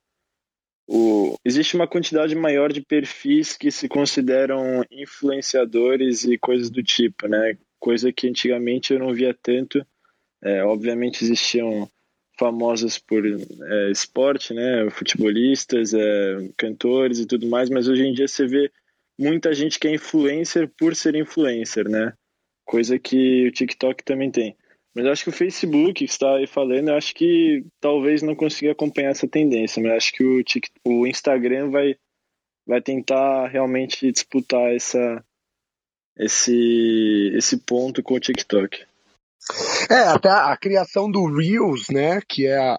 o, 0.91 1.37
existe 1.45 1.75
uma 1.75 1.87
quantidade 1.87 2.33
maior 2.33 2.73
de 2.73 2.81
perfis 2.81 3.55
que 3.55 3.69
se 3.69 3.87
consideram 3.87 4.83
influenciadores 4.89 6.23
e 6.23 6.35
coisas 6.35 6.71
do 6.71 6.81
tipo, 6.81 7.27
né? 7.27 7.55
Coisa 7.79 8.11
que 8.11 8.27
antigamente 8.27 8.91
eu 8.91 8.99
não 8.99 9.13
via 9.13 9.31
tanto. 9.31 9.85
É, 10.43 10.63
obviamente 10.63 11.23
existiam 11.23 11.87
famosos 12.39 12.97
por 12.97 13.23
é, 13.23 13.91
esporte, 13.91 14.51
né? 14.51 14.89
Futebolistas, 14.89 15.93
é, 15.93 16.49
cantores 16.57 17.19
e 17.19 17.27
tudo 17.27 17.45
mais, 17.45 17.69
mas 17.69 17.87
hoje 17.87 18.07
em 18.07 18.13
dia 18.13 18.27
você 18.27 18.47
vê 18.47 18.71
muita 19.15 19.53
gente 19.53 19.77
que 19.77 19.87
é 19.87 19.93
influencer 19.93 20.67
por 20.75 20.95
ser 20.95 21.13
influencer, 21.13 21.87
né? 21.87 22.13
Coisa 22.65 22.97
que 22.97 23.47
o 23.47 23.51
TikTok 23.51 24.03
também 24.03 24.31
tem. 24.31 24.57
Mas 24.95 25.05
acho 25.05 25.23
que 25.23 25.29
o 25.29 25.33
Facebook, 25.33 25.93
que 25.93 26.05
está 26.05 26.35
aí 26.35 26.47
falando, 26.47 26.89
acho 26.89 27.13
que 27.13 27.63
talvez 27.79 28.21
não 28.21 28.35
consiga 28.35 28.71
acompanhar 28.71 29.11
essa 29.11 29.27
tendência, 29.27 29.81
mas 29.81 29.93
acho 29.93 30.13
que 30.13 30.23
o, 30.23 30.43
o 30.85 31.07
Instagram 31.07 31.69
vai, 31.69 31.95
vai 32.67 32.81
tentar 32.81 33.47
realmente 33.47 34.11
disputar 34.11 34.73
essa, 34.73 35.23
esse, 36.17 37.31
esse 37.35 37.57
ponto 37.57 38.01
com 38.01 38.15
o 38.15 38.19
TikTok. 38.19 38.85
É, 39.89 39.95
até 39.95 40.29
a 40.29 40.55
criação 40.57 41.09
do 41.09 41.25
Reels, 41.25 41.89
né, 41.89 42.19
que 42.27 42.45
é 42.45 42.57
a, 42.57 42.77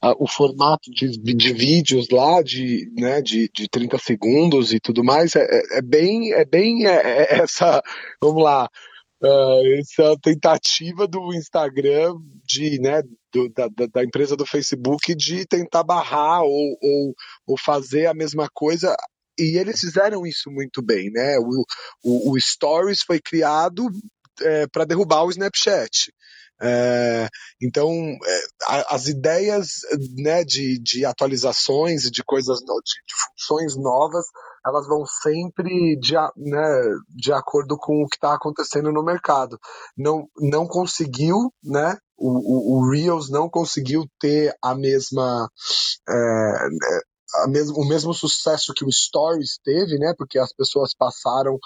a, 0.00 0.12
o 0.18 0.26
formato 0.26 0.90
de, 0.90 1.16
de 1.16 1.52
vídeos 1.52 2.08
lá 2.10 2.42
de, 2.42 2.90
né, 2.96 3.20
de, 3.20 3.48
de 3.54 3.68
30 3.68 3.98
segundos 3.98 4.72
e 4.72 4.80
tudo 4.80 5.04
mais, 5.04 5.36
é, 5.36 5.44
é, 5.44 5.78
é 5.78 5.82
bem, 5.82 6.32
é 6.32 6.44
bem 6.44 6.86
é, 6.86 6.94
é 6.94 7.42
essa, 7.42 7.82
vamos 8.20 8.42
lá, 8.42 8.68
Uh, 9.24 9.78
essa 9.78 10.16
tentativa 10.20 11.06
do 11.06 11.32
Instagram 11.32 12.14
de, 12.44 12.80
né, 12.80 13.02
do, 13.32 13.48
da, 13.50 13.68
da, 13.92 14.02
empresa 14.02 14.36
do 14.36 14.44
Facebook 14.44 15.14
de 15.14 15.46
tentar 15.46 15.84
barrar 15.84 16.42
ou, 16.42 16.76
ou, 16.82 17.14
ou, 17.46 17.56
fazer 17.56 18.06
a 18.06 18.14
mesma 18.14 18.48
coisa. 18.52 18.96
E 19.38 19.56
eles 19.58 19.78
fizeram 19.78 20.26
isso 20.26 20.50
muito 20.50 20.82
bem, 20.82 21.08
né? 21.12 21.38
O, 21.38 21.64
o, 22.02 22.32
o 22.32 22.40
Stories 22.40 23.02
foi 23.02 23.20
criado 23.20 23.86
é, 24.40 24.66
para 24.66 24.84
derrubar 24.84 25.24
o 25.24 25.30
Snapchat. 25.30 26.12
É, 26.60 27.28
então, 27.60 27.90
é, 27.90 28.84
as 28.88 29.06
ideias 29.06 29.82
né, 30.16 30.44
de, 30.44 30.80
de 30.80 31.04
atualizações 31.04 32.04
e 32.04 32.10
de 32.10 32.22
coisas, 32.24 32.58
de, 32.58 32.64
de 32.64 33.14
funções 33.30 33.76
novas 33.76 34.26
elas 34.64 34.86
vão 34.86 35.04
sempre 35.06 35.96
de, 35.98 36.14
né, 36.36 36.82
de 37.16 37.32
acordo 37.32 37.76
com 37.76 38.02
o 38.02 38.08
que 38.08 38.16
está 38.16 38.34
acontecendo 38.34 38.92
no 38.92 39.04
mercado. 39.04 39.58
Não, 39.96 40.26
não 40.38 40.66
conseguiu, 40.66 41.52
né? 41.62 41.96
O, 42.16 42.28
o, 42.28 42.78
o 42.78 42.90
Reels 42.90 43.28
não 43.30 43.48
conseguiu 43.48 44.04
ter 44.20 44.54
a 44.62 44.74
mesma. 44.74 45.48
É, 46.08 46.68
é 47.44 47.48
mesmo, 47.48 47.78
o 47.78 47.88
mesmo 47.88 48.12
sucesso 48.12 48.74
que 48.74 48.84
o 48.84 48.92
Stories 48.92 49.58
teve, 49.64 49.98
né? 49.98 50.14
Porque 50.16 50.38
as 50.38 50.52
pessoas 50.52 50.94
passaram 50.96 51.58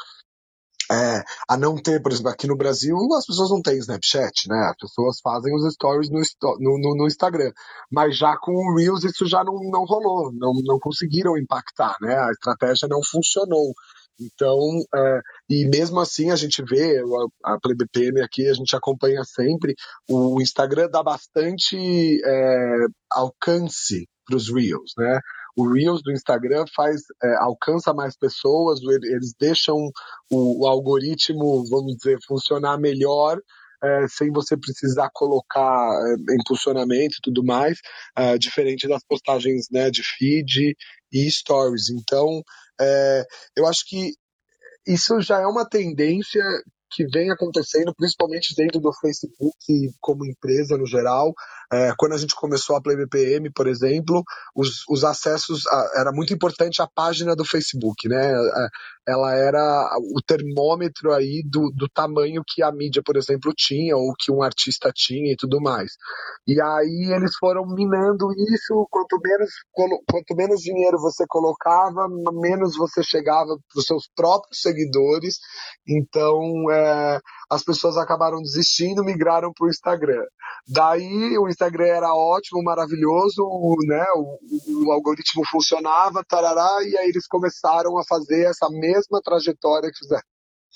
é, 0.90 1.22
a 1.48 1.56
não 1.56 1.76
ter, 1.76 2.00
por 2.00 2.12
exemplo, 2.12 2.30
aqui 2.30 2.46
no 2.46 2.56
Brasil 2.56 2.96
as 3.18 3.26
pessoas 3.26 3.50
não 3.50 3.60
têm 3.60 3.78
Snapchat, 3.78 4.48
né? 4.48 4.70
As 4.70 4.76
pessoas 4.76 5.20
fazem 5.20 5.54
os 5.54 5.72
stories 5.74 6.10
no, 6.10 6.20
no, 6.58 6.96
no 6.96 7.06
Instagram. 7.06 7.52
Mas 7.90 8.16
já 8.16 8.36
com 8.36 8.52
o 8.52 8.76
Reels 8.76 9.04
isso 9.04 9.26
já 9.26 9.42
não, 9.44 9.54
não 9.70 9.84
rolou, 9.84 10.32
não, 10.32 10.52
não 10.64 10.78
conseguiram 10.78 11.36
impactar, 11.36 11.96
né? 12.00 12.16
A 12.16 12.30
estratégia 12.30 12.88
não 12.88 13.00
funcionou. 13.02 13.72
Então, 14.18 14.58
é, 14.94 15.20
e 15.50 15.68
mesmo 15.68 16.00
assim 16.00 16.30
a 16.30 16.36
gente 16.36 16.62
vê, 16.62 17.02
a, 17.44 17.54
a 17.54 17.60
PlayBPM 17.60 18.22
aqui, 18.22 18.48
a 18.48 18.54
gente 18.54 18.74
acompanha 18.74 19.22
sempre, 19.24 19.74
o 20.08 20.40
Instagram 20.40 20.88
dá 20.90 21.02
bastante 21.02 21.76
é, 22.24 22.86
alcance 23.10 24.08
para 24.26 24.36
os 24.36 24.48
Reels, 24.52 24.92
né? 24.96 25.20
O 25.56 25.72
Reels 25.72 26.02
do 26.02 26.12
Instagram 26.12 26.64
faz 26.74 27.00
é, 27.22 27.34
alcança 27.36 27.94
mais 27.94 28.16
pessoas, 28.16 28.78
eles 28.82 29.34
deixam 29.40 29.76
o, 30.30 30.64
o, 30.64 30.66
algoritmo, 30.66 31.64
vamos 31.68 31.96
dizer, 31.96 32.18
funcionar 32.26 32.78
melhor. 32.78 33.38
É, 33.84 34.08
sem 34.08 34.32
você 34.32 34.56
precisar 34.56 35.10
colocar 35.12 35.90
é, 35.92 36.34
impulsionamento 36.34 37.16
e 37.18 37.22
tudo 37.22 37.44
mais, 37.44 37.78
é, 38.16 38.38
diferente 38.38 38.88
das 38.88 39.04
postagens 39.06 39.66
né, 39.70 39.90
de 39.90 40.02
feed 40.02 40.74
e 41.12 41.30
stories. 41.30 41.90
Então, 41.90 42.42
é, 42.80 43.22
eu 43.54 43.66
acho 43.66 43.84
que 43.86 44.14
isso 44.86 45.20
já 45.20 45.40
é 45.40 45.46
uma 45.46 45.68
tendência 45.68 46.42
que 46.96 47.06
vem 47.06 47.30
acontecendo, 47.30 47.94
principalmente 47.94 48.54
dentro 48.56 48.80
do 48.80 48.90
Facebook 48.90 49.92
como 50.00 50.24
empresa 50.24 50.78
no 50.78 50.86
geral. 50.86 51.34
É, 51.70 51.92
quando 51.98 52.14
a 52.14 52.18
gente 52.18 52.34
começou 52.34 52.74
a 52.74 52.80
Play 52.80 52.96
BPM, 52.96 53.52
por 53.52 53.66
exemplo, 53.66 54.24
os, 54.54 54.82
os 54.88 55.04
acessos 55.04 55.66
a, 55.66 56.00
era 56.00 56.10
muito 56.10 56.32
importante 56.32 56.80
a 56.80 56.88
página 56.88 57.36
do 57.36 57.44
Facebook, 57.44 58.08
né? 58.08 58.32
Ela 59.06 59.34
era 59.36 59.96
o 60.14 60.20
termômetro 60.20 61.12
aí 61.12 61.42
do, 61.48 61.70
do 61.70 61.88
tamanho 61.88 62.42
que 62.44 62.60
a 62.60 62.72
mídia, 62.72 63.02
por 63.04 63.16
exemplo, 63.16 63.52
tinha 63.56 63.96
ou 63.96 64.12
que 64.18 64.32
um 64.32 64.42
artista 64.42 64.90
tinha 64.92 65.32
e 65.32 65.36
tudo 65.36 65.60
mais. 65.60 65.92
E 66.46 66.60
aí 66.60 67.12
eles 67.14 67.36
foram 67.36 67.64
minando 67.66 68.32
isso. 68.32 68.86
Quanto 68.90 69.16
menos 69.22 69.50
quanto 69.72 70.34
menos 70.34 70.60
dinheiro 70.60 70.98
você 70.98 71.24
colocava, 71.28 72.08
menos 72.32 72.76
você 72.76 73.00
chegava 73.02 73.46
para 73.46 73.78
os 73.78 73.86
seus 73.86 74.08
próprios 74.14 74.60
seguidores. 74.60 75.38
Então 75.86 76.68
é, 76.72 77.20
as 77.48 77.62
pessoas 77.62 77.96
acabaram 77.96 78.42
desistindo, 78.42 79.04
migraram 79.04 79.52
para 79.52 79.66
o 79.66 79.70
Instagram. 79.70 80.24
Daí 80.68 81.38
o 81.38 81.48
Instagram 81.48 81.86
era 81.86 82.12
ótimo, 82.12 82.60
maravilhoso, 82.64 83.40
né? 83.86 84.04
O, 84.16 84.86
o, 84.88 84.92
algoritmo 84.92 85.42
funcionava, 85.48 86.24
tarará, 86.28 86.82
e 86.82 86.96
aí 86.98 87.08
eles 87.08 87.28
começaram 87.28 87.96
a 87.98 88.04
fazer 88.08 88.46
essa 88.46 88.68
mesma 88.70 88.95
trajetória 89.22 89.90
que 89.90 89.98
fizeram, 89.98 90.22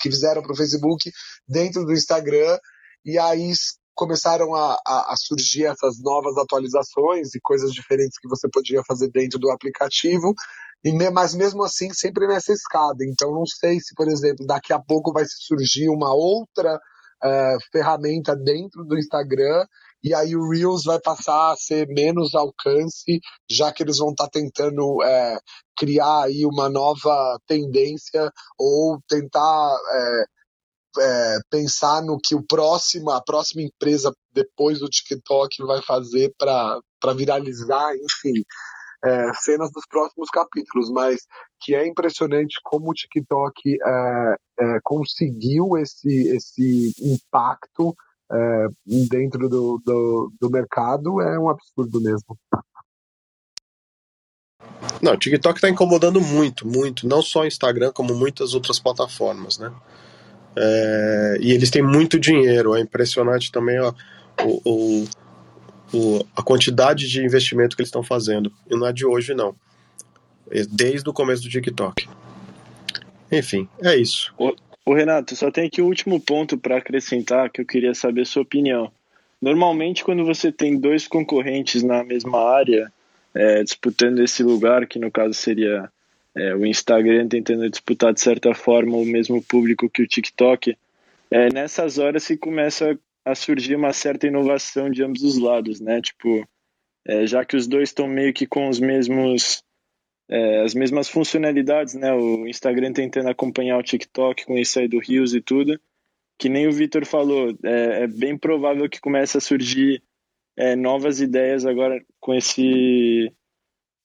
que 0.00 0.10
fizeram 0.10 0.42
para 0.42 0.52
o 0.52 0.56
Facebook 0.56 1.10
dentro 1.46 1.84
do 1.84 1.92
Instagram, 1.92 2.58
e 3.04 3.18
aí 3.18 3.52
começaram 3.94 4.54
a, 4.54 4.78
a, 4.86 5.12
a, 5.12 5.14
surgir 5.16 5.66
essas 5.66 6.00
novas 6.00 6.36
atualizações 6.38 7.34
e 7.34 7.40
coisas 7.40 7.72
diferentes 7.72 8.18
que 8.18 8.28
você 8.28 8.48
podia 8.50 8.82
fazer 8.86 9.10
dentro 9.10 9.38
do 9.38 9.50
aplicativo, 9.50 10.34
e 10.82 10.92
mas 11.10 11.34
mesmo 11.34 11.62
assim 11.62 11.92
sempre 11.92 12.26
nessa 12.26 12.52
escada. 12.52 13.04
Então 13.04 13.32
não 13.32 13.44
sei 13.44 13.78
se, 13.80 13.94
por 13.94 14.08
exemplo, 14.08 14.46
daqui 14.46 14.72
a 14.72 14.78
pouco 14.78 15.12
vai 15.12 15.24
surgir 15.26 15.90
uma 15.90 16.14
outra 16.14 16.76
uh, 16.76 17.58
ferramenta 17.70 18.34
dentro 18.34 18.84
do 18.84 18.98
Instagram 18.98 19.66
e 20.02 20.14
aí 20.14 20.34
o 20.34 20.48
Reels 20.48 20.84
vai 20.84 21.00
passar 21.00 21.52
a 21.52 21.56
ser 21.56 21.86
menos 21.88 22.34
alcance, 22.34 23.20
já 23.50 23.72
que 23.72 23.82
eles 23.82 23.98
vão 23.98 24.10
estar 24.10 24.24
tá 24.24 24.30
tentando 24.30 25.02
é, 25.02 25.38
criar 25.76 26.24
aí 26.24 26.44
uma 26.46 26.68
nova 26.68 27.38
tendência 27.46 28.32
ou 28.58 28.98
tentar 29.06 29.76
é, 29.92 30.24
é, 30.98 31.38
pensar 31.50 32.02
no 32.02 32.18
que 32.18 32.34
o 32.34 32.44
próximo, 32.44 33.10
a 33.10 33.22
próxima 33.22 33.62
empresa 33.62 34.12
depois 34.32 34.80
do 34.80 34.88
TikTok 34.88 35.62
vai 35.64 35.82
fazer 35.82 36.32
para 36.38 36.80
viralizar, 37.14 37.94
enfim, 37.96 38.42
é, 39.04 39.32
cenas 39.34 39.70
dos 39.70 39.86
próximos 39.88 40.28
capítulos, 40.30 40.90
mas 40.90 41.20
que 41.60 41.74
é 41.74 41.86
impressionante 41.86 42.58
como 42.62 42.90
o 42.90 42.94
TikTok 42.94 43.78
é, 43.82 44.36
é, 44.60 44.78
conseguiu 44.82 45.76
esse, 45.78 46.28
esse 46.28 46.92
impacto 47.00 47.94
é, 48.32 48.66
dentro 49.08 49.48
do, 49.48 49.80
do, 49.84 50.32
do 50.40 50.50
mercado, 50.50 51.20
é 51.20 51.38
um 51.38 51.48
absurdo 51.48 52.00
mesmo. 52.00 52.38
Não, 55.02 55.14
o 55.14 55.16
TikTok 55.16 55.56
está 55.56 55.68
incomodando 55.68 56.20
muito, 56.20 56.66
muito, 56.66 57.06
não 57.08 57.22
só 57.22 57.40
o 57.40 57.46
Instagram, 57.46 57.90
como 57.92 58.14
muitas 58.14 58.54
outras 58.54 58.78
plataformas, 58.78 59.58
né? 59.58 59.72
É, 60.56 61.38
e 61.40 61.52
eles 61.52 61.70
têm 61.70 61.82
muito 61.82 62.18
dinheiro, 62.18 62.74
é 62.74 62.80
impressionante 62.80 63.52
também 63.52 63.80
ó, 63.80 63.94
o, 64.44 64.60
o, 64.64 65.08
o, 65.92 66.26
a 66.36 66.42
quantidade 66.42 67.08
de 67.08 67.24
investimento 67.24 67.76
que 67.76 67.82
eles 67.82 67.88
estão 67.88 68.02
fazendo. 68.02 68.52
E 68.68 68.76
não 68.76 68.86
é 68.86 68.92
de 68.92 69.06
hoje, 69.06 69.32
não. 69.32 69.54
É 70.50 70.64
desde 70.64 71.08
o 71.08 71.12
começo 71.12 71.42
do 71.42 71.48
TikTok. 71.48 72.08
Enfim, 73.30 73.68
é 73.80 73.96
isso. 73.96 74.34
O, 74.84 74.94
Renato, 74.94 75.36
só 75.36 75.50
tem 75.50 75.66
aqui 75.66 75.80
o 75.80 75.84
um 75.84 75.88
último 75.88 76.20
ponto 76.20 76.58
para 76.58 76.78
acrescentar 76.78 77.50
que 77.50 77.60
eu 77.60 77.66
queria 77.66 77.94
saber 77.94 78.26
sua 78.26 78.42
opinião. 78.42 78.90
Normalmente, 79.40 80.04
quando 80.04 80.24
você 80.24 80.50
tem 80.50 80.78
dois 80.78 81.06
concorrentes 81.06 81.82
na 81.82 82.04
mesma 82.04 82.38
área, 82.38 82.92
é, 83.34 83.62
disputando 83.62 84.20
esse 84.22 84.42
lugar, 84.42 84.86
que 84.86 84.98
no 84.98 85.10
caso 85.10 85.34
seria 85.34 85.90
é, 86.34 86.54
o 86.54 86.66
Instagram 86.66 87.28
tentando 87.28 87.68
disputar 87.68 88.12
de 88.12 88.20
certa 88.20 88.54
forma 88.54 88.96
o 88.96 89.04
mesmo 89.04 89.42
público 89.42 89.88
que 89.88 90.02
o 90.02 90.06
TikTok, 90.06 90.76
é, 91.30 91.52
nessas 91.52 91.98
horas 91.98 92.24
se 92.24 92.36
começa 92.36 92.98
a 93.24 93.34
surgir 93.34 93.76
uma 93.76 93.92
certa 93.92 94.26
inovação 94.26 94.90
de 94.90 95.02
ambos 95.02 95.22
os 95.22 95.38
lados, 95.38 95.80
né? 95.80 96.00
Tipo, 96.00 96.46
é, 97.06 97.26
já 97.26 97.44
que 97.44 97.56
os 97.56 97.66
dois 97.66 97.90
estão 97.90 98.08
meio 98.08 98.32
que 98.32 98.46
com 98.46 98.68
os 98.68 98.80
mesmos 98.80 99.62
é, 100.30 100.62
as 100.62 100.74
mesmas 100.74 101.08
funcionalidades, 101.08 101.94
né? 101.94 102.12
O 102.12 102.46
Instagram 102.46 102.92
tentando 102.92 103.28
acompanhar 103.28 103.76
o 103.78 103.82
TikTok 103.82 104.46
com 104.46 104.56
isso 104.56 104.78
aí 104.78 104.86
do 104.86 105.00
Reels 105.00 105.34
e 105.34 105.40
tudo, 105.40 105.78
que 106.38 106.48
nem 106.48 106.68
o 106.68 106.72
Vitor 106.72 107.04
falou, 107.04 107.50
é, 107.64 108.04
é, 108.04 108.06
bem 108.06 108.38
provável 108.38 108.88
que 108.88 109.00
comece 109.00 109.36
a 109.36 109.40
surgir 109.40 110.02
é, 110.56 110.76
novas 110.76 111.20
ideias 111.20 111.66
agora 111.66 112.00
com 112.20 112.32
esse, 112.32 113.32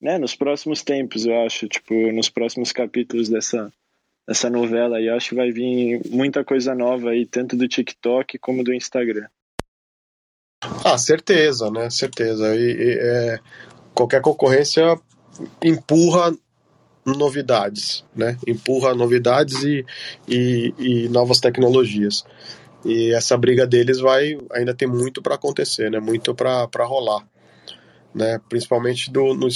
né? 0.02 0.18
Nos 0.18 0.36
próximos 0.36 0.82
tempos, 0.82 1.28
eu 1.28 1.40
acho, 1.46 1.68
tipo, 1.68 1.94
nos 2.12 2.30
próximos 2.30 2.72
capítulos 2.72 3.30
dessa 3.30 3.72
essa 4.28 4.50
novela 4.50 5.00
e 5.00 5.08
acho 5.08 5.30
que 5.30 5.36
vai 5.36 5.52
vir 5.52 6.02
muita 6.10 6.44
coisa 6.44 6.74
nova 6.74 7.12
aí, 7.12 7.28
tanto 7.28 7.56
do 7.56 7.68
TikTok 7.68 8.40
como 8.40 8.64
do 8.64 8.74
Instagram. 8.74 9.28
Ah, 10.84 10.98
certeza, 10.98 11.70
né? 11.70 11.92
Certeza. 11.92 12.56
E, 12.56 12.72
e 12.72 12.98
é, 13.00 13.40
qualquer 13.94 14.22
concorrência 14.22 15.00
empurra 15.64 16.36
novidades, 17.06 18.04
né? 18.16 18.38
Empurra 18.48 18.96
novidades 18.96 19.64
e, 19.64 19.86
e, 20.28 20.74
e 20.78 21.10
novas 21.10 21.40
tecnologias. 21.40 22.26
E 22.84 23.14
essa 23.14 23.38
briga 23.38 23.66
deles 23.66 24.00
vai 24.00 24.38
ainda 24.52 24.74
tem 24.74 24.88
muito 24.88 25.22
para 25.22 25.36
acontecer, 25.36 25.92
né? 25.92 26.00
Muito 26.00 26.34
para 26.34 26.86
rolar, 26.86 27.28
né? 28.14 28.40
Principalmente 28.50 29.12
do, 29.12 29.34
no, 29.34 29.48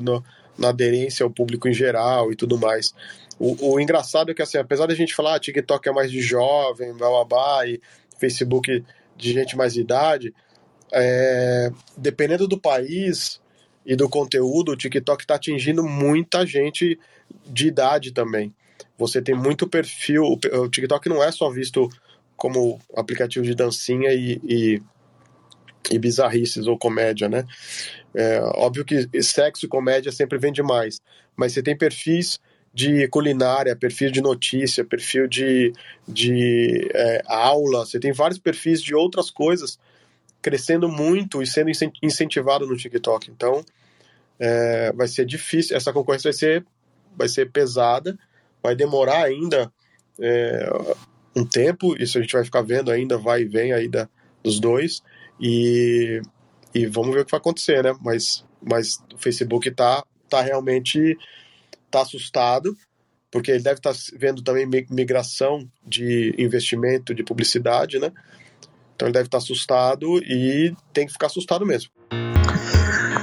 no, 0.00 0.24
na 0.56 0.68
aderência 0.68 1.24
ao 1.24 1.30
público 1.30 1.68
em 1.68 1.74
geral 1.74 2.32
e 2.32 2.36
tudo 2.36 2.58
mais. 2.58 2.94
O, 3.38 3.74
o 3.74 3.80
engraçado 3.80 4.30
é 4.30 4.34
que, 4.34 4.42
assim, 4.42 4.58
apesar 4.58 4.86
da 4.86 4.94
gente 4.94 5.14
falar 5.14 5.34
ah, 5.34 5.40
TikTok 5.40 5.88
é 5.88 5.92
mais 5.92 6.10
de 6.10 6.20
jovem, 6.20 6.94
blá, 6.94 7.66
e 7.66 7.80
Facebook 8.18 8.84
de 9.16 9.32
gente 9.32 9.56
mais 9.56 9.74
de 9.74 9.80
idade, 9.80 10.34
é, 10.92 11.70
dependendo 11.96 12.46
do 12.46 12.58
país 12.58 13.40
e 13.84 13.94
do 13.94 14.08
conteúdo, 14.08 14.72
o 14.72 14.76
TikTok 14.76 15.22
está 15.22 15.34
atingindo 15.34 15.82
muita 15.82 16.46
gente 16.46 16.98
de 17.46 17.68
idade 17.68 18.12
também. 18.12 18.54
Você 18.96 19.20
tem 19.20 19.34
muito 19.34 19.68
perfil. 19.68 20.22
O 20.24 20.68
TikTok 20.68 21.08
não 21.08 21.22
é 21.22 21.30
só 21.30 21.50
visto 21.50 21.88
como 22.36 22.80
aplicativo 22.96 23.44
de 23.44 23.54
dancinha 23.54 24.12
e, 24.12 24.40
e, 24.44 24.82
e 25.90 25.98
bizarrices 25.98 26.66
ou 26.66 26.78
comédia, 26.78 27.28
né? 27.28 27.44
É, 28.14 28.40
óbvio 28.54 28.84
que 28.84 29.08
sexo 29.22 29.66
e 29.66 29.68
comédia 29.68 30.12
sempre 30.12 30.38
vende 30.38 30.62
mais, 30.62 31.00
mas 31.36 31.52
você 31.52 31.62
tem 31.62 31.76
perfis 31.76 32.38
de 32.72 33.06
culinária, 33.08 33.76
perfil 33.76 34.10
de 34.10 34.20
notícia, 34.20 34.84
perfil 34.84 35.28
de, 35.28 35.72
de 36.06 36.88
é, 36.92 37.22
aula, 37.26 37.84
você 37.84 38.00
tem 38.00 38.12
vários 38.12 38.38
perfis 38.38 38.82
de 38.82 38.94
outras 38.94 39.30
coisas 39.30 39.78
crescendo 40.44 40.90
muito 40.90 41.42
e 41.42 41.46
sendo 41.46 41.70
incentivado 42.02 42.66
no 42.66 42.76
TikTok. 42.76 43.30
Então, 43.30 43.64
é, 44.38 44.92
vai 44.92 45.08
ser 45.08 45.24
difícil, 45.24 45.74
essa 45.74 45.90
concorrência 45.90 46.30
vai 46.30 46.38
ser, 46.38 46.66
vai 47.16 47.28
ser 47.28 47.50
pesada, 47.50 48.14
vai 48.62 48.76
demorar 48.76 49.24
ainda 49.24 49.72
é, 50.20 50.68
um 51.34 51.46
tempo, 51.46 51.96
isso 51.98 52.18
a 52.18 52.20
gente 52.20 52.34
vai 52.34 52.44
ficar 52.44 52.60
vendo 52.60 52.90
ainda, 52.90 53.16
vai 53.16 53.40
e 53.40 53.46
vem 53.46 53.72
aí 53.72 53.88
da, 53.88 54.06
dos 54.42 54.60
dois, 54.60 55.02
e, 55.40 56.20
e 56.74 56.84
vamos 56.84 57.14
ver 57.14 57.22
o 57.22 57.24
que 57.24 57.30
vai 57.30 57.40
acontecer, 57.40 57.82
né? 57.82 57.96
Mas, 58.02 58.44
mas 58.60 58.98
o 59.14 59.16
Facebook 59.16 59.70
tá, 59.70 60.04
tá 60.28 60.42
realmente 60.42 61.16
está 61.86 62.02
assustado, 62.02 62.76
porque 63.30 63.50
ele 63.50 63.62
deve 63.62 63.78
estar 63.78 63.94
tá 63.94 63.98
vendo 64.14 64.42
também 64.42 64.68
migração 64.90 65.66
de 65.82 66.34
investimento, 66.36 67.14
de 67.14 67.24
publicidade, 67.24 67.98
né? 67.98 68.12
Então 68.94 69.08
ele 69.08 69.12
deve 69.12 69.26
estar 69.26 69.38
assustado 69.38 70.18
e 70.18 70.74
tem 70.92 71.06
que 71.06 71.12
ficar 71.12 71.26
assustado 71.26 71.66
mesmo. 71.66 71.90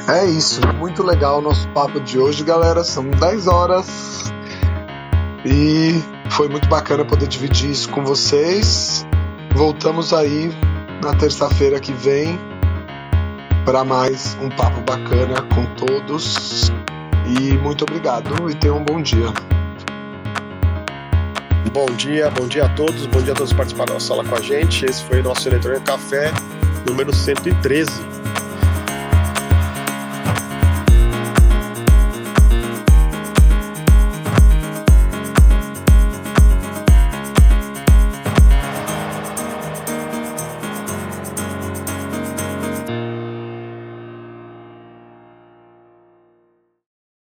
É 0.09 0.25
isso, 0.25 0.59
muito 0.77 1.03
legal 1.03 1.39
o 1.39 1.41
nosso 1.41 1.67
papo 1.69 1.99
de 1.99 2.19
hoje, 2.19 2.43
galera. 2.43 2.83
São 2.83 3.09
10 3.09 3.47
horas 3.47 4.31
e 5.45 5.93
foi 6.31 6.49
muito 6.49 6.67
bacana 6.67 7.05
poder 7.05 7.27
dividir 7.27 7.71
isso 7.71 7.89
com 7.89 8.03
vocês. 8.03 9.05
Voltamos 9.55 10.13
aí 10.13 10.49
na 11.01 11.15
terça-feira 11.15 11.79
que 11.79 11.93
vem 11.93 12.37
para 13.65 13.83
mais 13.83 14.37
um 14.41 14.49
papo 14.49 14.81
bacana 14.81 15.41
com 15.53 15.65
todos. 15.75 16.71
E 17.39 17.53
muito 17.57 17.83
obrigado 17.83 18.49
e 18.49 18.55
tenham 18.55 18.77
um 18.77 18.83
bom 18.83 19.01
dia. 19.01 19.27
Bom 21.69 21.85
dia, 21.85 22.29
bom 22.31 22.47
dia 22.47 22.65
a 22.65 22.69
todos, 22.69 23.05
bom 23.05 23.21
dia 23.21 23.31
a 23.33 23.35
todos 23.35 23.51
que 23.51 23.57
participaram 23.57 23.93
da 23.93 23.99
sala 23.99 24.25
com 24.25 24.35
a 24.35 24.41
gente. 24.41 24.83
Esse 24.83 25.03
foi 25.05 25.21
o 25.21 25.23
nosso 25.23 25.47
Eletrônico 25.47 25.85
Café 25.85 26.31
número 26.85 27.13
113. 27.13 28.20